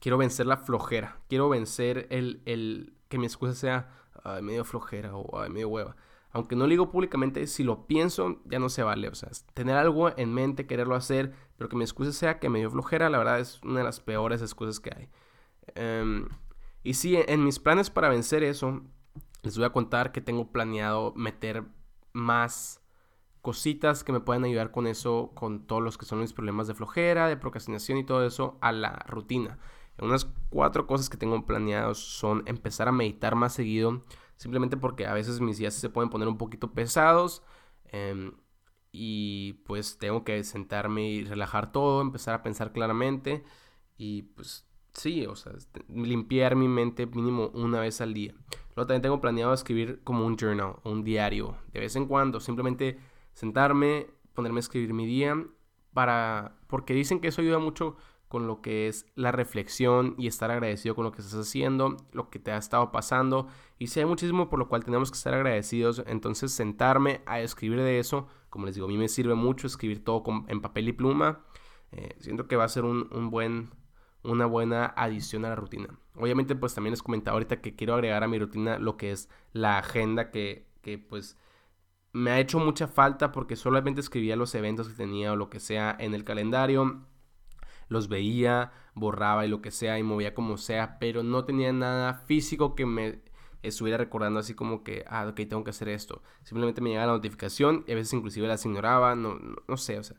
quiero 0.00 0.18
vencer 0.18 0.46
la 0.46 0.56
flojera, 0.56 1.20
quiero 1.28 1.48
vencer 1.48 2.06
el, 2.10 2.42
el 2.44 2.94
que 3.08 3.18
mi 3.18 3.26
excusa 3.26 3.54
sea 3.54 4.04
medio 4.42 4.64
flojera 4.64 5.14
o 5.14 5.48
medio 5.48 5.68
hueva. 5.68 5.96
Aunque 6.30 6.56
no 6.56 6.64
lo 6.64 6.70
digo 6.70 6.90
públicamente, 6.90 7.46
si 7.46 7.62
lo 7.62 7.86
pienso, 7.86 8.40
ya 8.44 8.58
no 8.58 8.68
se 8.68 8.82
vale. 8.82 9.08
O 9.08 9.14
sea, 9.14 9.30
tener 9.54 9.76
algo 9.76 10.16
en 10.18 10.34
mente, 10.34 10.66
quererlo 10.66 10.96
hacer, 10.96 11.32
pero 11.56 11.68
que 11.68 11.76
mi 11.76 11.84
excusa 11.84 12.12
sea 12.12 12.40
que 12.40 12.48
me 12.48 12.58
dio 12.58 12.70
flojera, 12.70 13.08
la 13.08 13.18
verdad 13.18 13.38
es 13.38 13.62
una 13.62 13.78
de 13.78 13.84
las 13.84 14.00
peores 14.00 14.42
excusas 14.42 14.80
que 14.80 14.90
hay. 14.96 15.08
Em, 15.76 16.28
y 16.84 16.94
sí, 16.94 17.16
en 17.16 17.44
mis 17.44 17.58
planes 17.58 17.90
para 17.90 18.10
vencer 18.10 18.44
eso, 18.44 18.82
les 19.42 19.56
voy 19.56 19.66
a 19.66 19.72
contar 19.72 20.12
que 20.12 20.20
tengo 20.20 20.52
planeado 20.52 21.14
meter 21.16 21.64
más 22.12 22.82
cositas 23.40 24.04
que 24.04 24.12
me 24.12 24.20
puedan 24.20 24.44
ayudar 24.44 24.70
con 24.70 24.86
eso, 24.86 25.32
con 25.34 25.66
todos 25.66 25.82
los 25.82 25.98
que 25.98 26.06
son 26.06 26.20
mis 26.20 26.32
problemas 26.32 26.66
de 26.66 26.74
flojera, 26.74 27.26
de 27.28 27.36
procrastinación 27.36 27.98
y 27.98 28.04
todo 28.04 28.24
eso, 28.26 28.58
a 28.60 28.70
la 28.72 29.04
rutina. 29.06 29.58
Unas 29.98 30.26
cuatro 30.50 30.86
cosas 30.86 31.08
que 31.08 31.16
tengo 31.16 31.44
planeados 31.46 31.98
son 31.98 32.42
empezar 32.46 32.88
a 32.88 32.92
meditar 32.92 33.34
más 33.34 33.54
seguido, 33.54 34.04
simplemente 34.36 34.76
porque 34.76 35.06
a 35.06 35.14
veces 35.14 35.40
mis 35.40 35.58
días 35.58 35.74
se 35.74 35.90
pueden 35.90 36.10
poner 36.10 36.28
un 36.28 36.38
poquito 36.38 36.72
pesados 36.72 37.42
em, 37.86 38.32
y 38.92 39.54
pues 39.66 39.98
tengo 39.98 40.24
que 40.24 40.44
sentarme 40.44 41.08
y 41.08 41.24
relajar 41.24 41.72
todo, 41.72 42.02
empezar 42.02 42.34
a 42.34 42.42
pensar 42.42 42.72
claramente 42.72 43.44
y 43.96 44.22
pues 44.22 44.66
Sí, 44.94 45.26
o 45.26 45.34
sea, 45.34 45.52
limpiar 45.88 46.54
mi 46.54 46.68
mente 46.68 47.06
mínimo 47.06 47.50
una 47.52 47.80
vez 47.80 48.00
al 48.00 48.14
día. 48.14 48.32
Luego 48.76 48.86
también 48.86 49.02
tengo 49.02 49.20
planeado 49.20 49.52
escribir 49.52 50.00
como 50.04 50.24
un 50.24 50.36
journal, 50.36 50.76
un 50.84 51.04
diario, 51.04 51.56
de 51.72 51.80
vez 51.80 51.96
en 51.96 52.06
cuando. 52.06 52.40
Simplemente 52.40 52.98
sentarme, 53.32 54.06
ponerme 54.34 54.58
a 54.58 54.60
escribir 54.60 54.94
mi 54.94 55.06
día, 55.06 55.36
para, 55.92 56.56
porque 56.68 56.94
dicen 56.94 57.20
que 57.20 57.28
eso 57.28 57.42
ayuda 57.42 57.58
mucho 57.58 57.96
con 58.28 58.46
lo 58.46 58.62
que 58.62 58.88
es 58.88 59.06
la 59.14 59.30
reflexión 59.30 60.14
y 60.18 60.26
estar 60.26 60.50
agradecido 60.50 60.94
con 60.94 61.04
lo 61.04 61.12
que 61.12 61.22
estás 61.22 61.38
haciendo, 61.38 61.96
lo 62.12 62.30
que 62.30 62.38
te 62.38 62.52
ha 62.52 62.56
estado 62.56 62.90
pasando. 62.90 63.48
Y 63.78 63.88
si 63.88 64.00
hay 64.00 64.06
muchísimo 64.06 64.48
por 64.48 64.58
lo 64.58 64.68
cual 64.68 64.84
tenemos 64.84 65.10
que 65.10 65.16
estar 65.16 65.34
agradecidos, 65.34 66.02
entonces 66.06 66.52
sentarme 66.52 67.20
a 67.26 67.40
escribir 67.40 67.80
de 67.80 67.98
eso, 67.98 68.26
como 68.50 68.66
les 68.66 68.74
digo, 68.74 68.86
a 68.86 68.90
mí 68.90 68.98
me 68.98 69.08
sirve 69.08 69.34
mucho 69.34 69.66
escribir 69.66 70.02
todo 70.04 70.24
en 70.48 70.60
papel 70.60 70.88
y 70.88 70.92
pluma. 70.92 71.44
Eh, 71.92 72.16
siento 72.18 72.48
que 72.48 72.56
va 72.56 72.64
a 72.64 72.68
ser 72.68 72.84
un, 72.84 73.08
un 73.12 73.30
buen 73.30 73.70
una 74.24 74.46
buena 74.46 74.86
adición 74.96 75.44
a 75.44 75.50
la 75.50 75.56
rutina. 75.56 75.88
Obviamente, 76.16 76.56
pues 76.56 76.74
también 76.74 76.92
les 76.92 77.02
comentaba 77.02 77.34
ahorita 77.34 77.60
que 77.60 77.76
quiero 77.76 77.94
agregar 77.94 78.24
a 78.24 78.28
mi 78.28 78.38
rutina 78.38 78.78
lo 78.78 78.96
que 78.96 79.12
es 79.12 79.28
la 79.52 79.78
agenda 79.78 80.30
que, 80.30 80.66
que 80.82 80.98
pues 80.98 81.36
me 82.12 82.30
ha 82.30 82.40
hecho 82.40 82.58
mucha 82.58 82.86
falta 82.86 83.32
porque 83.32 83.56
solamente 83.56 84.00
escribía 84.00 84.36
los 84.36 84.54
eventos 84.54 84.88
que 84.88 84.94
tenía 84.94 85.32
o 85.32 85.36
lo 85.36 85.50
que 85.50 85.60
sea 85.60 85.96
en 85.98 86.14
el 86.14 86.24
calendario, 86.24 87.02
los 87.88 88.08
veía, 88.08 88.72
borraba 88.94 89.44
y 89.44 89.48
lo 89.48 89.60
que 89.60 89.70
sea 89.70 89.98
y 89.98 90.02
movía 90.02 90.34
como 90.34 90.56
sea, 90.56 90.98
pero 90.98 91.22
no 91.22 91.44
tenía 91.44 91.72
nada 91.72 92.14
físico 92.14 92.74
que 92.76 92.86
me 92.86 93.20
estuviera 93.62 93.98
recordando 93.98 94.40
así 94.40 94.54
como 94.54 94.84
que, 94.84 95.04
ah, 95.08 95.26
ok, 95.28 95.36
tengo 95.48 95.64
que 95.64 95.70
hacer 95.70 95.88
esto. 95.88 96.22
Simplemente 96.44 96.80
me 96.80 96.90
llegaba 96.90 97.08
la 97.08 97.12
notificación 97.14 97.84
y 97.86 97.92
a 97.92 97.94
veces 97.96 98.12
inclusive 98.12 98.46
las 98.46 98.64
ignoraba, 98.64 99.14
no, 99.16 99.34
no, 99.34 99.56
no 99.66 99.76
sé, 99.76 99.98
o 99.98 100.02
sea, 100.04 100.16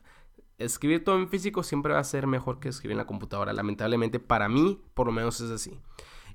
escribir 0.57 1.03
todo 1.03 1.17
en 1.17 1.29
físico 1.29 1.63
siempre 1.63 1.93
va 1.93 1.99
a 1.99 2.03
ser 2.03 2.27
mejor 2.27 2.59
que 2.59 2.69
escribir 2.69 2.93
en 2.93 2.99
la 2.99 3.07
computadora. 3.07 3.53
Lamentablemente 3.53 4.19
para 4.19 4.49
mí, 4.49 4.81
por 4.93 5.07
lo 5.07 5.13
menos 5.13 5.39
es 5.41 5.51
así. 5.51 5.79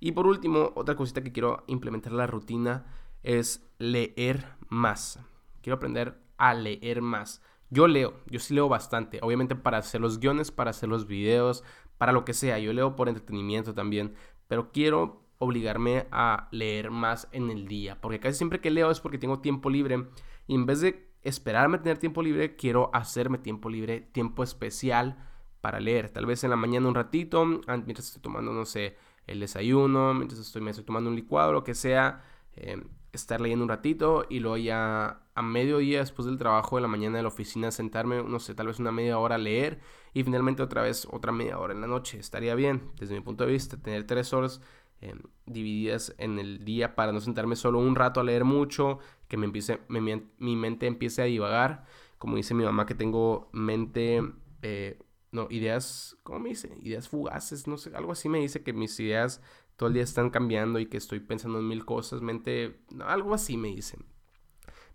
Y 0.00 0.12
por 0.12 0.26
último, 0.26 0.72
otra 0.76 0.96
cosita 0.96 1.22
que 1.22 1.32
quiero 1.32 1.64
implementar 1.66 2.12
en 2.12 2.18
la 2.18 2.26
rutina 2.26 2.86
es 3.22 3.68
leer 3.78 4.46
más. 4.68 5.20
Quiero 5.62 5.76
aprender 5.76 6.18
a 6.38 6.54
leer 6.54 7.02
más. 7.02 7.42
Yo 7.68 7.86
leo, 7.86 8.14
yo 8.26 8.40
sí 8.40 8.54
leo 8.54 8.68
bastante. 8.68 9.20
Obviamente 9.22 9.54
para 9.54 9.78
hacer 9.78 10.00
los 10.00 10.18
guiones, 10.18 10.50
para 10.50 10.70
hacer 10.70 10.88
los 10.88 11.06
videos, 11.06 11.62
para 11.98 12.12
lo 12.12 12.24
que 12.24 12.32
sea. 12.32 12.58
Yo 12.58 12.72
leo 12.72 12.96
por 12.96 13.08
entretenimiento 13.08 13.74
también. 13.74 14.14
Pero 14.48 14.72
quiero 14.72 15.22
obligarme 15.38 16.06
a 16.10 16.48
leer 16.50 16.90
más 16.90 17.28
en 17.32 17.50
el 17.50 17.68
día. 17.68 18.00
Porque 18.00 18.20
casi 18.20 18.38
siempre 18.38 18.60
que 18.60 18.70
leo 18.70 18.90
es 18.90 19.00
porque 19.00 19.18
tengo 19.18 19.40
tiempo 19.40 19.70
libre. 19.70 20.08
Y 20.46 20.54
en 20.54 20.66
vez 20.66 20.80
de 20.80 21.09
esperarme 21.22 21.78
a 21.78 21.82
tener 21.82 21.98
tiempo 21.98 22.22
libre, 22.22 22.56
quiero 22.56 22.90
hacerme 22.94 23.38
tiempo 23.38 23.68
libre, 23.68 24.00
tiempo 24.00 24.42
especial 24.42 25.16
para 25.60 25.80
leer. 25.80 26.10
Tal 26.10 26.26
vez 26.26 26.44
en 26.44 26.50
la 26.50 26.56
mañana 26.56 26.88
un 26.88 26.94
ratito, 26.94 27.44
mientras 27.44 28.06
estoy 28.06 28.22
tomando, 28.22 28.52
no 28.52 28.64
sé, 28.64 28.96
el 29.26 29.40
desayuno, 29.40 30.14
mientras 30.14 30.40
estoy, 30.40 30.62
me 30.62 30.70
estoy 30.70 30.84
tomando 30.84 31.10
un 31.10 31.16
licuado, 31.16 31.52
lo 31.52 31.64
que 31.64 31.74
sea. 31.74 32.22
Eh, 32.54 32.82
estar 33.12 33.40
leyendo 33.40 33.64
un 33.64 33.68
ratito 33.68 34.24
y 34.28 34.40
luego 34.40 34.56
ya 34.56 35.22
a 35.34 35.42
mediodía 35.42 36.00
después 36.00 36.26
del 36.26 36.38
trabajo 36.38 36.76
de 36.76 36.82
la 36.82 36.88
mañana 36.88 37.16
de 37.16 37.22
la 37.22 37.28
oficina 37.28 37.70
sentarme, 37.70 38.22
no 38.22 38.38
sé, 38.38 38.54
tal 38.54 38.68
vez 38.68 38.78
una 38.78 38.92
media 38.92 39.18
hora 39.18 39.34
a 39.34 39.38
leer 39.38 39.80
y 40.12 40.22
finalmente 40.22 40.62
otra 40.62 40.82
vez 40.82 41.06
otra 41.10 41.32
media 41.32 41.58
hora 41.58 41.74
en 41.74 41.80
la 41.80 41.86
noche. 41.86 42.18
Estaría 42.18 42.54
bien, 42.54 42.90
desde 42.98 43.14
mi 43.14 43.20
punto 43.20 43.44
de 43.44 43.52
vista, 43.52 43.76
tener 43.76 44.06
tres 44.06 44.32
horas 44.32 44.60
eh, 45.00 45.14
divididas 45.46 46.14
en 46.18 46.38
el 46.38 46.64
día 46.64 46.94
para 46.94 47.12
no 47.12 47.20
sentarme 47.20 47.56
solo 47.56 47.78
un 47.78 47.94
rato 47.94 48.20
a 48.20 48.24
leer 48.24 48.44
mucho, 48.44 48.98
que 49.28 49.36
me 49.36 49.46
empiece, 49.46 49.80
mi 49.88 50.56
mente 50.56 50.86
empiece 50.86 51.22
a 51.22 51.26
divagar. 51.26 51.84
Como 52.18 52.36
dice 52.36 52.54
mi 52.54 52.64
mamá 52.64 52.86
que 52.86 52.94
tengo 52.94 53.48
mente, 53.52 54.22
eh, 54.62 54.98
no, 55.32 55.46
ideas, 55.50 56.18
¿cómo 56.22 56.40
me 56.40 56.50
dice? 56.50 56.76
Ideas 56.82 57.08
fugaces, 57.08 57.66
no 57.66 57.78
sé, 57.78 57.92
algo 57.94 58.12
así 58.12 58.28
me 58.28 58.40
dice 58.40 58.62
que 58.62 58.72
mis 58.72 58.98
ideas 59.00 59.40
todo 59.76 59.88
el 59.88 59.94
día 59.94 60.02
están 60.02 60.28
cambiando 60.28 60.78
y 60.78 60.86
que 60.86 60.98
estoy 60.98 61.20
pensando 61.20 61.58
en 61.58 61.66
mil 61.66 61.86
cosas, 61.86 62.20
mente, 62.20 62.80
algo 63.00 63.32
así 63.32 63.56
me 63.56 63.68
dicen. 63.68 64.04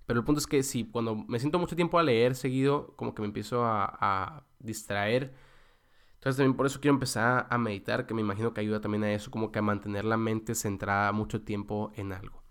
Pero 0.06 0.20
el 0.20 0.26
punto 0.26 0.40
es 0.40 0.48
que 0.48 0.62
si 0.64 0.86
cuando 0.86 1.16
me 1.16 1.40
siento 1.40 1.58
mucho 1.58 1.76
tiempo 1.76 1.98
a 1.98 2.04
leer 2.04 2.36
seguido, 2.36 2.94
como 2.96 3.16
que 3.16 3.22
me 3.22 3.28
empiezo 3.28 3.64
a, 3.66 4.46
distraer. 4.60 5.34
Entonces 6.26 6.38
también 6.38 6.58
por 6.58 6.66
eso 6.66 6.82
quiero 6.82 6.96
empezar 6.96 7.46
a 7.52 7.58
meditar, 7.60 8.08
que 8.08 8.16
me 8.16 8.22
imagino 8.22 8.52
que 8.52 8.60
ayuda 8.60 8.82
también 8.82 9.04
a 9.04 9.14
eso, 9.14 9.30
como 9.30 9.52
que 9.52 9.60
a 9.60 9.62
mantener 9.62 10.06
la 10.06 10.18
mente 10.18 10.56
centrada 10.56 11.12
mucho 11.12 11.44
tiempo 11.44 11.92
en 11.98 12.14
algo. 12.14 12.42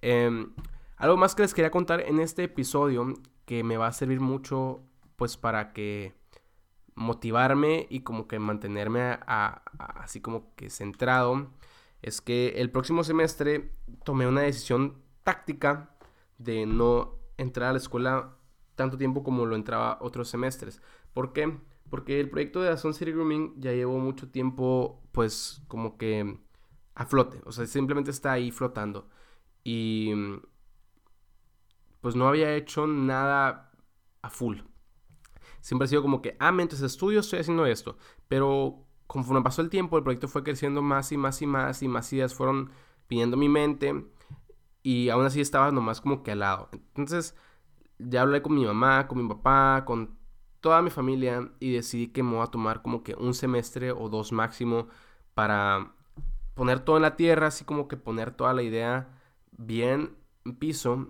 Em, 0.00 0.52
algo 0.96 1.16
más 1.16 1.36
que 1.36 1.42
les 1.42 1.54
quería 1.54 1.70
contar 1.70 2.00
en 2.00 2.18
este 2.18 2.42
episodio, 2.42 3.14
que 3.44 3.62
me 3.62 3.76
va 3.76 3.86
a 3.86 3.92
servir 3.92 4.18
mucho, 4.18 4.82
pues 5.14 5.36
para 5.36 5.72
que 5.72 6.16
motivarme 6.96 7.86
y 7.88 8.00
como 8.00 8.26
que 8.26 8.40
mantenerme 8.40 9.20
así 9.24 10.20
como 10.20 10.52
que 10.56 10.68
centrado 10.68 11.48
es 12.02 12.20
que 12.20 12.54
el 12.56 12.72
próximo 12.72 13.04
semestre 13.04 13.70
tomé 14.04 14.26
una 14.26 14.40
decisión 14.40 15.00
táctica 15.22 15.94
de 16.38 16.66
no 16.66 17.20
entrar 17.36 17.68
a 17.68 17.72
la 17.74 17.78
escuela 17.78 18.36
tanto 18.74 18.98
tiempo 18.98 19.22
como 19.22 19.46
lo 19.46 19.54
entraba 19.54 19.98
otros 20.00 20.28
semestres. 20.28 20.82
¿Por 21.14 21.32
qué? 21.32 21.56
Porque 21.92 22.18
el 22.20 22.30
proyecto 22.30 22.62
de 22.62 22.70
Dazón 22.70 22.94
City 22.94 23.12
Grooming 23.12 23.60
ya 23.60 23.72
llevó 23.72 23.98
mucho 23.98 24.30
tiempo, 24.30 25.02
pues, 25.12 25.62
como 25.68 25.98
que 25.98 26.38
a 26.94 27.04
flote. 27.04 27.42
O 27.44 27.52
sea, 27.52 27.66
simplemente 27.66 28.10
está 28.10 28.32
ahí 28.32 28.50
flotando. 28.50 29.10
Y 29.62 30.10
pues 32.00 32.16
no 32.16 32.26
había 32.26 32.56
hecho 32.56 32.86
nada 32.86 33.72
a 34.22 34.30
full. 34.30 34.60
Siempre 35.60 35.84
ha 35.84 35.88
sido 35.88 36.00
como 36.00 36.22
que, 36.22 36.34
ah, 36.40 36.50
mientras 36.50 36.80
estudio 36.80 37.20
estoy 37.20 37.40
haciendo 37.40 37.66
esto. 37.66 37.98
Pero 38.26 38.86
conforme 39.06 39.42
pasó 39.42 39.60
el 39.60 39.68
tiempo, 39.68 39.98
el 39.98 40.02
proyecto 40.02 40.28
fue 40.28 40.44
creciendo 40.44 40.80
más 40.80 41.12
y 41.12 41.18
más 41.18 41.42
y 41.42 41.46
más 41.46 41.82
y 41.82 41.88
más 41.88 42.10
ideas 42.14 42.32
fueron 42.34 42.70
viniendo 43.06 43.36
a 43.36 43.38
mi 43.38 43.50
mente 43.50 44.06
y 44.82 45.10
aún 45.10 45.26
así 45.26 45.42
estaba 45.42 45.70
nomás 45.70 46.00
como 46.00 46.22
que 46.22 46.30
al 46.32 46.38
lado. 46.38 46.70
Entonces 46.72 47.36
ya 47.98 48.22
hablé 48.22 48.40
con 48.40 48.54
mi 48.54 48.64
mamá, 48.64 49.06
con 49.08 49.22
mi 49.22 49.28
papá, 49.28 49.84
con 49.84 50.21
toda 50.62 50.80
mi 50.80 50.88
familia 50.88 51.50
y 51.60 51.72
decidí 51.72 52.08
que 52.08 52.22
me 52.22 52.36
voy 52.36 52.42
a 52.42 52.46
tomar 52.46 52.80
como 52.80 53.02
que 53.02 53.14
un 53.16 53.34
semestre 53.34 53.92
o 53.92 54.08
dos 54.08 54.32
máximo 54.32 54.88
para 55.34 55.92
poner 56.54 56.80
todo 56.80 56.96
en 56.96 57.02
la 57.02 57.16
tierra, 57.16 57.48
así 57.48 57.64
como 57.64 57.88
que 57.88 57.98
poner 57.98 58.30
toda 58.30 58.54
la 58.54 58.62
idea 58.62 59.08
bien 59.50 60.16
en 60.44 60.56
piso 60.56 61.08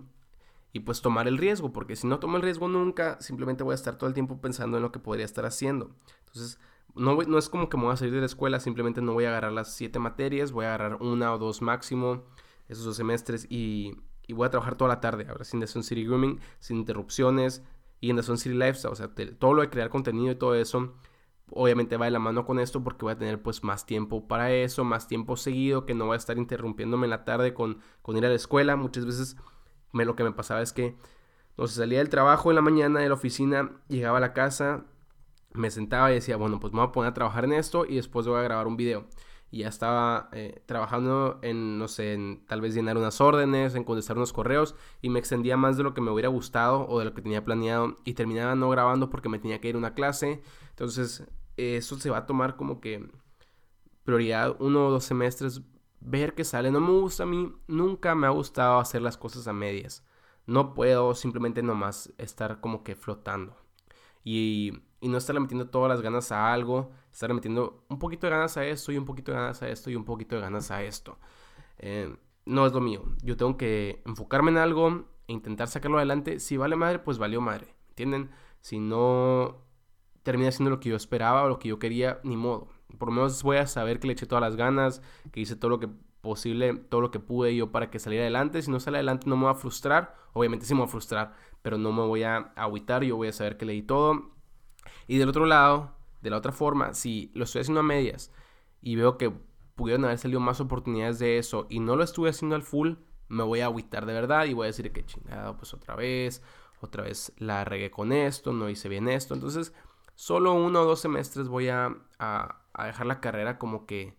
y 0.73 0.81
pues 0.81 1.01
tomar 1.01 1.27
el 1.27 1.37
riesgo, 1.37 1.71
porque 1.71 1.95
si 1.95 2.07
no 2.07 2.19
tomo 2.19 2.35
el 2.37 2.43
riesgo 2.43 2.67
nunca, 2.67 3.21
simplemente 3.21 3.63
voy 3.63 3.73
a 3.73 3.75
estar 3.75 3.95
todo 3.95 4.07
el 4.07 4.15
tiempo 4.15 4.41
pensando 4.41 4.77
en 4.77 4.83
lo 4.83 4.91
que 4.91 4.99
podría 4.99 5.23
estar 5.23 5.45
haciendo. 5.45 5.91
Entonces, 6.25 6.59
no, 6.95 7.15
no 7.15 7.37
es 7.37 7.47
como 7.47 7.69
que 7.69 7.77
me 7.77 7.83
voy 7.83 7.93
a 7.93 7.97
salir 7.97 8.15
de 8.15 8.21
la 8.21 8.25
escuela, 8.25 8.59
simplemente 8.59 9.01
no 9.01 9.13
voy 9.13 9.25
a 9.25 9.29
agarrar 9.29 9.51
las 9.51 9.73
siete 9.73 9.99
materias, 9.99 10.51
voy 10.51 10.65
a 10.65 10.73
agarrar 10.73 11.01
una 11.01 11.31
o 11.31 11.37
dos 11.37 11.61
máximo 11.61 12.23
esos 12.67 12.85
dos 12.85 12.95
semestres 12.95 13.45
y, 13.49 13.97
y 14.25 14.33
voy 14.33 14.47
a 14.47 14.49
trabajar 14.49 14.75
toda 14.75 14.87
la 14.87 14.99
tarde, 14.99 15.27
ahora 15.29 15.43
sin 15.43 15.65
Sun 15.67 15.83
City 15.83 16.05
Grooming, 16.05 16.39
sin 16.59 16.77
interrupciones 16.77 17.61
y 18.03 18.09
en 18.09 18.21
Sun 18.21 18.37
City 18.37 18.53
Lifestyle, 18.53 18.91
o 18.91 18.95
sea, 18.97 19.09
todo 19.39 19.53
lo 19.53 19.61
de 19.61 19.69
crear 19.69 19.89
contenido 19.89 20.33
y 20.33 20.35
todo 20.35 20.55
eso, 20.55 20.93
obviamente 21.51 21.95
va 21.95 22.03
de 22.03 22.11
la 22.11 22.19
mano 22.19 22.45
con 22.45 22.59
esto 22.59 22.83
porque 22.83 23.05
voy 23.05 23.13
a 23.13 23.17
tener 23.17 23.41
pues 23.41 23.63
más 23.63 23.85
tiempo 23.85 24.27
para 24.27 24.51
eso, 24.51 24.83
más 24.83 25.07
tiempo 25.07 25.37
seguido, 25.37 25.85
que 25.85 25.93
no 25.93 26.07
voy 26.07 26.15
a 26.15 26.17
estar 26.17 26.37
interrumpiéndome 26.37 27.05
en 27.05 27.11
la 27.11 27.23
tarde 27.23 27.53
con, 27.53 27.79
con 28.01 28.17
ir 28.17 28.25
a 28.25 28.27
la 28.27 28.35
escuela, 28.35 28.75
muchas 28.75 29.05
veces 29.05 29.37
me, 29.93 30.03
lo 30.03 30.17
que 30.17 30.25
me 30.25 30.33
pasaba 30.33 30.61
es 30.61 30.73
que, 30.73 30.97
no 31.55 31.65
salía 31.65 31.99
del 31.99 32.09
trabajo 32.09 32.51
en 32.51 32.55
la 32.55 32.61
mañana 32.61 32.99
de 32.99 33.07
la 33.07 33.13
oficina, 33.13 33.71
llegaba 33.87 34.17
a 34.17 34.21
la 34.21 34.33
casa, 34.33 34.83
me 35.53 35.71
sentaba 35.71 36.11
y 36.11 36.15
decía, 36.15 36.35
bueno, 36.35 36.59
pues 36.59 36.73
me 36.73 36.79
voy 36.81 36.89
a 36.89 36.91
poner 36.91 37.11
a 37.11 37.13
trabajar 37.13 37.45
en 37.45 37.53
esto 37.53 37.85
y 37.85 37.95
después 37.95 38.27
voy 38.27 38.37
a 38.37 38.43
grabar 38.43 38.67
un 38.67 38.75
video. 38.75 39.05
Y 39.53 39.59
ya 39.59 39.67
estaba 39.67 40.29
eh, 40.31 40.63
trabajando 40.65 41.37
en, 41.43 41.77
no 41.77 41.87
sé, 41.87 42.13
en 42.13 42.43
tal 42.47 42.59
vez 42.59 42.73
llenar 42.73 42.97
unas 42.97 43.21
órdenes, 43.21 43.75
en 43.75 43.83
contestar 43.83 44.17
unos 44.17 44.33
correos 44.33 44.73
y 44.99 45.09
me 45.09 45.19
extendía 45.19 45.57
más 45.57 45.77
de 45.77 45.83
lo 45.83 45.93
que 45.93 46.01
me 46.01 46.09
hubiera 46.09 46.29
gustado 46.29 46.87
o 46.87 46.97
de 46.97 47.05
lo 47.05 47.13
que 47.13 47.21
tenía 47.21 47.45
planeado 47.45 47.97
y 48.03 48.15
terminaba 48.15 48.55
no 48.55 48.67
grabando 48.71 49.11
porque 49.11 49.29
me 49.29 49.37
tenía 49.37 49.61
que 49.61 49.69
ir 49.69 49.75
a 49.75 49.77
una 49.77 49.93
clase. 49.93 50.41
Entonces, 50.71 51.27
eso 51.55 51.99
se 51.99 52.09
va 52.09 52.17
a 52.17 52.25
tomar 52.25 52.55
como 52.55 52.81
que 52.81 53.07
prioridad 54.03 54.55
uno 54.57 54.87
o 54.87 54.89
dos 54.89 55.03
semestres, 55.03 55.61
ver 55.99 56.33
qué 56.33 56.45
sale. 56.45 56.71
No 56.71 56.79
me 56.79 56.89
gusta 56.89 57.21
a 57.21 57.27
mí, 57.27 57.53
nunca 57.67 58.15
me 58.15 58.25
ha 58.25 58.31
gustado 58.31 58.79
hacer 58.79 59.03
las 59.03 59.17
cosas 59.17 59.47
a 59.47 59.53
medias. 59.53 60.03
No 60.47 60.73
puedo 60.73 61.13
simplemente 61.13 61.61
nomás 61.61 62.11
estar 62.17 62.59
como 62.59 62.83
que 62.83 62.95
flotando. 62.95 63.55
Y 64.23 64.81
y 65.03 65.09
no 65.09 65.17
estarle 65.17 65.41
metiendo 65.41 65.67
todas 65.67 65.89
las 65.89 66.01
ganas 66.01 66.31
a 66.31 66.53
algo, 66.53 66.89
estarle 67.11 67.33
metiendo 67.33 67.83
un 67.89 67.99
poquito 67.99 68.25
de 68.25 68.31
ganas 68.31 68.55
a 68.55 68.65
esto 68.65 68.93
y 68.93 68.97
un 68.97 69.03
poquito 69.03 69.33
de 69.33 69.37
ganas 69.37 69.61
a 69.61 69.67
esto 69.67 69.89
y 69.91 69.97
un 69.97 70.05
poquito 70.05 70.37
de 70.37 70.41
ganas 70.41 70.71
a 70.71 70.81
esto. 70.81 71.17
Eh, 71.77 72.15
no 72.45 72.65
es 72.65 72.71
lo 72.71 72.79
mío. 72.79 73.03
Yo 73.21 73.35
tengo 73.35 73.57
que 73.57 74.01
enfocarme 74.05 74.51
en 74.51 74.57
algo 74.57 75.03
e 75.27 75.33
intentar 75.33 75.67
sacarlo 75.67 75.97
adelante. 75.97 76.39
Si 76.39 76.55
vale 76.55 76.77
madre, 76.77 76.99
pues 76.99 77.17
valió 77.17 77.41
madre. 77.41 77.75
¿Entienden? 77.89 78.31
Si 78.61 78.79
no 78.79 79.57
termina 80.23 80.49
siendo 80.53 80.69
lo 80.69 80.79
que 80.79 80.87
yo 80.87 80.95
esperaba 80.95 81.43
o 81.43 81.49
lo 81.49 81.59
que 81.59 81.67
yo 81.67 81.79
quería, 81.79 82.21
ni 82.23 82.37
modo. 82.37 82.69
Por 82.97 83.09
lo 83.09 83.15
menos 83.15 83.43
voy 83.43 83.57
a 83.57 83.67
saber 83.67 83.99
que 83.99 84.07
le 84.07 84.13
eché 84.13 84.25
todas 84.25 84.41
las 84.41 84.55
ganas, 84.55 85.01
que 85.33 85.41
hice 85.41 85.57
todo 85.57 85.67
lo 85.67 85.79
que 85.81 85.89
posible, 86.21 86.75
todo 86.75 87.01
lo 87.01 87.11
que 87.11 87.19
pude 87.19 87.53
yo 87.53 87.73
para 87.73 87.89
que 87.91 87.99
saliera 87.99 88.23
adelante. 88.23 88.61
Si 88.61 88.71
no 88.71 88.79
sale 88.79 88.99
adelante 88.99 89.27
no 89.29 89.35
me 89.35 89.43
voy 89.43 89.51
a 89.51 89.55
frustrar. 89.55 90.15
Obviamente 90.31 90.65
sí 90.65 90.73
me 90.73 90.79
voy 90.79 90.87
a 90.87 90.91
frustrar, 90.91 91.33
pero 91.61 91.77
no 91.77 91.91
me 91.91 92.03
voy 92.03 92.23
a 92.23 92.53
agüitar. 92.55 93.03
Yo 93.03 93.17
voy 93.17 93.27
a 93.27 93.33
saber 93.33 93.57
que 93.57 93.65
le 93.65 93.73
di 93.73 93.81
todo 93.81 94.31
y 95.07 95.17
del 95.17 95.29
otro 95.29 95.45
lado, 95.45 95.91
de 96.21 96.29
la 96.29 96.37
otra 96.37 96.51
forma, 96.51 96.93
si 96.93 97.31
lo 97.33 97.43
estoy 97.43 97.61
haciendo 97.61 97.81
a 97.81 97.83
medias 97.83 98.31
y 98.81 98.95
veo 98.95 99.17
que 99.17 99.33
pudieron 99.75 100.05
haber 100.05 100.17
salido 100.17 100.39
más 100.39 100.59
oportunidades 100.61 101.19
de 101.19 101.37
eso 101.37 101.67
y 101.69 101.79
no 101.79 101.95
lo 101.95 102.03
estuve 102.03 102.29
haciendo 102.29 102.55
al 102.55 102.63
full, 102.63 102.93
me 103.27 103.43
voy 103.43 103.61
a 103.61 103.65
agüitar 103.65 104.05
de 104.05 104.13
verdad 104.13 104.45
y 104.45 104.53
voy 104.53 104.65
a 104.65 104.67
decir 104.67 104.91
que 104.91 105.05
chingado, 105.05 105.57
pues 105.57 105.73
otra 105.73 105.95
vez, 105.95 106.41
otra 106.81 107.03
vez 107.03 107.33
la 107.37 107.65
regué 107.65 107.91
con 107.91 108.11
esto, 108.11 108.53
no 108.53 108.69
hice 108.69 108.89
bien 108.89 109.07
esto. 109.07 109.33
Entonces, 109.33 109.73
solo 110.15 110.53
uno 110.53 110.81
o 110.81 110.85
dos 110.85 110.99
semestres 110.99 111.47
voy 111.47 111.69
a, 111.69 111.95
a, 112.19 112.85
dejar 112.85 113.05
la 113.07 113.19
carrera 113.19 113.57
como 113.57 113.85
que... 113.85 114.15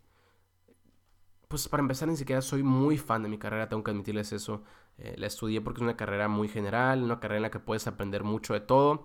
Pues 1.49 1.69
para 1.69 1.83
empezar, 1.83 2.09
ni 2.09 2.17
siquiera 2.17 2.43
soy 2.43 2.63
muy 2.63 2.99
fan 2.99 3.23
de 3.23 3.29
mi 3.29 3.39
carrera, 3.39 3.69
tengo 3.69 3.85
que 3.85 3.91
admitirles 3.91 4.33
eso. 4.33 4.65
Eh, 4.99 5.15
la 5.19 5.27
estudié 5.27 5.61
porque 5.61 5.79
es 5.79 5.83
una 5.83 5.97
carrera 5.97 6.27
muy 6.27 6.49
general, 6.49 7.03
una 7.03 7.21
carrera 7.21 7.37
en 7.37 7.43
la 7.43 7.51
que 7.51 7.61
puedes 7.61 7.87
aprender 7.87 8.25
mucho 8.25 8.55
de 8.55 8.61
todo. 8.61 9.05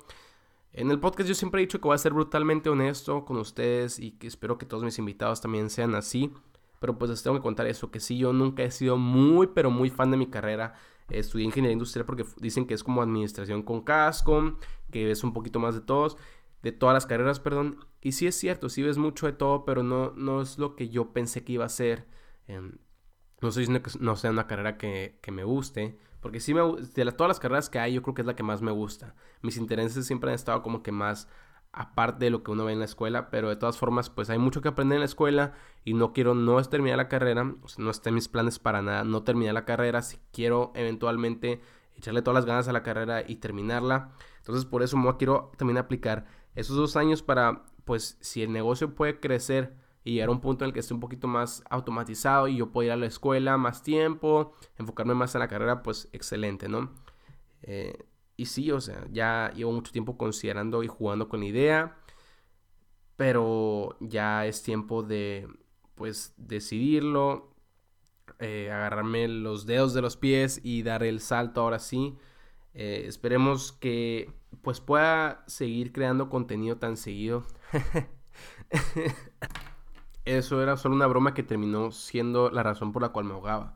En 0.71 0.91
el 0.91 0.99
podcast 0.99 1.27
yo 1.27 1.35
siempre 1.35 1.61
he 1.61 1.65
dicho 1.65 1.79
que 1.79 1.87
voy 1.87 1.95
a 1.95 1.97
ser 1.97 2.13
brutalmente 2.13 2.69
honesto 2.69 3.25
con 3.25 3.37
ustedes 3.37 3.99
y 3.99 4.11
que 4.11 4.27
espero 4.27 4.57
que 4.57 4.65
todos 4.65 4.83
mis 4.83 4.99
invitados 4.99 5.41
también 5.41 5.69
sean 5.69 5.95
así. 5.95 6.31
Pero 6.79 6.97
pues 6.97 7.11
les 7.11 7.23
tengo 7.23 7.35
que 7.35 7.43
contar 7.43 7.67
eso, 7.67 7.91
que 7.91 7.99
sí, 7.99 8.17
yo 8.17 8.31
nunca 8.33 8.63
he 8.63 8.71
sido 8.71 8.97
muy, 8.97 9.47
pero 9.47 9.69
muy 9.71 9.89
fan 9.89 10.11
de 10.11 10.17
mi 10.17 10.27
carrera. 10.27 10.75
estudié 11.09 11.45
ingeniería 11.45 11.73
industrial 11.73 12.05
porque 12.05 12.23
dicen 12.37 12.65
que 12.65 12.73
es 12.73 12.83
como 12.83 13.01
administración 13.01 13.63
con 13.63 13.81
casco, 13.81 14.57
que 14.91 15.11
es 15.11 15.23
un 15.23 15.33
poquito 15.33 15.59
más 15.59 15.75
de 15.75 15.81
todos, 15.81 16.17
de 16.63 16.71
todas 16.71 16.93
las 16.93 17.05
carreras, 17.05 17.39
perdón. 17.39 17.85
Y 18.01 18.13
sí 18.13 18.27
es 18.27 18.35
cierto, 18.35 18.69
sí 18.69 18.83
ves 18.83 18.97
mucho 18.97 19.25
de 19.25 19.33
todo, 19.33 19.65
pero 19.65 19.83
no, 19.83 20.11
no 20.15 20.41
es 20.41 20.57
lo 20.57 20.75
que 20.75 20.89
yo 20.89 21.11
pensé 21.11 21.43
que 21.43 21.53
iba 21.53 21.65
a 21.65 21.69
ser. 21.69 22.07
Em, 22.47 22.77
no 23.41 23.49
estoy 23.49 23.63
diciendo 23.63 23.83
que 23.83 23.91
no 23.99 24.15
sea 24.15 24.31
una 24.31 24.47
carrera 24.47 24.77
que, 24.77 25.19
que 25.21 25.31
me 25.31 25.43
guste, 25.43 25.97
porque 26.21 26.39
sí 26.39 26.53
me 26.53 26.61
de 26.61 27.11
todas 27.11 27.29
las 27.29 27.39
carreras 27.39 27.69
que 27.69 27.79
hay, 27.79 27.93
yo 27.93 28.01
creo 28.01 28.13
que 28.13 28.21
es 28.21 28.27
la 28.27 28.35
que 28.35 28.43
más 28.43 28.61
me 28.61 28.71
gusta. 28.71 29.15
Mis 29.41 29.57
intereses 29.57 30.05
siempre 30.05 30.29
han 30.29 30.35
estado 30.35 30.61
como 30.61 30.83
que 30.83 30.91
más 30.91 31.27
aparte 31.71 32.25
de 32.25 32.31
lo 32.31 32.43
que 32.43 32.51
uno 32.51 32.65
ve 32.65 32.73
en 32.73 32.79
la 32.79 32.85
escuela, 32.85 33.29
pero 33.29 33.49
de 33.49 33.55
todas 33.55 33.77
formas, 33.77 34.09
pues 34.09 34.29
hay 34.29 34.39
mucho 34.39 34.61
que 34.61 34.69
aprender 34.69 34.95
en 34.95 35.01
la 35.01 35.05
escuela 35.05 35.53
y 35.85 35.93
no 35.93 36.13
quiero 36.13 36.33
no 36.33 36.61
terminar 36.63 36.97
la 36.97 37.07
carrera, 37.07 37.55
no 37.77 37.91
está 37.91 38.09
en 38.09 38.15
mis 38.15 38.27
planes 38.27 38.59
para 38.59 38.81
nada, 38.81 39.03
no 39.03 39.23
terminar 39.23 39.53
la 39.53 39.65
carrera, 39.65 40.01
si 40.01 40.17
quiero 40.31 40.71
eventualmente 40.75 41.61
echarle 41.95 42.21
todas 42.21 42.35
las 42.35 42.45
ganas 42.45 42.67
a 42.67 42.73
la 42.73 42.83
carrera 42.83 43.23
y 43.27 43.35
terminarla, 43.35 44.11
entonces 44.37 44.65
por 44.65 44.83
eso 44.83 44.97
quiero 45.17 45.51
también 45.57 45.77
aplicar 45.77 46.25
esos 46.55 46.75
dos 46.75 46.95
años 46.95 47.21
para, 47.21 47.63
pues 47.85 48.17
si 48.21 48.41
el 48.41 48.51
negocio 48.51 48.95
puede 48.95 49.19
crecer 49.19 49.75
y 50.03 50.13
llegar 50.13 50.29
a 50.29 50.31
un 50.31 50.41
punto 50.41 50.63
en 50.63 50.69
el 50.69 50.73
que 50.73 50.79
esté 50.79 50.93
un 50.93 50.99
poquito 50.99 51.27
más 51.27 51.63
automatizado 51.69 52.47
y 52.47 52.57
yo 52.57 52.71
puedo 52.71 52.87
ir 52.87 52.91
a 52.91 52.97
la 52.97 53.05
escuela 53.05 53.57
más 53.57 53.83
tiempo, 53.83 54.53
enfocarme 54.77 55.13
más 55.13 55.35
en 55.35 55.39
la 55.39 55.47
carrera, 55.47 55.83
pues 55.83 56.09
excelente, 56.13 56.69
¿no? 56.69 56.91
Eh, 57.63 58.05
y 58.37 58.45
sí, 58.45 58.71
o 58.71 58.79
sea, 58.79 59.05
ya 59.11 59.51
llevo 59.55 59.73
mucho 59.73 59.91
tiempo 59.91 60.17
considerando 60.17 60.83
y 60.83 60.87
jugando 60.87 61.27
con 61.27 61.41
la 61.41 61.47
idea, 61.47 61.97
pero 63.17 63.97
ya 63.99 64.45
es 64.45 64.63
tiempo 64.63 65.03
de, 65.03 65.47
pues, 65.95 66.33
decidirlo, 66.37 67.53
eh, 68.39 68.71
agarrarme 68.71 69.27
los 69.27 69.65
dedos 69.65 69.93
de 69.93 70.01
los 70.01 70.15
pies 70.15 70.61
y 70.63 70.83
dar 70.83 71.03
el 71.03 71.19
salto 71.19 71.61
ahora 71.61 71.79
sí. 71.79 72.15
Eh, 72.73 73.03
esperemos 73.07 73.73
que, 73.73 74.31
pues, 74.61 74.79
pueda 74.79 75.43
seguir 75.47 75.91
creando 75.91 76.29
contenido 76.29 76.77
tan 76.77 76.95
seguido. 76.95 77.45
Eso 80.25 80.61
era 80.61 80.77
solo 80.77 80.95
una 80.95 81.07
broma 81.07 81.33
que 81.33 81.43
terminó 81.43 81.91
siendo 81.91 82.51
la 82.51 82.63
razón 82.63 82.91
por 82.91 83.01
la 83.01 83.09
cual 83.09 83.25
me 83.25 83.33
ahogaba 83.33 83.75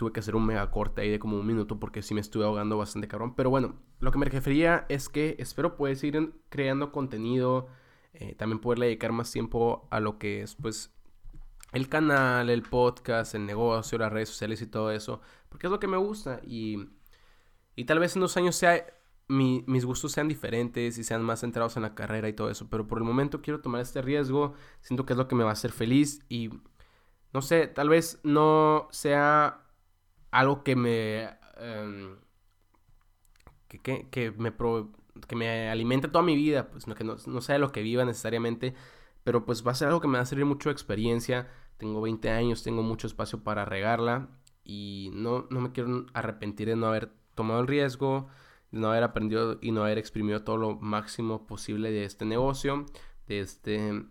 tuve 0.00 0.12
que 0.12 0.20
hacer 0.20 0.34
un 0.34 0.46
mega 0.46 0.70
corte 0.70 1.02
ahí 1.02 1.10
de 1.10 1.18
como 1.18 1.38
un 1.38 1.46
minuto 1.46 1.78
porque 1.78 2.00
sí 2.00 2.14
me 2.14 2.22
estuve 2.22 2.46
ahogando 2.46 2.78
bastante 2.78 3.06
cabrón. 3.06 3.34
Pero 3.34 3.50
bueno, 3.50 3.74
lo 3.98 4.10
que 4.10 4.16
me 4.16 4.24
refería 4.24 4.86
es 4.88 5.10
que 5.10 5.36
espero 5.38 5.76
poder 5.76 5.94
seguir 5.96 6.32
creando 6.48 6.90
contenido, 6.90 7.68
eh, 8.14 8.34
también 8.34 8.60
poderle 8.60 8.86
dedicar 8.86 9.12
más 9.12 9.30
tiempo 9.30 9.86
a 9.90 10.00
lo 10.00 10.18
que 10.18 10.40
es 10.40 10.54
pues 10.54 10.90
el 11.72 11.90
canal, 11.90 12.48
el 12.48 12.62
podcast, 12.62 13.34
el 13.34 13.44
negocio, 13.44 13.98
las 13.98 14.10
redes 14.10 14.30
sociales 14.30 14.62
y 14.62 14.66
todo 14.68 14.90
eso, 14.90 15.20
porque 15.50 15.66
es 15.66 15.70
lo 15.70 15.78
que 15.78 15.86
me 15.86 15.98
gusta 15.98 16.40
y, 16.46 16.88
y 17.76 17.84
tal 17.84 17.98
vez 17.98 18.16
en 18.16 18.22
unos 18.22 18.38
años 18.38 18.56
sea, 18.56 18.82
mis 19.30 19.84
gustos 19.84 20.12
sean 20.12 20.28
diferentes 20.28 20.98
y 20.98 21.04
sean 21.04 21.22
más 21.22 21.40
centrados 21.40 21.76
en 21.76 21.82
la 21.82 21.94
carrera 21.94 22.28
y 22.28 22.32
todo 22.32 22.50
eso, 22.50 22.68
pero 22.68 22.86
por 22.86 22.98
el 22.98 23.04
momento 23.04 23.42
quiero 23.42 23.60
tomar 23.60 23.80
este 23.80 24.02
riesgo, 24.02 24.54
siento 24.80 25.06
que 25.06 25.12
es 25.12 25.16
lo 25.16 25.28
que 25.28 25.34
me 25.36 25.44
va 25.44 25.50
a 25.50 25.52
hacer 25.54 25.72
feliz 25.72 26.24
y 26.28 26.50
no 27.32 27.42
sé, 27.42 27.68
tal 27.68 27.88
vez 27.88 28.20
no 28.24 28.88
sea 28.90 29.62
algo 30.30 30.64
que 30.64 30.76
me... 30.76 31.30
Em, 31.58 32.16
que, 33.68 34.32
me 34.36 34.52
que 35.28 35.36
me 35.36 35.70
alimente 35.70 36.08
toda 36.08 36.24
mi 36.24 36.34
vida, 36.34 36.70
pues 36.70 36.88
no, 36.88 36.94
que 36.96 37.04
no, 37.04 37.16
no 37.24 37.40
sea 37.40 37.58
lo 37.58 37.70
que 37.70 37.82
viva 37.82 38.04
necesariamente, 38.04 38.74
pero 39.22 39.44
pues 39.44 39.64
va 39.66 39.72
a 39.72 39.74
ser 39.74 39.88
algo 39.88 40.00
que 40.00 40.08
me 40.08 40.18
va 40.18 40.22
a 40.22 40.26
servir 40.26 40.44
mucho 40.44 40.70
experiencia. 40.70 41.48
Tengo 41.76 42.00
20 42.00 42.30
años, 42.30 42.64
tengo 42.64 42.82
mucho 42.82 43.06
espacio 43.06 43.44
para 43.44 43.64
regarla 43.64 44.28
y 44.64 45.10
no, 45.14 45.46
no 45.50 45.60
me 45.60 45.72
quiero 45.72 46.06
arrepentir 46.14 46.68
de 46.68 46.76
no 46.76 46.86
haber 46.86 47.12
tomado 47.34 47.60
el 47.60 47.66
riesgo, 47.66 48.28
de 48.70 48.80
no 48.80 48.90
haber 48.90 49.02
aprendido 49.02 49.58
y 49.60 49.72
no 49.72 49.82
haber 49.82 49.98
exprimido 49.98 50.42
todo 50.42 50.56
lo 50.56 50.76
máximo 50.76 51.46
posible 51.46 51.90
de 51.90 52.04
este 52.04 52.24
negocio, 52.24 52.86
de 53.26 53.40
este, 53.40 54.04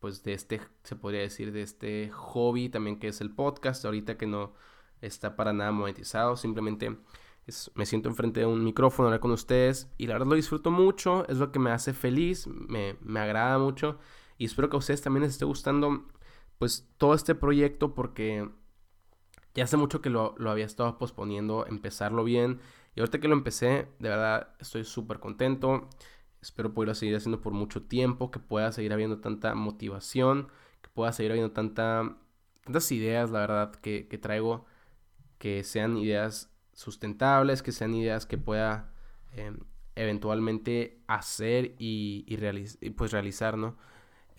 pues 0.00 0.22
de 0.22 0.32
este, 0.34 0.60
se 0.82 0.96
podría 0.96 1.20
decir, 1.20 1.52
de 1.52 1.62
este 1.62 2.10
hobby 2.10 2.68
también 2.68 2.98
que 2.98 3.08
es 3.08 3.20
el 3.20 3.30
podcast, 3.30 3.84
ahorita 3.84 4.16
que 4.16 4.26
no, 4.26 4.52
está 5.06 5.36
para 5.36 5.52
nada 5.52 5.72
monetizado, 5.72 6.36
simplemente 6.36 6.96
me 7.74 7.84
siento 7.84 8.08
enfrente 8.08 8.40
de 8.40 8.46
un 8.46 8.64
micrófono, 8.64 9.08
hablar 9.08 9.20
con 9.20 9.30
ustedes 9.30 9.92
y 9.98 10.06
la 10.06 10.14
verdad 10.14 10.28
lo 10.28 10.34
disfruto 10.34 10.70
mucho, 10.70 11.28
es 11.28 11.36
lo 11.36 11.52
que 11.52 11.58
me 11.58 11.70
hace 11.70 11.92
feliz, 11.92 12.46
me, 12.46 12.96
agrada 13.18 13.58
mucho 13.58 13.98
y 14.38 14.46
espero 14.46 14.70
que 14.70 14.76
a 14.76 14.78
ustedes 14.78 15.02
también 15.02 15.24
les 15.24 15.32
esté 15.32 15.44
gustando 15.44 16.04
pues 16.58 16.88
todo 16.96 17.14
este 17.14 17.34
proyecto 17.34 17.94
porque 17.94 18.48
ya 19.54 19.64
hace 19.64 19.76
mucho 19.76 20.00
que 20.00 20.10
lo, 20.10 20.34
lo 20.38 20.50
había 20.50 20.64
estado 20.64 20.98
posponiendo, 20.98 21.66
empezarlo 21.66 22.24
bien 22.24 22.60
y 22.94 23.00
ahorita 23.00 23.20
que 23.20 23.28
lo 23.28 23.34
empecé, 23.34 23.88
de 23.98 24.08
verdad 24.08 24.48
estoy 24.60 24.84
súper 24.84 25.18
contento. 25.18 25.88
Espero 26.40 26.74
poderlo 26.74 26.94
seguir 26.94 27.16
haciendo 27.16 27.40
por 27.40 27.52
mucho 27.52 27.82
tiempo, 27.82 28.30
que 28.30 28.38
pueda 28.38 28.70
seguir 28.70 28.92
habiendo 28.92 29.20
tanta 29.20 29.54
motivación, 29.54 30.48
que 30.82 30.90
pueda 30.90 31.12
seguir 31.12 31.32
habiendo 31.32 31.52
tanta, 31.52 32.16
tantas 32.64 32.92
ideas, 32.92 33.30
la 33.30 33.40
verdad, 33.40 33.74
que, 33.76 34.18
traigo 34.20 34.66
que 35.38 35.64
sean 35.64 35.96
ideas 35.96 36.54
sustentables, 36.72 37.62
que 37.62 37.72
sean 37.72 37.94
ideas 37.94 38.26
que 38.26 38.38
pueda 38.38 38.92
em, 39.32 39.58
eventualmente 39.96 41.02
hacer 41.06 41.74
y, 41.78 42.26
pues 42.96 43.10
realizar, 43.10 43.56
¿no? 43.56 43.76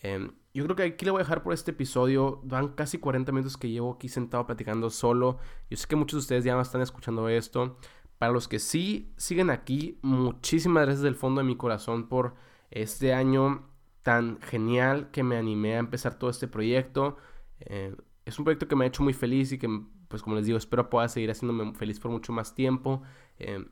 Em, 0.02 0.32
yo 0.54 0.64
creo 0.64 0.76
que 0.76 0.84
aquí 0.84 1.04
le 1.06 1.12
voy 1.12 1.20
a 1.20 1.24
dejar 1.24 1.44
por 1.44 1.54
este 1.54 1.72
episodio. 1.72 2.40
Van 2.44 2.70
casi 2.70 2.98
40 3.00 3.32
minutos 3.32 3.58
que 3.58 3.70
llevo 3.70 3.94
aquí 3.94 4.08
sentado 4.08 4.46
platicando 4.46 4.90
solo. 4.90 5.38
Yo 5.70 5.78
sé 5.78 5.88
que 5.88 5.96
muchos 5.96 6.14
de 6.14 6.20
ustedes 6.20 6.44
ya 6.46 6.60
están 6.62 6.82
escuchando 6.82 7.28
esto. 7.28 7.78
Para 8.18 8.32
los 8.32 8.48
que 8.48 8.60
sí 8.60 9.14
siguen 9.18 9.50
aquí, 9.50 10.00
muchísimas 10.02 10.86
gracias 10.86 11.04
del 11.04 11.16
fondo 11.16 11.42
de 11.42 11.48
mi 11.48 11.58
corazón 11.58 12.08
por 12.08 12.36
este 12.72 13.14
año 13.14 13.70
tan 14.04 14.40
genial 14.42 15.12
que 15.12 15.24
me 15.24 15.38
animé 15.38 15.76
a 15.76 15.80
empezar 15.80 16.18
todo 16.18 16.30
este 16.30 16.48
proyecto. 16.48 17.18
Eh, 17.60 17.96
es 18.26 18.40
un 18.40 18.46
proyecto 18.46 18.68
que 18.68 18.76
me 18.76 18.86
ha 18.86 18.88
hecho 18.88 19.04
muy 19.04 19.14
feliz 19.14 19.52
y 19.52 19.58
que 19.58 19.68
pues 20.08 20.22
como 20.22 20.36
les 20.36 20.46
digo, 20.46 20.58
espero 20.58 20.90
pueda 20.90 21.10
seguir 21.10 21.32
haciéndome 21.32 21.74
feliz 21.74 22.00
por 22.00 22.12
mucho 22.12 22.32
más 22.32 22.56
tiempo. 22.56 23.02
Eh, 23.40 23.66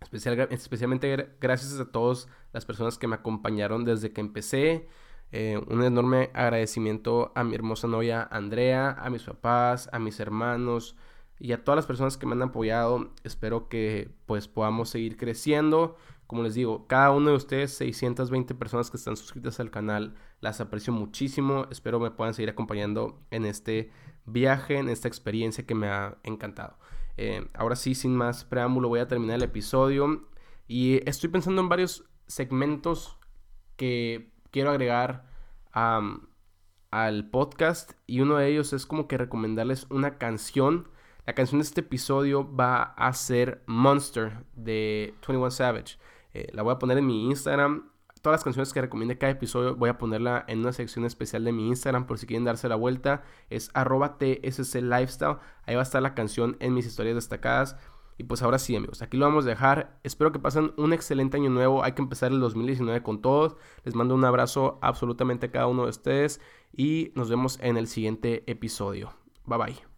especial, 0.00 0.48
especialmente 0.50 1.36
gracias 1.40 1.80
a 1.80 1.90
todas 1.90 2.28
las 2.52 2.64
personas 2.64 2.98
que 2.98 3.08
me 3.08 3.16
acompañaron 3.16 3.84
desde 3.84 4.12
que 4.12 4.20
empecé. 4.20 4.88
Eh, 5.32 5.60
un 5.68 5.82
enorme 5.82 6.30
agradecimiento 6.32 7.32
a 7.34 7.42
mi 7.42 7.54
hermosa 7.54 7.88
novia 7.88 8.22
Andrea, 8.22 8.92
a 8.92 9.10
mis 9.10 9.24
papás, 9.24 9.88
a 9.92 9.98
mis 9.98 10.20
hermanos 10.20 10.96
y 11.38 11.52
a 11.52 11.64
todas 11.64 11.76
las 11.76 11.86
personas 11.86 12.16
que 12.16 12.26
me 12.26 12.32
han 12.32 12.42
apoyado. 12.42 13.10
Espero 13.24 13.68
que 13.68 14.10
pues 14.26 14.48
podamos 14.48 14.88
seguir 14.88 15.16
creciendo. 15.16 15.96
Como 16.26 16.42
les 16.42 16.54
digo, 16.54 16.86
cada 16.86 17.10
uno 17.10 17.30
de 17.30 17.36
ustedes, 17.36 17.74
620 17.76 18.54
personas 18.54 18.90
que 18.90 18.96
están 18.96 19.16
suscritas 19.16 19.60
al 19.60 19.70
canal, 19.70 20.14
las 20.40 20.60
aprecio 20.60 20.92
muchísimo. 20.92 21.66
Espero 21.70 22.00
me 22.00 22.10
puedan 22.10 22.34
seguir 22.34 22.50
acompañando 22.50 23.20
en 23.30 23.44
este 23.44 23.90
viaje, 24.24 24.78
en 24.78 24.88
esta 24.88 25.08
experiencia 25.08 25.66
que 25.66 25.74
me 25.74 25.88
ha 25.88 26.16
encantado. 26.22 26.78
Eh, 27.16 27.46
ahora 27.54 27.76
sí, 27.76 27.94
sin 27.94 28.16
más 28.16 28.44
preámbulo, 28.44 28.88
voy 28.88 29.00
a 29.00 29.08
terminar 29.08 29.36
el 29.36 29.42
episodio. 29.42 30.26
Y 30.66 31.08
estoy 31.08 31.28
pensando 31.30 31.60
en 31.60 31.68
varios 31.68 32.04
segmentos 32.26 33.18
que 33.76 34.32
quiero 34.50 34.70
agregar 34.70 35.26
al 35.72 37.28
podcast. 37.30 37.92
Y 38.06 38.20
uno 38.20 38.36
de 38.36 38.48
ellos 38.48 38.72
es 38.72 38.86
como 38.86 39.08
que 39.08 39.18
recomendarles 39.18 39.86
una 39.90 40.16
canción. 40.16 40.88
La 41.26 41.32
canción 41.34 41.58
de 41.58 41.64
este 41.64 41.80
episodio 41.80 42.54
va 42.54 42.82
a 42.82 43.12
ser 43.14 43.62
Monster 43.66 44.44
de 44.56 45.14
21 45.26 45.50
Savage. 45.50 45.96
Eh, 46.34 46.48
la 46.52 46.62
voy 46.62 46.74
a 46.74 46.78
poner 46.78 46.98
en 46.98 47.06
mi 47.06 47.24
Instagram. 47.26 47.90
Todas 48.20 48.40
las 48.40 48.44
canciones 48.44 48.72
que 48.74 48.80
recomiende 48.82 49.16
cada 49.16 49.32
episodio 49.32 49.74
voy 49.74 49.88
a 49.88 49.96
ponerla 49.96 50.44
en 50.48 50.60
una 50.60 50.72
sección 50.72 51.04
especial 51.06 51.44
de 51.44 51.52
mi 51.52 51.68
Instagram 51.68 52.06
por 52.06 52.18
si 52.18 52.26
quieren 52.26 52.44
darse 52.44 52.68
la 52.68 52.76
vuelta. 52.76 53.22
Es 53.48 53.70
arroba 53.72 54.18
TSC 54.18 54.82
Lifestyle. 54.82 55.38
Ahí 55.66 55.74
va 55.74 55.80
a 55.80 55.84
estar 55.84 56.02
la 56.02 56.14
canción 56.14 56.58
en 56.60 56.74
mis 56.74 56.86
historias 56.86 57.14
destacadas. 57.14 57.76
Y 58.18 58.24
pues 58.24 58.42
ahora 58.42 58.58
sí, 58.58 58.76
amigos, 58.76 59.00
aquí 59.00 59.16
lo 59.16 59.24
vamos 59.24 59.46
a 59.46 59.48
dejar. 59.48 59.98
Espero 60.04 60.30
que 60.30 60.38
pasen 60.38 60.72
un 60.76 60.92
excelente 60.92 61.38
año 61.38 61.50
nuevo. 61.50 61.82
Hay 61.82 61.92
que 61.92 62.02
empezar 62.02 62.32
el 62.32 62.40
2019 62.40 63.02
con 63.02 63.22
todos. 63.22 63.56
Les 63.84 63.94
mando 63.94 64.14
un 64.14 64.24
abrazo 64.26 64.78
absolutamente 64.82 65.46
a 65.46 65.50
cada 65.50 65.68
uno 65.68 65.84
de 65.84 65.90
ustedes 65.90 66.40
y 66.76 67.12
nos 67.14 67.30
vemos 67.30 67.58
en 67.62 67.78
el 67.78 67.88
siguiente 67.88 68.44
episodio. 68.46 69.14
Bye 69.46 69.58
bye. 69.58 69.93